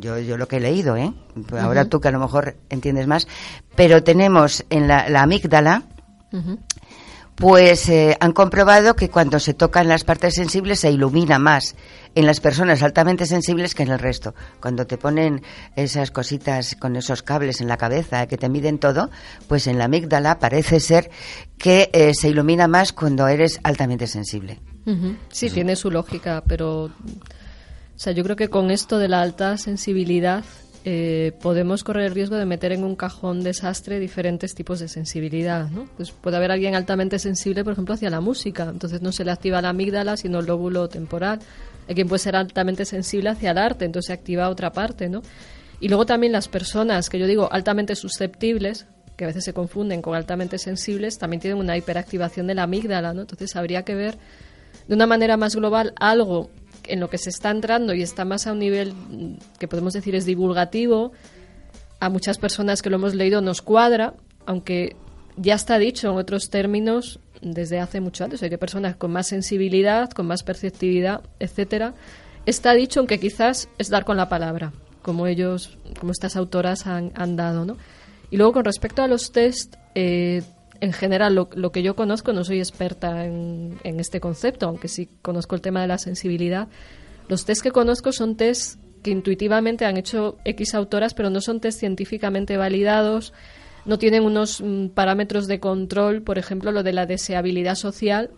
yo, 0.00 0.18
yo 0.18 0.36
lo 0.38 0.48
que 0.48 0.56
he 0.56 0.60
leído, 0.60 0.96
¿eh? 0.96 1.12
Ahora 1.60 1.82
Ujú. 1.82 1.90
tú 1.90 2.00
que 2.00 2.08
a 2.08 2.12
lo 2.12 2.18
mejor 2.20 2.56
entiendes 2.70 3.06
más, 3.06 3.28
pero 3.74 4.02
tenemos 4.02 4.64
en 4.70 4.88
la, 4.88 5.08
la 5.10 5.22
amígdala. 5.22 5.82
Pues 7.36 7.88
eh, 7.90 8.16
han 8.18 8.32
comprobado 8.32 8.96
que 8.96 9.10
cuando 9.10 9.38
se 9.38 9.54
tocan 9.54 9.88
las 9.88 10.04
partes 10.04 10.34
sensibles 10.34 10.80
se 10.80 10.90
ilumina 10.90 11.38
más 11.38 11.76
en 12.14 12.24
las 12.24 12.40
personas 12.40 12.82
altamente 12.82 13.26
sensibles 13.26 13.74
que 13.74 13.82
en 13.82 13.90
el 13.90 13.98
resto. 13.98 14.34
Cuando 14.58 14.86
te 14.86 14.96
ponen 14.96 15.42
esas 15.76 16.10
cositas 16.10 16.74
con 16.76 16.96
esos 16.96 17.22
cables 17.22 17.60
en 17.60 17.68
la 17.68 17.76
cabeza 17.76 18.26
que 18.26 18.38
te 18.38 18.48
miden 18.48 18.78
todo, 18.78 19.10
pues 19.48 19.66
en 19.66 19.76
la 19.76 19.84
amígdala 19.84 20.38
parece 20.38 20.80
ser 20.80 21.10
que 21.58 21.90
eh, 21.92 22.14
se 22.14 22.30
ilumina 22.30 22.68
más 22.68 22.94
cuando 22.94 23.28
eres 23.28 23.60
altamente 23.62 24.06
sensible. 24.06 24.58
Sí, 25.30 25.50
tiene 25.50 25.74
su 25.74 25.90
lógica, 25.90 26.44
pero 26.46 26.84
o 27.96 27.98
sea, 27.98 28.12
yo 28.12 28.22
creo 28.24 28.36
que 28.36 28.48
con 28.48 28.70
esto 28.70 28.98
de 28.98 29.08
la 29.08 29.22
alta 29.22 29.56
sensibilidad 29.56 30.44
eh, 30.88 31.32
podemos 31.42 31.82
correr 31.82 32.04
el 32.04 32.14
riesgo 32.14 32.36
de 32.36 32.46
meter 32.46 32.70
en 32.70 32.84
un 32.84 32.94
cajón 32.94 33.42
desastre 33.42 33.98
diferentes 33.98 34.54
tipos 34.54 34.78
de 34.78 34.86
sensibilidad. 34.86 35.68
¿no? 35.68 35.88
Pues 35.96 36.12
puede 36.12 36.36
haber 36.36 36.52
alguien 36.52 36.76
altamente 36.76 37.18
sensible, 37.18 37.64
por 37.64 37.72
ejemplo, 37.72 37.94
hacia 37.94 38.08
la 38.08 38.20
música, 38.20 38.68
entonces 38.70 39.02
no 39.02 39.10
se 39.10 39.24
le 39.24 39.32
activa 39.32 39.60
la 39.60 39.70
amígdala, 39.70 40.16
sino 40.16 40.38
el 40.38 40.46
lóbulo 40.46 40.88
temporal. 40.88 41.40
Hay 41.88 41.96
quien 41.96 42.06
puede 42.06 42.20
ser 42.20 42.36
altamente 42.36 42.84
sensible 42.84 43.30
hacia 43.30 43.50
el 43.50 43.58
arte, 43.58 43.84
entonces 43.84 44.06
se 44.06 44.12
activa 44.12 44.48
otra 44.48 44.72
parte. 44.72 45.08
¿no? 45.08 45.22
Y 45.80 45.88
luego 45.88 46.06
también 46.06 46.30
las 46.30 46.46
personas 46.46 47.10
que 47.10 47.18
yo 47.18 47.26
digo 47.26 47.48
altamente 47.50 47.96
susceptibles, 47.96 48.86
que 49.16 49.24
a 49.24 49.26
veces 49.26 49.42
se 49.42 49.52
confunden 49.52 50.02
con 50.02 50.14
altamente 50.14 50.56
sensibles, 50.56 51.18
también 51.18 51.40
tienen 51.40 51.58
una 51.58 51.76
hiperactivación 51.76 52.46
de 52.46 52.54
la 52.54 52.62
amígdala. 52.62 53.12
¿no? 53.12 53.22
Entonces 53.22 53.56
habría 53.56 53.82
que 53.82 53.96
ver 53.96 54.18
de 54.86 54.94
una 54.94 55.08
manera 55.08 55.36
más 55.36 55.56
global 55.56 55.94
algo 55.98 56.48
en 56.88 57.00
lo 57.00 57.10
que 57.10 57.18
se 57.18 57.30
está 57.30 57.50
entrando 57.50 57.94
y 57.94 58.02
está 58.02 58.24
más 58.24 58.46
a 58.46 58.52
un 58.52 58.58
nivel 58.58 58.94
que 59.58 59.68
podemos 59.68 59.92
decir 59.92 60.14
es 60.14 60.24
divulgativo, 60.24 61.12
a 62.00 62.08
muchas 62.08 62.38
personas 62.38 62.82
que 62.82 62.90
lo 62.90 62.96
hemos 62.96 63.14
leído 63.14 63.40
nos 63.40 63.62
cuadra, 63.62 64.14
aunque 64.44 64.96
ya 65.36 65.54
está 65.54 65.78
dicho 65.78 66.10
en 66.10 66.16
otros 66.16 66.50
términos 66.50 67.20
desde 67.40 67.80
hace 67.80 68.00
mucho 68.00 68.24
antes, 68.24 68.42
hay 68.42 68.50
que 68.50 68.58
personas 68.58 68.96
con 68.96 69.12
más 69.12 69.28
sensibilidad, 69.28 70.10
con 70.10 70.26
más 70.26 70.42
perceptividad, 70.42 71.22
etcétera, 71.38 71.94
está 72.46 72.72
dicho 72.74 73.00
aunque 73.00 73.20
quizás 73.20 73.68
es 73.78 73.88
dar 73.88 74.04
con 74.04 74.16
la 74.16 74.28
palabra, 74.28 74.72
como 75.02 75.26
ellos, 75.26 75.78
como 76.00 76.12
estas 76.12 76.36
autoras 76.36 76.86
han, 76.86 77.12
han 77.14 77.36
dado, 77.36 77.64
¿no? 77.64 77.76
Y 78.30 78.36
luego 78.36 78.54
con 78.54 78.64
respecto 78.64 79.02
a 79.02 79.08
los 79.08 79.32
test, 79.32 79.76
eh, 79.94 80.42
en 80.80 80.92
general, 80.92 81.34
lo, 81.34 81.48
lo, 81.54 81.72
que 81.72 81.82
yo 81.82 81.96
conozco, 81.96 82.32
no 82.32 82.44
soy 82.44 82.58
experta 82.58 83.24
en, 83.24 83.78
en, 83.84 84.00
este 84.00 84.20
concepto, 84.20 84.66
aunque 84.66 84.88
sí 84.88 85.08
conozco 85.22 85.54
el 85.54 85.60
tema 85.60 85.80
de 85.82 85.88
la 85.88 85.98
sensibilidad. 85.98 86.68
Los 87.28 87.44
test 87.44 87.62
que 87.62 87.70
conozco 87.70 88.12
son 88.12 88.36
test 88.36 88.80
que 89.02 89.10
intuitivamente 89.10 89.84
han 89.84 89.96
hecho 89.96 90.38
X 90.44 90.74
autoras, 90.74 91.14
pero 91.14 91.30
no 91.30 91.40
son 91.40 91.60
test 91.60 91.78
científicamente 91.78 92.56
validados, 92.56 93.32
no 93.84 93.98
tienen 93.98 94.24
unos 94.24 94.60
mm, 94.60 94.88
parámetros 94.88 95.46
de 95.46 95.60
control, 95.60 96.22
por 96.22 96.38
ejemplo, 96.38 96.72
lo 96.72 96.82
de 96.82 96.92
la 96.92 97.06
deseabilidad 97.06 97.76
social. 97.76 98.30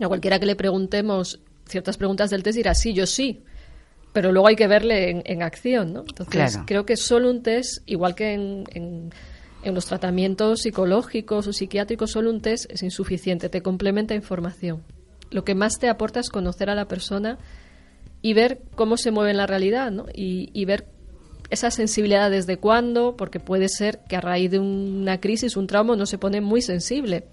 A 0.00 0.06
cualquiera 0.06 0.38
que 0.38 0.46
le 0.46 0.54
preguntemos 0.54 1.40
ciertas 1.66 1.96
preguntas 1.96 2.30
del 2.30 2.42
test 2.42 2.56
dirá 2.56 2.74
sí, 2.74 2.92
yo 2.94 3.06
sí, 3.06 3.42
pero 4.12 4.32
luego 4.32 4.48
hay 4.48 4.56
que 4.56 4.68
verle 4.68 5.10
en, 5.10 5.22
en 5.26 5.42
acción, 5.42 5.92
¿no? 5.92 6.00
Entonces, 6.00 6.28
Claro. 6.28 6.64
creo 6.66 6.86
que 6.86 6.96
solo 6.96 7.30
un 7.30 7.42
test, 7.42 7.82
igual 7.86 8.14
que 8.14 8.32
en, 8.32 8.64
en 8.72 9.10
en 9.62 9.74
los 9.74 9.86
tratamientos 9.86 10.60
psicológicos 10.62 11.46
o 11.46 11.52
psiquiátricos 11.52 12.12
solo 12.12 12.30
un 12.30 12.40
test 12.40 12.70
es 12.70 12.82
insuficiente, 12.82 13.48
te 13.48 13.62
complementa 13.62 14.14
información. 14.14 14.82
Lo 15.30 15.44
que 15.44 15.54
más 15.54 15.78
te 15.78 15.88
aporta 15.88 16.20
es 16.20 16.30
conocer 16.30 16.70
a 16.70 16.74
la 16.74 16.86
persona 16.86 17.38
y 18.22 18.32
ver 18.34 18.62
cómo 18.74 18.96
se 18.96 19.10
mueve 19.10 19.30
en 19.30 19.36
la 19.36 19.46
realidad, 19.46 19.90
¿no? 19.90 20.06
Y, 20.14 20.50
y 20.52 20.64
ver 20.64 20.86
esa 21.50 21.70
sensibilidad 21.70 22.30
desde 22.30 22.58
cuándo, 22.58 23.16
porque 23.16 23.40
puede 23.40 23.68
ser 23.68 24.00
que 24.08 24.16
a 24.16 24.20
raíz 24.20 24.50
de 24.50 24.58
una 24.58 25.20
crisis, 25.20 25.56
un 25.56 25.66
trauma, 25.66 25.96
no 25.96 26.06
se 26.06 26.18
pone 26.18 26.40
muy 26.40 26.62
sensible. 26.62 27.24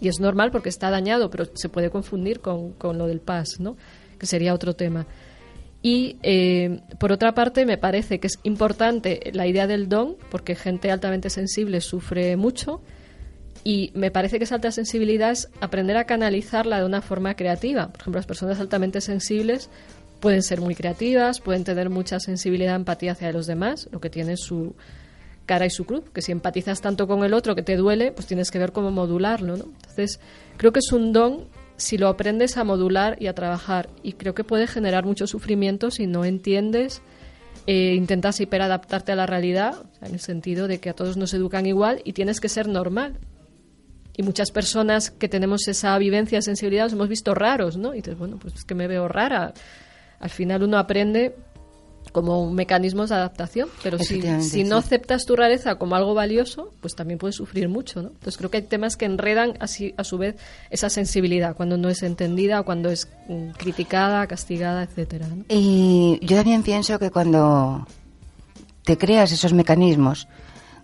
Y 0.00 0.08
es 0.08 0.20
normal 0.20 0.50
porque 0.50 0.68
está 0.68 0.90
dañado, 0.90 1.30
pero 1.30 1.46
se 1.54 1.68
puede 1.68 1.90
confundir 1.90 2.40
con, 2.40 2.72
con 2.72 2.98
lo 2.98 3.06
del 3.06 3.20
PAS, 3.20 3.60
¿no? 3.60 3.76
Que 4.18 4.26
sería 4.26 4.54
otro 4.54 4.74
tema. 4.74 5.06
Y 5.86 6.16
eh, 6.22 6.80
por 6.98 7.12
otra 7.12 7.34
parte, 7.34 7.66
me 7.66 7.76
parece 7.76 8.18
que 8.18 8.28
es 8.28 8.38
importante 8.42 9.20
la 9.34 9.46
idea 9.46 9.66
del 9.66 9.90
don, 9.90 10.16
porque 10.30 10.54
gente 10.54 10.90
altamente 10.90 11.28
sensible 11.28 11.82
sufre 11.82 12.38
mucho. 12.38 12.80
Y 13.64 13.92
me 13.94 14.10
parece 14.10 14.38
que 14.38 14.44
esa 14.44 14.54
alta 14.54 14.72
sensibilidad 14.72 15.30
es 15.30 15.50
aprender 15.60 15.98
a 15.98 16.04
canalizarla 16.04 16.78
de 16.78 16.86
una 16.86 17.02
forma 17.02 17.36
creativa. 17.36 17.88
Por 17.88 18.00
ejemplo, 18.00 18.18
las 18.18 18.26
personas 18.26 18.60
altamente 18.60 19.02
sensibles 19.02 19.68
pueden 20.20 20.42
ser 20.42 20.62
muy 20.62 20.74
creativas, 20.74 21.42
pueden 21.42 21.64
tener 21.64 21.90
mucha 21.90 22.18
sensibilidad, 22.18 22.76
empatía 22.76 23.12
hacia 23.12 23.30
los 23.30 23.46
demás, 23.46 23.86
lo 23.92 24.00
que 24.00 24.08
tiene 24.08 24.38
su 24.38 24.74
cara 25.44 25.66
y 25.66 25.70
su 25.70 25.84
cruz. 25.84 26.04
Que 26.14 26.22
si 26.22 26.32
empatizas 26.32 26.80
tanto 26.80 27.06
con 27.06 27.24
el 27.24 27.34
otro 27.34 27.54
que 27.54 27.62
te 27.62 27.76
duele, 27.76 28.10
pues 28.10 28.26
tienes 28.26 28.50
que 28.50 28.58
ver 28.58 28.72
cómo 28.72 28.90
modularlo. 28.90 29.58
¿no? 29.58 29.64
Entonces, 29.64 30.18
creo 30.56 30.72
que 30.72 30.78
es 30.78 30.92
un 30.92 31.12
don 31.12 31.44
si 31.76 31.98
lo 31.98 32.08
aprendes 32.08 32.56
a 32.56 32.64
modular 32.64 33.16
y 33.20 33.26
a 33.26 33.34
trabajar. 33.34 33.88
Y 34.02 34.12
creo 34.12 34.34
que 34.34 34.44
puede 34.44 34.66
generar 34.66 35.04
mucho 35.04 35.26
sufrimiento 35.26 35.90
si 35.90 36.06
no 36.06 36.24
entiendes, 36.24 37.02
eh, 37.66 37.94
intentas 37.94 38.40
hiperadaptarte 38.40 39.12
a 39.12 39.16
la 39.16 39.26
realidad, 39.26 39.86
en 40.02 40.14
el 40.14 40.20
sentido 40.20 40.68
de 40.68 40.80
que 40.80 40.90
a 40.90 40.94
todos 40.94 41.16
nos 41.16 41.32
educan 41.34 41.66
igual 41.66 42.00
y 42.04 42.12
tienes 42.12 42.40
que 42.40 42.48
ser 42.48 42.68
normal. 42.68 43.18
Y 44.16 44.22
muchas 44.22 44.50
personas 44.52 45.10
que 45.10 45.28
tenemos 45.28 45.66
esa 45.66 45.98
vivencia, 45.98 46.40
sensibilidad, 46.40 46.84
nos 46.84 46.92
hemos 46.92 47.08
visto 47.08 47.34
raros, 47.34 47.76
¿no? 47.76 47.94
Y 47.94 47.96
dices, 47.98 48.16
bueno, 48.16 48.38
pues 48.38 48.54
es 48.54 48.64
que 48.64 48.74
me 48.74 48.86
veo 48.86 49.08
rara. 49.08 49.52
Al 50.20 50.30
final 50.30 50.62
uno 50.62 50.78
aprende 50.78 51.34
como 52.12 52.50
mecanismos 52.50 53.10
de 53.10 53.16
adaptación, 53.16 53.68
pero 53.82 53.98
si, 53.98 54.22
si 54.40 54.64
no 54.64 54.80
sí. 54.80 54.86
aceptas 54.86 55.24
tu 55.24 55.36
rareza 55.36 55.76
como 55.76 55.96
algo 55.96 56.14
valioso, 56.14 56.72
pues 56.80 56.94
también 56.94 57.18
puedes 57.18 57.36
sufrir 57.36 57.68
mucho, 57.68 58.02
¿no? 58.02 58.08
Entonces 58.08 58.36
creo 58.36 58.50
que 58.50 58.58
hay 58.58 58.62
temas 58.62 58.96
que 58.96 59.04
enredan 59.04 59.54
así 59.60 59.94
a 59.96 60.04
su 60.04 60.18
vez 60.18 60.36
esa 60.70 60.90
sensibilidad 60.90 61.56
cuando 61.56 61.76
no 61.76 61.88
es 61.88 62.02
entendida, 62.02 62.62
cuando 62.62 62.90
es 62.90 63.08
mm, 63.28 63.50
criticada, 63.56 64.26
castigada, 64.26 64.82
etcétera. 64.84 65.26
¿no? 65.28 65.44
Y 65.48 66.18
yo 66.22 66.36
también 66.36 66.62
pienso 66.62 66.98
que 66.98 67.10
cuando 67.10 67.86
te 68.84 68.98
creas 68.98 69.32
esos 69.32 69.52
mecanismos 69.52 70.28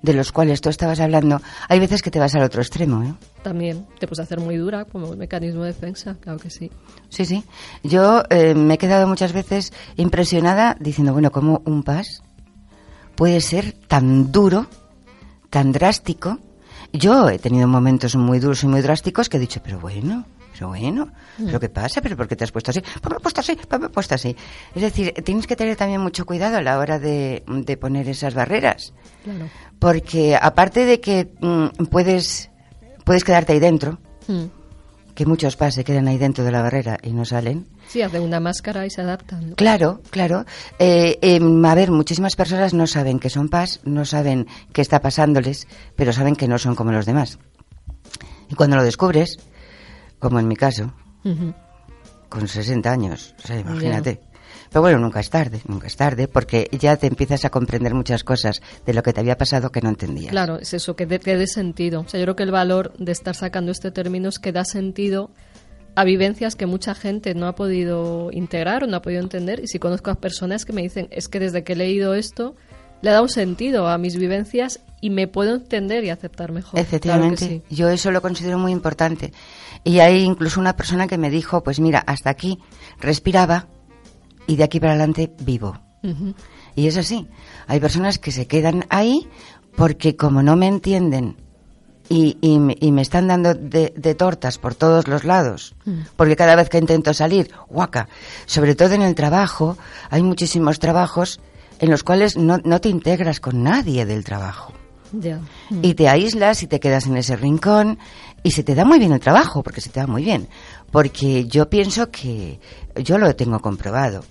de 0.03 0.15
los 0.15 0.33
cuales 0.33 0.61
tú 0.61 0.69
estabas 0.69 1.01
hablando, 1.01 1.41
hay 1.69 1.79
veces 1.79 2.03
que 2.03 2.11
te 2.11 2.19
vas 2.19 2.35
al 2.35 2.43
otro 2.43 2.63
extremo, 2.63 3.03
¿eh? 3.03 3.15
También 3.43 3.87
te 3.99 4.07
puedes 4.07 4.21
hacer 4.21 4.41
muy 4.41 4.57
dura 4.57 4.85
como 4.85 5.15
mecanismo 5.17 5.63
de 5.63 5.73
defensa, 5.73 6.17
claro 6.21 6.39
que 6.39 6.51
sí. 6.51 6.71
Sí, 7.09 7.25
sí. 7.25 7.45
Yo 7.83 8.23
eh, 8.31 8.55
me 8.55 8.75
he 8.75 8.79
quedado 8.79 9.07
muchas 9.07 9.33
veces 9.33 9.73
impresionada 9.97 10.77
diciendo, 10.81 11.13
bueno, 11.13 11.31
¿cómo 11.31 11.63
un 11.65 11.83
pas 11.83 12.23
puede 13.15 13.41
ser 13.41 13.73
tan 13.73 14.33
duro, 14.33 14.67
tan 15.51 15.73
drástico? 15.73 16.39
Yo 16.93 17.29
he 17.29 17.39
tenido 17.39 17.69
momentos 17.69 18.17
muy 18.17 18.41
duros 18.41 18.65
y 18.65 18.67
muy 18.67 18.81
drásticos 18.81 19.29
que 19.29 19.37
he 19.37 19.41
dicho, 19.41 19.61
pero 19.63 19.79
bueno, 19.79 20.25
pero 20.61 20.69
bueno, 20.69 21.09
¿pero 21.43 21.59
qué 21.59 21.71
pasa? 21.71 22.03
¿Pero 22.03 22.19
por 22.19 22.29
qué 22.29 22.37
te 22.37 22.45
has 22.45 22.53
puesto 22.53 22.71
así? 22.71 22.83
Me 23.09 23.17
he 23.17 23.21
puesto 23.21 23.41
así, 23.41 23.57
me 23.81 23.87
he 23.87 23.89
puesto 23.89 24.15
así. 24.15 24.37
Es 24.75 24.83
decir, 24.83 25.15
tienes 25.25 25.47
que 25.47 25.57
tener 25.57 25.75
también 25.75 26.03
mucho 26.03 26.27
cuidado 26.27 26.59
a 26.59 26.61
la 26.61 26.79
hora 26.79 26.99
de, 26.99 27.43
de 27.49 27.77
poner 27.79 28.07
esas 28.11 28.35
barreras. 28.35 28.93
Claro. 29.25 29.49
Porque 29.79 30.37
aparte 30.37 30.85
de 30.85 31.01
que 31.01 31.33
mm, 31.41 31.87
puedes, 31.87 32.51
puedes 33.05 33.25
quedarte 33.25 33.55
ahí 33.55 33.59
dentro, 33.59 33.99
Mm. 34.29 34.45
que 35.15 35.25
muchos 35.25 35.57
pas 35.57 35.75
se 35.75 35.83
quedan 35.83 36.09
ahí 36.09 36.19
dentro 36.19 36.45
de 36.45 36.53
la 36.53 36.61
barrera 36.61 36.99
y 37.03 37.13
no 37.15 37.25
salen. 37.25 37.67
Sí, 37.89 38.03
hacen 38.03 38.21
una 38.23 38.39
máscara 38.39 38.85
y 38.85 38.91
se 38.91 39.01
adaptan. 39.01 39.49
¿no? 39.51 39.57
Claro, 39.57 40.03
claro. 40.11 40.45
Eh, 40.79 41.19
eh, 41.23 41.41
a 41.65 41.75
ver, 41.75 41.91
muchísimas 41.91 42.37
personas 42.37 42.75
no 42.75 42.87
saben 42.87 43.19
que 43.19 43.31
son 43.31 43.49
PAS, 43.49 43.81
no 43.85 44.05
saben 44.05 44.47
qué 44.75 44.83
está 44.83 45.01
pasándoles, 45.01 45.67
pero 45.97 46.13
saben 46.13 46.37
que 46.37 46.49
no 46.49 46.59
son 46.59 46.75
como 46.75 46.93
los 46.93 47.07
demás. 47.07 47.39
Y 48.51 48.55
cuando 48.57 48.77
lo 48.77 48.83
descubres, 48.85 49.39
como 50.21 50.39
en 50.39 50.47
mi 50.47 50.55
caso, 50.55 50.93
con 52.29 52.47
60 52.47 52.91
años, 52.91 53.35
o 53.43 53.47
sea, 53.47 53.59
imagínate. 53.59 54.21
Pero 54.69 54.83
bueno, 54.83 54.99
nunca 54.99 55.19
es 55.19 55.31
tarde, 55.31 55.61
nunca 55.67 55.89
es 55.89 55.97
tarde, 55.97 56.29
porque 56.29 56.69
ya 56.79 56.97
te 56.97 57.09
empiezas 57.09 57.45
a 57.45 57.51
comprender 57.51 57.93
muchas 57.93 58.23
cosas 58.23 58.63
de 58.87 58.95
lo 58.95 59.03
que 59.03 59.13
te 59.13 59.21
había 59.21 59.37
pasado 59.37 59.73
que 59.73 59.81
no 59.81 59.89
entendías. 59.89 60.31
Claro, 60.31 60.61
es 60.61 60.73
eso, 60.75 60.95
que 60.95 61.07
dé 61.07 61.19
que 61.19 61.37
dé 61.37 61.49
sentido. 61.49 62.03
O 62.03 62.09
sea, 62.09 62.21
yo 62.21 62.27
creo 62.27 62.37
que 62.37 62.45
el 62.45 62.53
valor 62.53 62.93
de 62.97 63.11
estar 63.11 63.35
sacando 63.35 63.73
este 63.73 63.91
término 63.91 64.29
es 64.29 64.39
que 64.39 64.53
da 64.53 64.65
sentido 64.65 65.31
a 65.97 66.05
vivencias 66.05 66.55
que 66.55 66.67
mucha 66.67 66.95
gente 66.95 67.35
no 67.35 67.49
ha 67.49 67.57
podido 67.57 68.31
integrar 68.33 68.85
o 68.85 68.87
no 68.87 68.97
ha 68.97 69.03
podido 69.03 69.23
entender. 69.23 69.61
Y 69.61 69.67
si 69.67 69.81
conozco 69.81 70.13
a 70.13 70.15
personas 70.15 70.65
que 70.65 70.73
me 70.73 70.83
dicen, 70.83 71.09
es 71.11 71.29
que 71.29 71.41
desde 71.41 71.65
que 71.65 71.73
he 71.73 71.77
leído 71.77 72.15
esto, 72.15 72.55
le 73.03 73.11
da 73.11 73.23
un 73.23 73.29
sentido 73.29 73.89
a 73.89 73.99
mis 73.99 74.17
vivencias 74.17 74.81
y 75.01 75.11
me 75.11 75.27
puedo 75.29 75.55
entender 75.55 76.05
y 76.05 76.11
aceptar 76.11 76.53
mejor. 76.53 76.79
Efectivamente, 76.79 77.37
Claro 77.47 77.61
que 77.63 77.69
sí. 77.71 77.75
yo 77.77 77.89
eso 77.89 78.11
lo 78.11 78.21
considero 78.21 78.59
muy 78.59 78.73
importante. 78.73 79.33
Y 79.85 80.01
hay 80.01 80.23
incluso 80.25 80.61
una 80.61 80.77
persona 80.77 81.07
que 81.07 81.17
me 81.19 81.31
dijo, 81.31 81.63
pues 81.63 81.81
mira, 81.81 82.01
hasta 82.07 82.29
aquí 82.31 82.59
respiraba 83.01 83.67
y 84.47 84.57
de 84.57 84.65
aquí 84.65 84.79
para 84.81 84.93
adelante 84.93 85.33
vivo. 85.41 85.79
Y 86.75 86.87
es 86.87 86.97
así. 86.97 87.27
Hay 87.67 87.81
personas 87.81 88.19
que 88.19 88.33
se 88.33 88.47
quedan 88.47 88.85
ahí 88.91 89.29
porque 89.77 90.17
como 90.17 90.43
no 90.43 90.57
me 90.57 90.67
entienden 90.67 91.37
y, 92.09 92.37
y 92.41 92.59
me, 92.59 92.77
y 92.81 92.91
me 92.93 93.03
están 93.03 93.29
dando 93.29 93.55
de, 93.55 93.93
de 93.97 94.15
tortas 94.15 94.59
por 94.59 94.75
todos 94.75 95.07
los 95.09 95.25
lados, 95.25 95.75
Mm. 95.85 96.01
porque 96.17 96.37
cada 96.37 96.57
vez 96.57 96.69
que 96.69 96.77
intento 96.79 97.15
salir, 97.15 97.51
guaca, 97.69 98.09
sobre 98.47 98.75
todo 98.75 98.95
en 98.95 99.03
el 99.03 99.15
trabajo, 99.15 99.79
hay 100.11 100.23
muchísimos 100.23 100.79
trabajos 100.81 101.41
en 101.81 101.91
los 101.91 102.05
cuales 102.05 102.37
no, 102.37 102.59
no 102.63 102.81
te 102.81 102.89
integras 102.89 103.41
con 103.41 103.63
nadie 103.63 104.07
del 104.07 104.25
trabajo. 104.25 104.73
Ya. 105.13 105.41
Y 105.83 105.95
te 105.95 106.09
aíslas 106.09 106.63
y 106.63 106.69
te 106.69 106.79
quedas 106.79 107.07
en 107.07 107.17
ese 107.17 107.35
rincón 107.35 107.99
y 108.43 108.53
se 108.53 108.63
te 108.63 108.75
da 108.75 108.85
muy 108.85 108.99
bien 108.99 109.13
el 109.13 109.21
trabajo, 109.21 109.63
porque 109.63 109.81
se 109.81 109.91
te 109.91 110.01
da 110.01 110.07
muy 110.07 110.23
bien. 110.23 110.49
Porque 110.93 111.47
yo 111.47 111.69
pienso 111.69 112.11
que, 112.11 112.61
yo 112.97 113.19
lo 113.19 113.35
tengo 113.35 113.59
comprobado, 113.59 114.25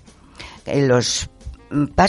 los 0.65 1.27
mm, 1.27 1.38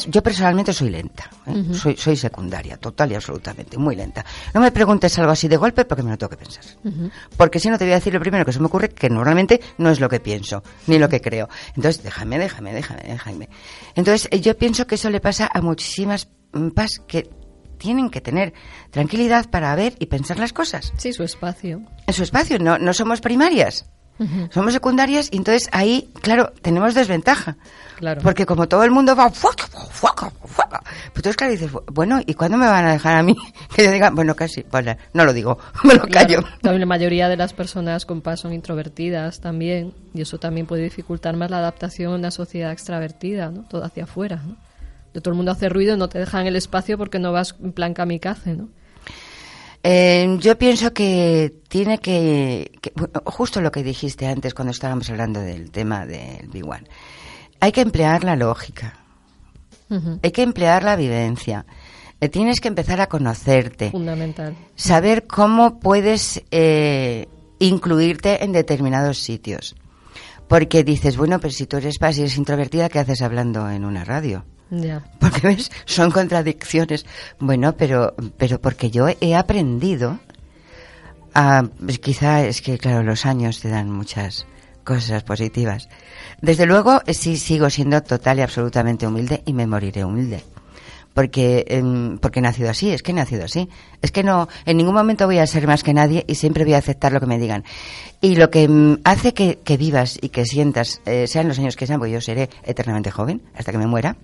yo 0.08 0.22
personalmente 0.22 0.72
soy 0.72 0.90
lenta, 0.90 1.28
¿eh? 1.46 1.74
Soy, 1.74 1.96
soy 1.96 2.16
secundaria, 2.16 2.76
total 2.76 3.12
y 3.12 3.14
absolutamente, 3.14 3.76
muy 3.76 3.94
lenta. 3.96 4.24
No 4.54 4.60
me 4.60 4.70
preguntes 4.70 5.18
algo 5.18 5.32
así 5.32 5.48
de 5.48 5.56
golpe 5.56 5.84
porque 5.84 6.02
me 6.02 6.10
lo 6.10 6.18
tengo 6.18 6.30
que 6.30 6.36
pensar. 6.36 6.64
Porque 7.36 7.60
si 7.60 7.68
no 7.68 7.78
te 7.78 7.84
voy 7.84 7.92
a 7.92 7.96
decir 7.96 8.12
lo 8.14 8.20
primero 8.20 8.44
que 8.44 8.52
se 8.52 8.60
me 8.60 8.66
ocurre, 8.66 8.88
que 8.88 9.10
normalmente 9.10 9.60
no 9.78 9.90
es 9.90 10.00
lo 10.00 10.08
que 10.08 10.20
pienso, 10.20 10.62
ni 10.86 10.98
lo 10.98 11.08
que 11.08 11.20
creo. 11.20 11.48
Entonces, 11.76 12.02
déjame, 12.02 12.38
déjame, 12.38 12.72
déjame, 12.72 13.02
déjame. 13.02 13.48
Entonces, 13.94 14.28
eh, 14.30 14.40
yo 14.40 14.56
pienso 14.56 14.86
que 14.86 14.94
eso 14.94 15.10
le 15.10 15.20
pasa 15.20 15.50
a 15.52 15.60
muchísimas 15.60 16.28
mm, 16.52 16.68
PAS 16.70 17.00
que 17.06 17.30
tienen 17.78 18.10
que 18.10 18.20
tener 18.20 18.52
tranquilidad 18.90 19.50
para 19.50 19.74
ver 19.74 19.94
y 19.98 20.06
pensar 20.06 20.38
las 20.38 20.52
cosas. 20.52 20.92
Sí, 20.96 21.12
su 21.12 21.22
espacio. 21.22 21.82
En 22.06 22.14
su 22.14 22.22
espacio, 22.22 22.58
no, 22.58 22.78
no 22.78 22.92
somos 22.92 23.20
primarias. 23.20 23.86
Somos 24.50 24.72
secundarias 24.72 25.28
y 25.32 25.38
entonces 25.38 25.68
ahí, 25.72 26.10
claro, 26.20 26.52
tenemos 26.60 26.94
desventaja. 26.94 27.56
Claro. 27.96 28.22
Porque 28.22 28.46
como 28.46 28.66
todo 28.66 28.82
el 28.84 28.90
mundo 28.90 29.14
va... 29.14 29.30
fuaca, 29.30 29.66
fuaca, 29.66 30.30
fuaca, 30.44 30.80
Pues 30.80 31.16
entonces, 31.16 31.36
claro, 31.36 31.52
dices, 31.52 31.70
bueno, 31.92 32.20
¿y 32.24 32.32
cuándo 32.32 32.56
me 32.56 32.66
van 32.66 32.86
a 32.86 32.92
dejar 32.92 33.16
a 33.16 33.22
mí 33.22 33.36
que 33.74 33.84
yo 33.84 33.90
diga, 33.90 34.10
bueno, 34.10 34.34
casi, 34.34 34.64
bueno, 34.70 34.96
no 35.12 35.24
lo 35.24 35.32
digo, 35.32 35.58
me 35.84 35.94
lo 35.94 36.06
callo? 36.08 36.40
Claro, 36.40 36.58
también 36.62 36.80
la 36.80 36.86
mayoría 36.86 37.28
de 37.28 37.36
las 37.36 37.52
personas 37.52 38.06
con 38.06 38.22
PAS 38.22 38.40
son 38.40 38.52
introvertidas 38.54 39.40
también, 39.40 39.92
y 40.14 40.22
eso 40.22 40.38
también 40.38 40.66
puede 40.66 40.82
dificultar 40.82 41.36
más 41.36 41.50
la 41.50 41.58
adaptación 41.58 42.12
a 42.12 42.16
una 42.16 42.30
sociedad 42.30 42.72
extravertida, 42.72 43.50
¿no? 43.50 43.62
Todo 43.68 43.84
hacia 43.84 44.04
afuera, 44.04 44.42
¿no? 44.46 44.56
De 45.12 45.20
todo 45.20 45.32
el 45.32 45.36
mundo 45.36 45.52
hace 45.52 45.68
ruido, 45.68 45.96
no 45.96 46.08
te 46.08 46.18
dejan 46.18 46.46
el 46.46 46.56
espacio 46.56 46.96
porque 46.96 47.18
no 47.18 47.32
vas 47.32 47.54
en 47.62 47.72
plan 47.72 47.92
kamikaze, 47.94 48.54
¿no? 48.54 48.68
Eh, 49.82 50.36
yo 50.40 50.58
pienso 50.58 50.92
que 50.92 51.54
tiene 51.68 51.98
que, 51.98 52.70
que- 52.82 52.92
bueno, 52.94 53.22
justo 53.24 53.60
lo 53.60 53.72
que 53.72 53.82
dijiste 53.82 54.26
antes 54.26 54.52
cuando 54.54 54.72
estábamos 54.72 55.08
hablando 55.08 55.40
del 55.40 55.70
tema 55.70 56.04
del 56.06 56.48
Big 56.48 56.64
One. 56.68 56.84
Hay 57.60 57.72
que 57.72 57.80
emplear 57.80 58.24
la 58.24 58.36
lógica, 58.36 58.94
hay 60.22 60.30
que 60.30 60.42
emplear 60.42 60.82
la 60.84 60.96
vivencia. 60.96 61.64
Eh, 62.20 62.28
tienes 62.28 62.60
que 62.60 62.68
empezar 62.68 63.00
a 63.00 63.08
conocerte, 63.08 63.90
Fundamental. 63.90 64.54
saber 64.76 65.26
cómo 65.26 65.80
puedes 65.80 66.42
eh, 66.50 67.26
incluirte 67.58 68.44
en 68.44 68.52
determinados 68.52 69.18
sitios. 69.18 69.74
Porque 70.48 70.84
dices, 70.84 71.16
bueno, 71.16 71.38
pero 71.40 71.52
si 71.52 71.66
tú 71.66 71.76
eres 71.78 71.98
paz 71.98 72.18
y 72.18 72.22
eres 72.22 72.36
introvertida, 72.36 72.88
¿qué 72.88 72.98
haces 72.98 73.22
hablando 73.22 73.70
en 73.70 73.84
una 73.84 74.04
radio? 74.04 74.44
Ya. 74.70 75.02
Porque 75.18 75.48
ves, 75.48 75.70
son 75.84 76.10
contradicciones. 76.10 77.04
Bueno, 77.38 77.74
pero, 77.76 78.14
pero 78.36 78.60
porque 78.60 78.90
yo 78.90 79.06
he 79.20 79.34
aprendido 79.34 80.20
a, 81.34 81.64
pues 81.78 81.98
quizá 81.98 82.44
es 82.44 82.62
que, 82.62 82.78
claro, 82.78 83.02
los 83.02 83.26
años 83.26 83.60
te 83.60 83.68
dan 83.68 83.90
muchas 83.90 84.46
cosas 84.84 85.22
positivas. 85.22 85.88
Desde 86.40 86.66
luego, 86.66 87.02
eh, 87.06 87.14
sí 87.14 87.36
sigo 87.36 87.68
siendo 87.70 88.02
total 88.02 88.38
y 88.38 88.42
absolutamente 88.42 89.06
humilde 89.06 89.42
y 89.44 89.52
me 89.52 89.66
moriré 89.66 90.04
humilde. 90.04 90.42
Porque, 91.14 91.64
em, 91.68 92.18
porque 92.18 92.38
he 92.38 92.42
nacido 92.42 92.70
así, 92.70 92.90
es 92.90 93.02
que 93.02 93.10
he 93.10 93.14
nacido 93.14 93.44
así. 93.44 93.68
Es 94.00 94.12
que 94.12 94.22
no, 94.22 94.48
en 94.64 94.76
ningún 94.76 94.94
momento 94.94 95.26
voy 95.26 95.38
a 95.38 95.46
ser 95.46 95.66
más 95.66 95.82
que 95.82 95.92
nadie 95.92 96.24
y 96.28 96.36
siempre 96.36 96.64
voy 96.64 96.74
a 96.74 96.78
aceptar 96.78 97.12
lo 97.12 97.18
que 97.20 97.26
me 97.26 97.38
digan. 97.38 97.64
Y 98.20 98.36
lo 98.36 98.50
que 98.50 98.68
mm, 98.68 99.00
hace 99.04 99.34
que, 99.34 99.58
que 99.58 99.76
vivas 99.76 100.18
y 100.22 100.28
que 100.28 100.44
sientas, 100.44 101.00
eh, 101.06 101.26
sean 101.26 101.48
los 101.48 101.58
años 101.58 101.74
que 101.76 101.86
sean, 101.86 101.98
porque 101.98 102.12
yo 102.12 102.20
seré 102.20 102.48
eternamente 102.62 103.10
joven, 103.10 103.42
hasta 103.56 103.72
que 103.72 103.78
me 103.78 103.86
muera, 103.88 104.16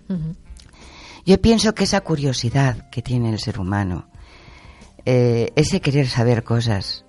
yo 1.24 1.40
pienso 1.40 1.74
que 1.74 1.84
esa 1.84 2.00
curiosidad 2.02 2.88
que 2.90 3.02
tiene 3.02 3.30
el 3.30 3.40
ser 3.40 3.58
humano, 3.58 4.06
eh, 5.04 5.50
ese 5.56 5.80
querer 5.80 6.08
saber 6.08 6.44
cosas, 6.44 7.04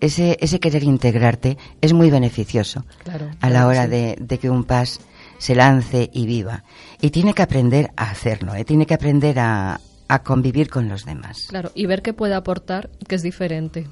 ese, 0.00 0.38
ese 0.40 0.60
querer 0.60 0.82
integrarte, 0.82 1.58
es 1.80 1.92
muy 1.92 2.10
beneficioso 2.10 2.84
Claro, 3.04 3.26
a 3.40 3.50
la 3.50 3.60
claro, 3.60 3.68
hora 3.68 3.84
sí. 3.84 3.90
de, 3.90 4.16
de 4.18 4.38
que 4.38 4.48
un 4.50 4.64
PAS 4.64 5.00
se 5.38 5.54
lance 5.54 6.10
y 6.12 6.26
viva. 6.26 6.64
Y 7.00 7.10
tiene 7.10 7.34
que 7.34 7.42
aprender 7.42 7.90
a 7.96 8.10
hacerlo, 8.10 8.54
¿eh? 8.54 8.64
tiene 8.64 8.86
que 8.86 8.94
aprender 8.94 9.38
a, 9.38 9.80
a 10.08 10.22
convivir 10.22 10.70
con 10.70 10.88
los 10.88 11.04
demás. 11.04 11.46
Claro, 11.48 11.70
y 11.74 11.86
ver 11.86 12.02
qué 12.02 12.12
puede 12.12 12.34
aportar, 12.34 12.90
que 13.08 13.14
es 13.14 13.22
diferente. 13.22 13.86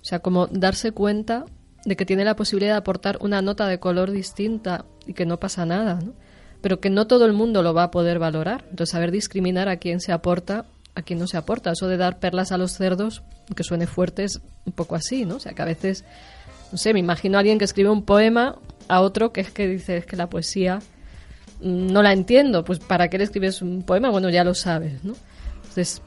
O 0.00 0.04
sea, 0.04 0.18
como 0.20 0.46
darse 0.48 0.92
cuenta 0.92 1.44
de 1.84 1.96
que 1.96 2.06
tiene 2.06 2.24
la 2.24 2.36
posibilidad 2.36 2.74
de 2.74 2.78
aportar 2.78 3.18
una 3.20 3.42
nota 3.42 3.66
de 3.66 3.78
color 3.78 4.10
distinta 4.10 4.84
y 5.06 5.14
que 5.14 5.26
no 5.26 5.38
pasa 5.38 5.66
nada, 5.66 6.00
¿no? 6.02 6.12
Pero 6.60 6.80
que 6.80 6.90
no 6.90 7.06
todo 7.06 7.26
el 7.26 7.32
mundo 7.32 7.62
lo 7.62 7.74
va 7.74 7.84
a 7.84 7.90
poder 7.90 8.18
valorar. 8.18 8.64
Entonces, 8.70 8.92
saber 8.92 9.10
discriminar 9.10 9.68
a 9.68 9.78
quién 9.78 10.00
se 10.00 10.12
aporta, 10.12 10.64
a 10.94 11.02
quién 11.02 11.18
no 11.18 11.26
se 11.26 11.36
aporta. 11.36 11.72
Eso 11.72 11.88
de 11.88 11.96
dar 11.96 12.20
perlas 12.20 12.52
a 12.52 12.58
los 12.58 12.72
cerdos, 12.72 13.22
que 13.56 13.64
suene 13.64 13.88
fuerte, 13.88 14.22
es 14.24 14.40
un 14.64 14.72
poco 14.72 14.94
así, 14.94 15.24
¿no? 15.24 15.36
O 15.36 15.40
sea, 15.40 15.54
que 15.54 15.62
a 15.62 15.64
veces, 15.64 16.04
no 16.70 16.78
sé, 16.78 16.92
me 16.92 17.00
imagino 17.00 17.36
a 17.36 17.40
alguien 17.40 17.58
que 17.58 17.64
escribe 17.64 17.90
un 17.90 18.04
poema 18.04 18.56
a 18.88 19.00
otro 19.00 19.32
que 19.32 19.40
es 19.40 19.50
que 19.50 19.66
dice 19.66 19.98
es 19.98 20.06
que 20.06 20.16
la 20.16 20.28
poesía 20.28 20.80
mm, 21.60 21.92
no 21.92 22.02
la 22.02 22.12
entiendo. 22.12 22.64
Pues, 22.64 22.78
¿para 22.78 23.08
qué 23.08 23.18
le 23.18 23.24
escribes 23.24 23.62
un 23.62 23.82
poema? 23.82 24.10
Bueno, 24.10 24.30
ya 24.30 24.44
lo 24.44 24.54
sabes, 24.54 25.04
¿no? 25.04 25.14
Entonces, 25.56 26.02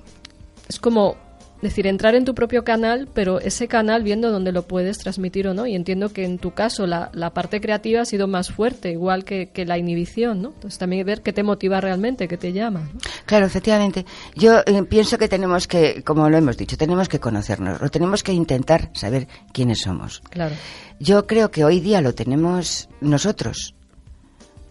es 0.68 0.80
como 0.80 1.18
decir, 1.62 1.88
entrar 1.88 2.16
en 2.16 2.26
tu 2.26 2.36
propio 2.36 2.64
canal, 2.64 3.08
pero 3.14 3.40
ese 3.40 3.68
canal 3.68 4.04
viendo 4.04 4.32
dónde 4.32 4.52
lo 4.52 4.64
puedes 4.64 4.98
transmitir 4.98 5.48
o 5.48 5.54
no. 5.54 5.66
Y 5.66 5.76
entiendo 5.76 6.10
que 6.10 6.26
en 6.26 6.38
tu 6.38 6.52
caso 6.52 6.86
la, 6.86 7.10
la 7.14 7.32
parte 7.32 7.62
creativa 7.62 8.02
ha 8.02 8.06
sido 8.06 8.28
más 8.28 8.52
fuerte, 8.52 8.92
igual 8.92 9.24
que, 9.24 9.50
que 9.50 9.66
la 9.66 9.78
inhibición, 9.78 10.42
¿no? 10.42 10.50
Entonces 10.50 10.78
también 10.78 11.06
ver 11.06 11.22
qué 11.22 11.34
te 11.34 11.44
motiva 11.44 11.82
realmente, 11.82 12.28
qué 12.28 12.38
te 12.38 12.54
llama. 12.54 12.90
¿no? 12.94 13.00
Claro, 13.26 13.46
efectivamente. 13.46 14.06
Yo 14.36 14.60
eh, 14.66 14.84
pienso 14.84 15.18
que 15.18 15.28
tenemos 15.28 15.68
que, 15.68 16.04
como 16.04 16.30
lo 16.30 16.38
hemos 16.38 16.58
dicho, 16.58 16.78
tenemos 16.78 17.10
que 17.10 17.20
conocernos, 17.20 17.82
o 17.82 17.90
tenemos 17.90 18.24
que 18.24 18.34
intentar 18.34 18.90
saber 18.94 19.28
quiénes 19.54 19.82
somos. 19.82 20.22
Claro. 20.30 20.56
Yo 21.00 21.28
creo 21.28 21.52
que 21.52 21.66
hoy 21.66 21.80
día 21.80 22.02
lo 22.02 22.14
tenemos 22.14 22.90
nosotros. 23.02 23.76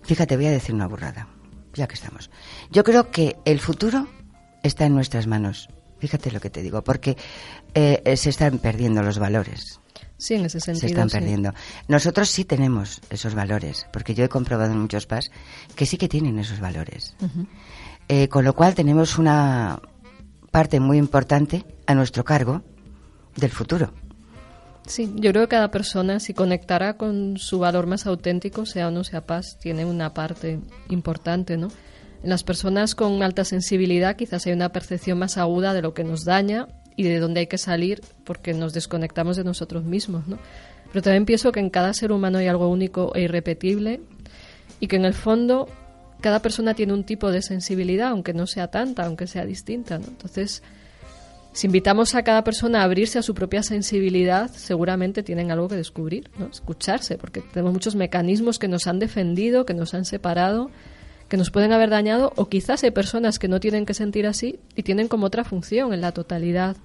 Fíjate, 0.02 0.36
voy 0.36 0.46
a 0.46 0.50
decir 0.50 0.74
una 0.74 0.86
burrada, 0.86 1.28
ya 1.74 1.86
que 1.86 1.94
estamos. 1.94 2.30
Yo 2.70 2.84
creo 2.84 3.10
que 3.10 3.36
el 3.44 3.58
futuro 3.58 4.06
está 4.62 4.86
en 4.86 4.94
nuestras 4.94 5.26
manos. 5.26 5.68
Fíjate 6.04 6.30
lo 6.30 6.38
que 6.38 6.50
te 6.50 6.60
digo, 6.60 6.84
porque 6.84 7.16
eh, 7.72 8.02
eh, 8.04 8.16
se 8.18 8.28
están 8.28 8.58
perdiendo 8.58 9.02
los 9.02 9.18
valores. 9.18 9.80
Sí, 10.18 10.34
en 10.34 10.44
ese 10.44 10.60
sentido. 10.60 10.80
Se 10.80 10.86
están 10.88 11.08
sí. 11.08 11.16
perdiendo. 11.16 11.54
Nosotros 11.88 12.28
sí 12.28 12.44
tenemos 12.44 13.00
esos 13.08 13.34
valores, 13.34 13.86
porque 13.90 14.14
yo 14.14 14.22
he 14.22 14.28
comprobado 14.28 14.70
en 14.70 14.80
muchos 14.80 15.06
PAS 15.06 15.30
que 15.74 15.86
sí 15.86 15.96
que 15.96 16.06
tienen 16.06 16.38
esos 16.38 16.60
valores. 16.60 17.16
Eh, 18.08 18.28
con 18.28 18.44
lo 18.44 18.54
cual 18.54 18.74
tenemos 18.74 19.16
una 19.16 19.80
parte 20.50 20.78
muy 20.78 20.98
importante 20.98 21.64
a 21.86 21.94
nuestro 21.94 22.22
cargo 22.22 22.60
del 23.36 23.50
futuro. 23.50 23.94
Sí, 24.86 25.10
yo 25.14 25.30
creo 25.30 25.44
que 25.44 25.56
cada 25.56 25.70
persona, 25.70 26.20
si 26.20 26.34
conectara 26.34 26.98
con 26.98 27.38
su 27.38 27.60
valor 27.60 27.86
más 27.86 28.06
auténtico, 28.06 28.66
sea 28.66 28.88
o 28.88 28.90
no 28.90 29.04
sea 29.04 29.24
paz, 29.24 29.56
tiene 29.58 29.86
una 29.86 30.12
parte 30.12 30.60
importante, 30.90 31.56
¿no? 31.56 31.68
En 32.24 32.30
las 32.30 32.42
personas 32.42 32.94
con 32.94 33.22
alta 33.22 33.44
sensibilidad 33.44 34.16
quizás 34.16 34.46
hay 34.46 34.54
una 34.54 34.70
percepción 34.70 35.18
más 35.18 35.36
aguda 35.36 35.74
de 35.74 35.82
lo 35.82 35.92
que 35.92 36.04
nos 36.04 36.24
daña 36.24 36.68
y 36.96 37.02
de 37.02 37.18
dónde 37.18 37.40
hay 37.40 37.48
que 37.48 37.58
salir 37.58 38.00
porque 38.24 38.54
nos 38.54 38.72
desconectamos 38.72 39.36
de 39.36 39.44
nosotros 39.44 39.84
mismos, 39.84 40.26
¿no? 40.26 40.38
Pero 40.90 41.02
también 41.02 41.26
pienso 41.26 41.52
que 41.52 41.60
en 41.60 41.68
cada 41.68 41.92
ser 41.92 42.12
humano 42.12 42.38
hay 42.38 42.46
algo 42.46 42.70
único 42.70 43.14
e 43.14 43.20
irrepetible 43.20 44.00
y 44.80 44.86
que 44.86 44.96
en 44.96 45.04
el 45.04 45.12
fondo 45.12 45.68
cada 46.22 46.40
persona 46.40 46.72
tiene 46.72 46.94
un 46.94 47.04
tipo 47.04 47.30
de 47.30 47.42
sensibilidad, 47.42 48.08
aunque 48.08 48.32
no 48.32 48.46
sea 48.46 48.68
tanta, 48.68 49.04
aunque 49.04 49.26
sea 49.26 49.44
distinta. 49.44 49.96
Entonces, 49.96 50.62
si 51.52 51.66
invitamos 51.66 52.14
a 52.14 52.22
cada 52.22 52.42
persona 52.42 52.80
a 52.80 52.84
abrirse 52.84 53.18
a 53.18 53.22
su 53.22 53.34
propia 53.34 53.62
sensibilidad, 53.62 54.50
seguramente 54.50 55.22
tienen 55.22 55.50
algo 55.50 55.68
que 55.68 55.76
descubrir, 55.76 56.30
¿no? 56.38 56.46
escucharse, 56.46 57.18
porque 57.18 57.42
tenemos 57.42 57.74
muchos 57.74 57.96
mecanismos 57.96 58.58
que 58.58 58.68
nos 58.68 58.86
han 58.86 58.98
defendido, 58.98 59.66
que 59.66 59.74
nos 59.74 59.92
han 59.92 60.06
separado, 60.06 60.70
que 61.34 61.38
nos 61.38 61.50
pueden 61.50 61.72
haber 61.72 61.90
dañado, 61.90 62.32
o 62.36 62.48
quizás 62.48 62.84
hay 62.84 62.92
personas 62.92 63.40
que 63.40 63.48
no 63.48 63.58
tienen 63.58 63.86
que 63.86 63.92
sentir 63.92 64.24
así 64.28 64.60
y 64.76 64.84
tienen 64.84 65.08
como 65.08 65.26
otra 65.26 65.42
función 65.42 65.92
en 65.92 66.00
la 66.00 66.12
totalidad 66.12 66.76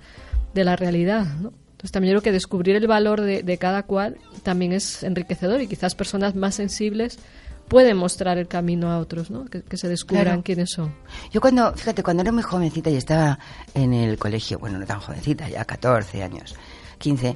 de 0.56 0.64
la 0.64 0.76
realidad. 0.76 1.28
¿no? 1.40 1.54
Entonces 1.74 1.92
también 1.92 2.16
yo 2.16 2.20
creo 2.20 2.24
que 2.24 2.32
descubrir 2.32 2.76
el 2.76 2.88
valor 2.88 3.22
de, 3.22 3.44
de 3.44 3.58
cada 3.60 3.84
cual 3.84 4.18
también 4.42 4.74
es 4.74 5.04
enriquecedor 5.04 5.62
y 5.62 5.68
quizás 5.68 5.94
personas 5.94 6.34
más 6.34 6.56
sensibles 6.56 7.20
pueden 7.68 7.96
mostrar 7.98 8.40
el 8.40 8.48
camino 8.48 8.90
a 8.90 8.98
otros, 8.98 9.30
¿no? 9.30 9.46
que, 9.46 9.62
que 9.62 9.78
se 9.78 9.88
descubran 9.88 10.24
Claro. 10.26 10.42
quiénes 10.44 10.72
son. 10.72 10.96
Yo 11.32 11.42
cuando, 11.42 11.72
fíjate, 11.76 12.02
cuando 12.02 12.22
era 12.24 12.32
muy 12.32 12.42
jovencita 12.42 12.90
y 12.90 12.96
estaba 12.96 13.38
en 13.76 13.94
el 13.94 14.18
colegio, 14.18 14.58
bueno, 14.58 14.80
no 14.80 14.86
tan 14.88 15.00
jovencita, 15.00 15.48
ya 15.48 15.64
14 15.64 16.24
años, 16.24 16.56
15, 16.98 17.36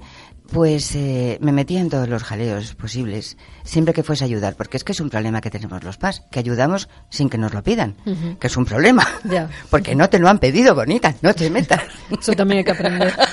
pues 0.51 0.93
eh, 0.95 1.37
me 1.41 1.51
metía 1.51 1.79
en 1.79 1.89
todos 1.89 2.07
los 2.09 2.23
jaleos 2.23 2.75
posibles, 2.75 3.37
siempre 3.63 3.93
que 3.93 4.03
fuese 4.03 4.23
a 4.23 4.27
ayudar, 4.27 4.55
porque 4.55 4.77
es 4.77 4.83
que 4.83 4.91
es 4.91 4.99
un 4.99 5.09
problema 5.09 5.41
que 5.41 5.49
tenemos 5.49 5.83
los 5.83 5.97
PAS, 5.97 6.23
que 6.31 6.39
ayudamos 6.39 6.89
sin 7.09 7.29
que 7.29 7.37
nos 7.37 7.53
lo 7.53 7.63
pidan, 7.63 7.95
que 8.39 8.47
es 8.47 8.57
un 8.57 8.65
problema, 8.65 9.07
Ya. 9.23 9.49
porque 9.69 9.95
no 9.95 10.09
te 10.09 10.19
lo 10.19 10.29
han 10.29 10.39
pedido, 10.39 10.75
bonita, 10.75 11.15
no 11.21 11.33
te 11.33 11.49
metas. 11.49 11.81
Eso 12.21 12.33
también 12.33 12.59
hay 12.59 12.63
que 12.65 12.71
aprender. 12.71 13.13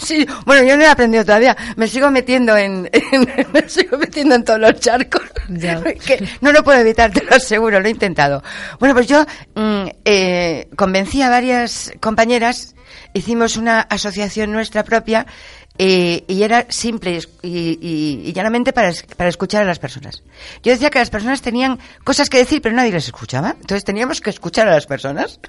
Sí, 0.00 0.24
bueno, 0.46 0.62
yo 0.62 0.76
no 0.76 0.84
he 0.84 0.86
aprendido 0.86 1.24
todavía. 1.24 1.56
Me 1.74 1.88
sigo 1.88 2.12
metiendo 2.12 2.56
en, 2.56 2.88
en- 2.92 3.28
me 3.52 3.68
sigo 3.68 3.98
metiendo 3.98 4.36
en 4.36 4.44
todos 4.44 4.60
los 4.60 4.78
charcos. 4.78 5.22
Ya. 5.48 5.82
Que 5.82 6.28
no 6.40 6.52
lo 6.52 6.62
puedo 6.62 6.78
evitar, 6.78 7.10
te 7.10 7.24
lo 7.24 7.34
aseguro, 7.34 7.80
lo 7.80 7.88
he 7.88 7.90
intentado. 7.90 8.40
Bueno, 8.78 8.94
pues 8.94 9.08
yo 9.08 9.26
mm, 9.56 9.86
eh, 10.04 10.68
convencí 10.76 11.22
a 11.22 11.28
varias 11.28 11.92
compañeras 12.00 12.76
hicimos 13.14 13.56
una 13.56 13.80
asociación 13.80 14.52
nuestra 14.52 14.84
propia 14.84 15.26
eh, 15.82 16.24
y 16.28 16.42
era 16.42 16.66
simple 16.68 17.18
y, 17.40 17.48
y- 17.80 18.22
y 18.26 18.32
llanamente 18.34 18.70
para, 18.74 18.92
para 19.16 19.30
escuchar 19.30 19.62
a 19.62 19.64
las 19.64 19.78
personas. 19.78 20.22
Yo 20.62 20.72
decía 20.72 20.90
que 20.90 20.98
las 20.98 21.08
personas 21.08 21.40
tenían 21.40 21.78
cosas 22.04 22.28
que 22.28 22.36
decir, 22.36 22.60
pero 22.60 22.74
nadie 22.76 22.92
les 22.92 23.06
escuchaba. 23.06 23.56
Entonces 23.58 23.82
teníamos 23.84 24.20
que 24.20 24.28
escuchar 24.28 24.68
a 24.68 24.72
las 24.72 24.84
personas. 24.86 25.40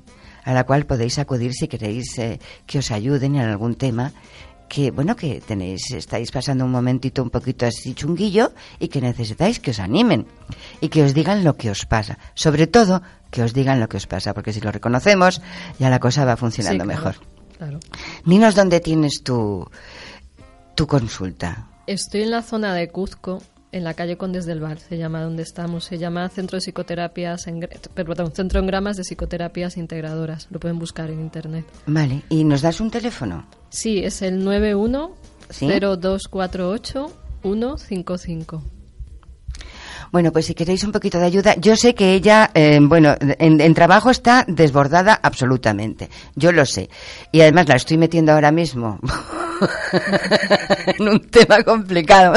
a 0.43 0.53
la 0.53 0.63
cual 0.63 0.85
podéis 0.85 1.19
acudir 1.19 1.53
si 1.53 1.67
queréis 1.67 2.17
eh, 2.19 2.39
que 2.65 2.79
os 2.79 2.91
ayuden 2.91 3.35
en 3.35 3.41
algún 3.41 3.75
tema 3.75 4.13
que 4.67 4.91
bueno 4.91 5.15
que 5.15 5.41
tenéis 5.41 5.91
estáis 5.91 6.31
pasando 6.31 6.65
un 6.65 6.71
momentito 6.71 7.21
un 7.23 7.29
poquito 7.29 7.65
así 7.65 7.93
chunguillo 7.93 8.51
y 8.79 8.87
que 8.87 9.01
necesitáis 9.01 9.59
que 9.59 9.71
os 9.71 9.79
animen 9.79 10.25
y 10.81 10.89
que 10.89 11.03
os 11.03 11.13
digan 11.13 11.43
lo 11.43 11.55
que 11.55 11.69
os 11.69 11.85
pasa. 11.85 12.17
Sobre 12.33 12.67
todo 12.67 13.01
que 13.31 13.43
os 13.43 13.53
digan 13.53 13.79
lo 13.79 13.87
que 13.89 13.97
os 13.97 14.07
pasa 14.07 14.33
porque 14.33 14.53
si 14.53 14.61
lo 14.61 14.71
reconocemos 14.71 15.41
ya 15.79 15.89
la 15.89 15.99
cosa 15.99 16.25
va 16.25 16.35
funcionando 16.37 16.83
Sí, 16.83 16.87
claro, 16.89 17.01
mejor 17.01 17.15
Claro. 17.57 17.79
dinos 18.25 18.55
dónde 18.55 18.79
tienes 18.81 19.23
tu 19.23 19.65
tu 20.75 20.87
consulta. 20.87 21.67
Estoy 21.87 22.23
en 22.23 22.31
la 22.31 22.41
zona 22.41 22.73
de 22.73 22.89
Cuzco, 22.89 23.41
en 23.75 23.83
la 23.83 23.93
calle 23.93 24.17
Condes 24.17 24.45
del 24.45 24.61
Val, 24.61 24.79
se 24.79 24.97
llama 24.97 25.21
donde 25.21 25.43
estamos. 25.43 25.83
Se 25.83 25.97
llama 25.97 26.29
Centro 26.29 26.55
de 26.55 26.61
Psicoterapias, 26.61 27.45
en, 27.47 27.67
perdón, 27.93 28.31
Centro 28.33 28.61
en 28.61 28.67
Gramas 28.67 28.95
de 28.95 29.03
Psicoterapias 29.03 29.75
Integradoras. 29.75 30.47
Lo 30.49 30.59
pueden 30.61 30.79
buscar 30.79 31.09
en 31.11 31.19
internet. 31.19 31.65
vale 31.85 32.23
y 32.29 32.45
nos 32.45 32.61
das 32.61 32.79
un 32.79 32.89
teléfono 32.89 33.45
Sí, 33.69 33.99
es 33.99 34.21
el 34.21 34.43
91 34.43 35.11
¿Sí? 35.49 35.67
0248 35.67 37.11
155. 37.41 38.63
Bueno, 40.15 40.31
pues 40.31 40.45
si 40.45 40.53
queréis 40.53 40.81
un 40.85 40.93
poquito 40.93 41.19
de 41.19 41.25
ayuda, 41.25 41.55
yo 41.57 41.75
sé 41.75 41.93
que 41.93 42.13
ella, 42.13 42.49
eh, 42.53 42.79
bueno, 42.81 43.17
en, 43.19 43.59
en 43.59 43.73
trabajo 43.73 44.09
está 44.09 44.45
desbordada 44.47 45.19
absolutamente, 45.21 46.09
yo 46.35 46.53
lo 46.53 46.65
sé. 46.65 46.89
Y 47.33 47.41
además 47.41 47.67
la 47.67 47.75
estoy 47.75 47.97
metiendo 47.97 48.31
ahora 48.31 48.49
mismo 48.49 48.97
en 50.97 51.09
un 51.09 51.19
tema 51.19 51.61
complicado. 51.63 52.31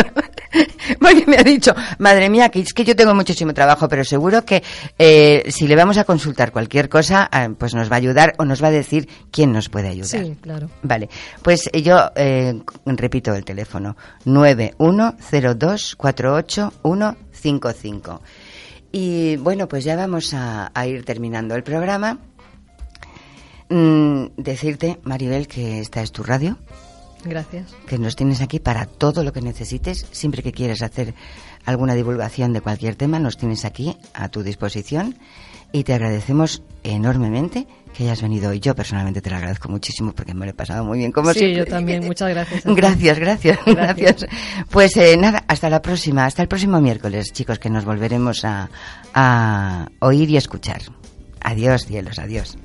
Porque 1.01 1.24
me 1.26 1.37
ha 1.37 1.43
dicho, 1.43 1.72
madre 1.99 2.29
mía, 2.29 2.49
que 2.49 2.61
es 2.61 2.72
que 2.72 2.85
yo 2.85 2.97
tengo 2.97 3.14
muchísimo 3.14 3.55
trabajo, 3.55 3.89
pero 3.89 4.05
seguro 4.05 4.45
que 4.45 4.62
eh, 4.99 5.45
si 5.49 5.68
le 5.68 5.76
vamos 5.76 5.99
a 5.99 6.05
consultar 6.05 6.53
cualquier 6.53 6.89
cosa, 6.89 7.29
ah, 7.31 7.49
pues 7.57 7.74
nos 7.74 7.91
va 7.91 7.95
a 7.95 7.99
ayudar 7.99 8.35
o 8.39 8.45
nos 8.45 8.62
va 8.62 8.68
a 8.68 8.72
decir 8.72 9.09
quién 9.31 9.53
nos 9.53 9.68
puede 9.68 9.89
ayudar. 9.89 10.24
Sí, 10.24 10.37
claro. 10.41 10.68
Vale, 10.83 11.09
pues 11.43 11.68
eh, 11.72 11.83
yo 11.83 12.11
eh, 12.16 12.61
repito 12.87 13.35
el 13.35 13.45
teléfono 13.45 13.97
910248155. 17.43 18.20
Y 18.93 19.36
bueno, 19.36 19.68
pues 19.68 19.84
ya 19.84 19.97
vamos 19.97 20.32
a, 20.34 20.70
a 20.74 20.86
ir 20.86 21.05
terminando 21.05 21.55
el 21.55 21.62
programa. 21.62 22.18
Mm, 23.68 24.26
decirte, 24.36 24.99
Maribel, 25.03 25.47
que 25.47 25.80
esta 25.80 26.01
es 26.03 26.11
tu 26.11 26.22
radio, 26.22 26.57
Gracias. 27.24 27.74
que 27.86 27.99
nos 27.99 28.16
tienes 28.16 28.41
aquí 28.41 28.61
para 28.61 28.86
todo 28.86 29.22
lo 29.22 29.32
que 29.32 29.43
necesites. 29.43 30.07
Siempre 30.11 30.43
que 30.43 30.53
quieras 30.53 30.80
hacer 30.80 31.14
alguna 31.66 31.95
divulgación 31.95 32.55
de 32.55 32.62
cualquier 32.62 32.97
tema, 32.97 33.18
nos 33.18 33.36
tienes 33.36 33.66
aquí 33.66 33.95
a 34.14 34.28
tu 34.30 34.43
disposición. 34.43 35.18
Y 35.73 35.85
te 35.85 35.95
agradecemos 35.95 36.62
enormemente 36.83 37.66
que 37.95 38.05
hayas 38.05 38.23
venido 38.23 38.51
hoy. 38.51 38.61
Yo 38.61 38.75
personalmente 38.75 39.21
te 39.21 39.31
lo 39.31 39.37
agradezco 39.37 39.69
muchísimo 39.69 40.12
porque 40.12 40.33
me 40.35 40.47
lo 40.47 40.51
he 40.53 40.55
pasado 40.55 40.85
muy 40.85 40.99
bien, 40.99 41.12
como 41.12 41.33
sí, 41.33 41.41
siempre. 41.41 41.59
yo 41.59 41.66
también. 41.66 42.05
Muchas. 42.05 42.29
Gracias, 42.33 43.19
gracias, 43.19 43.19
Gracias. 43.19 43.59
gracias. 43.66 44.27
Pues 44.71 44.97
eh, 44.97 45.16
nada, 45.16 45.45
hasta 45.49 45.69
la 45.69 45.83
próxima, 45.83 46.25
hasta 46.25 46.43
el 46.43 46.49
próximo 46.49 46.81
miércoles, 46.81 47.33
chicos, 47.33 47.59
que 47.59 47.71
nos 47.71 47.85
volveremos 47.85 48.45
a, 48.45 48.71
a 49.14 49.89
oír 50.01 50.31
y 50.31 50.37
escuchar. 50.37 50.83
Adiós, 51.41 51.87
cielos, 51.87 52.19
adiós. 52.19 52.57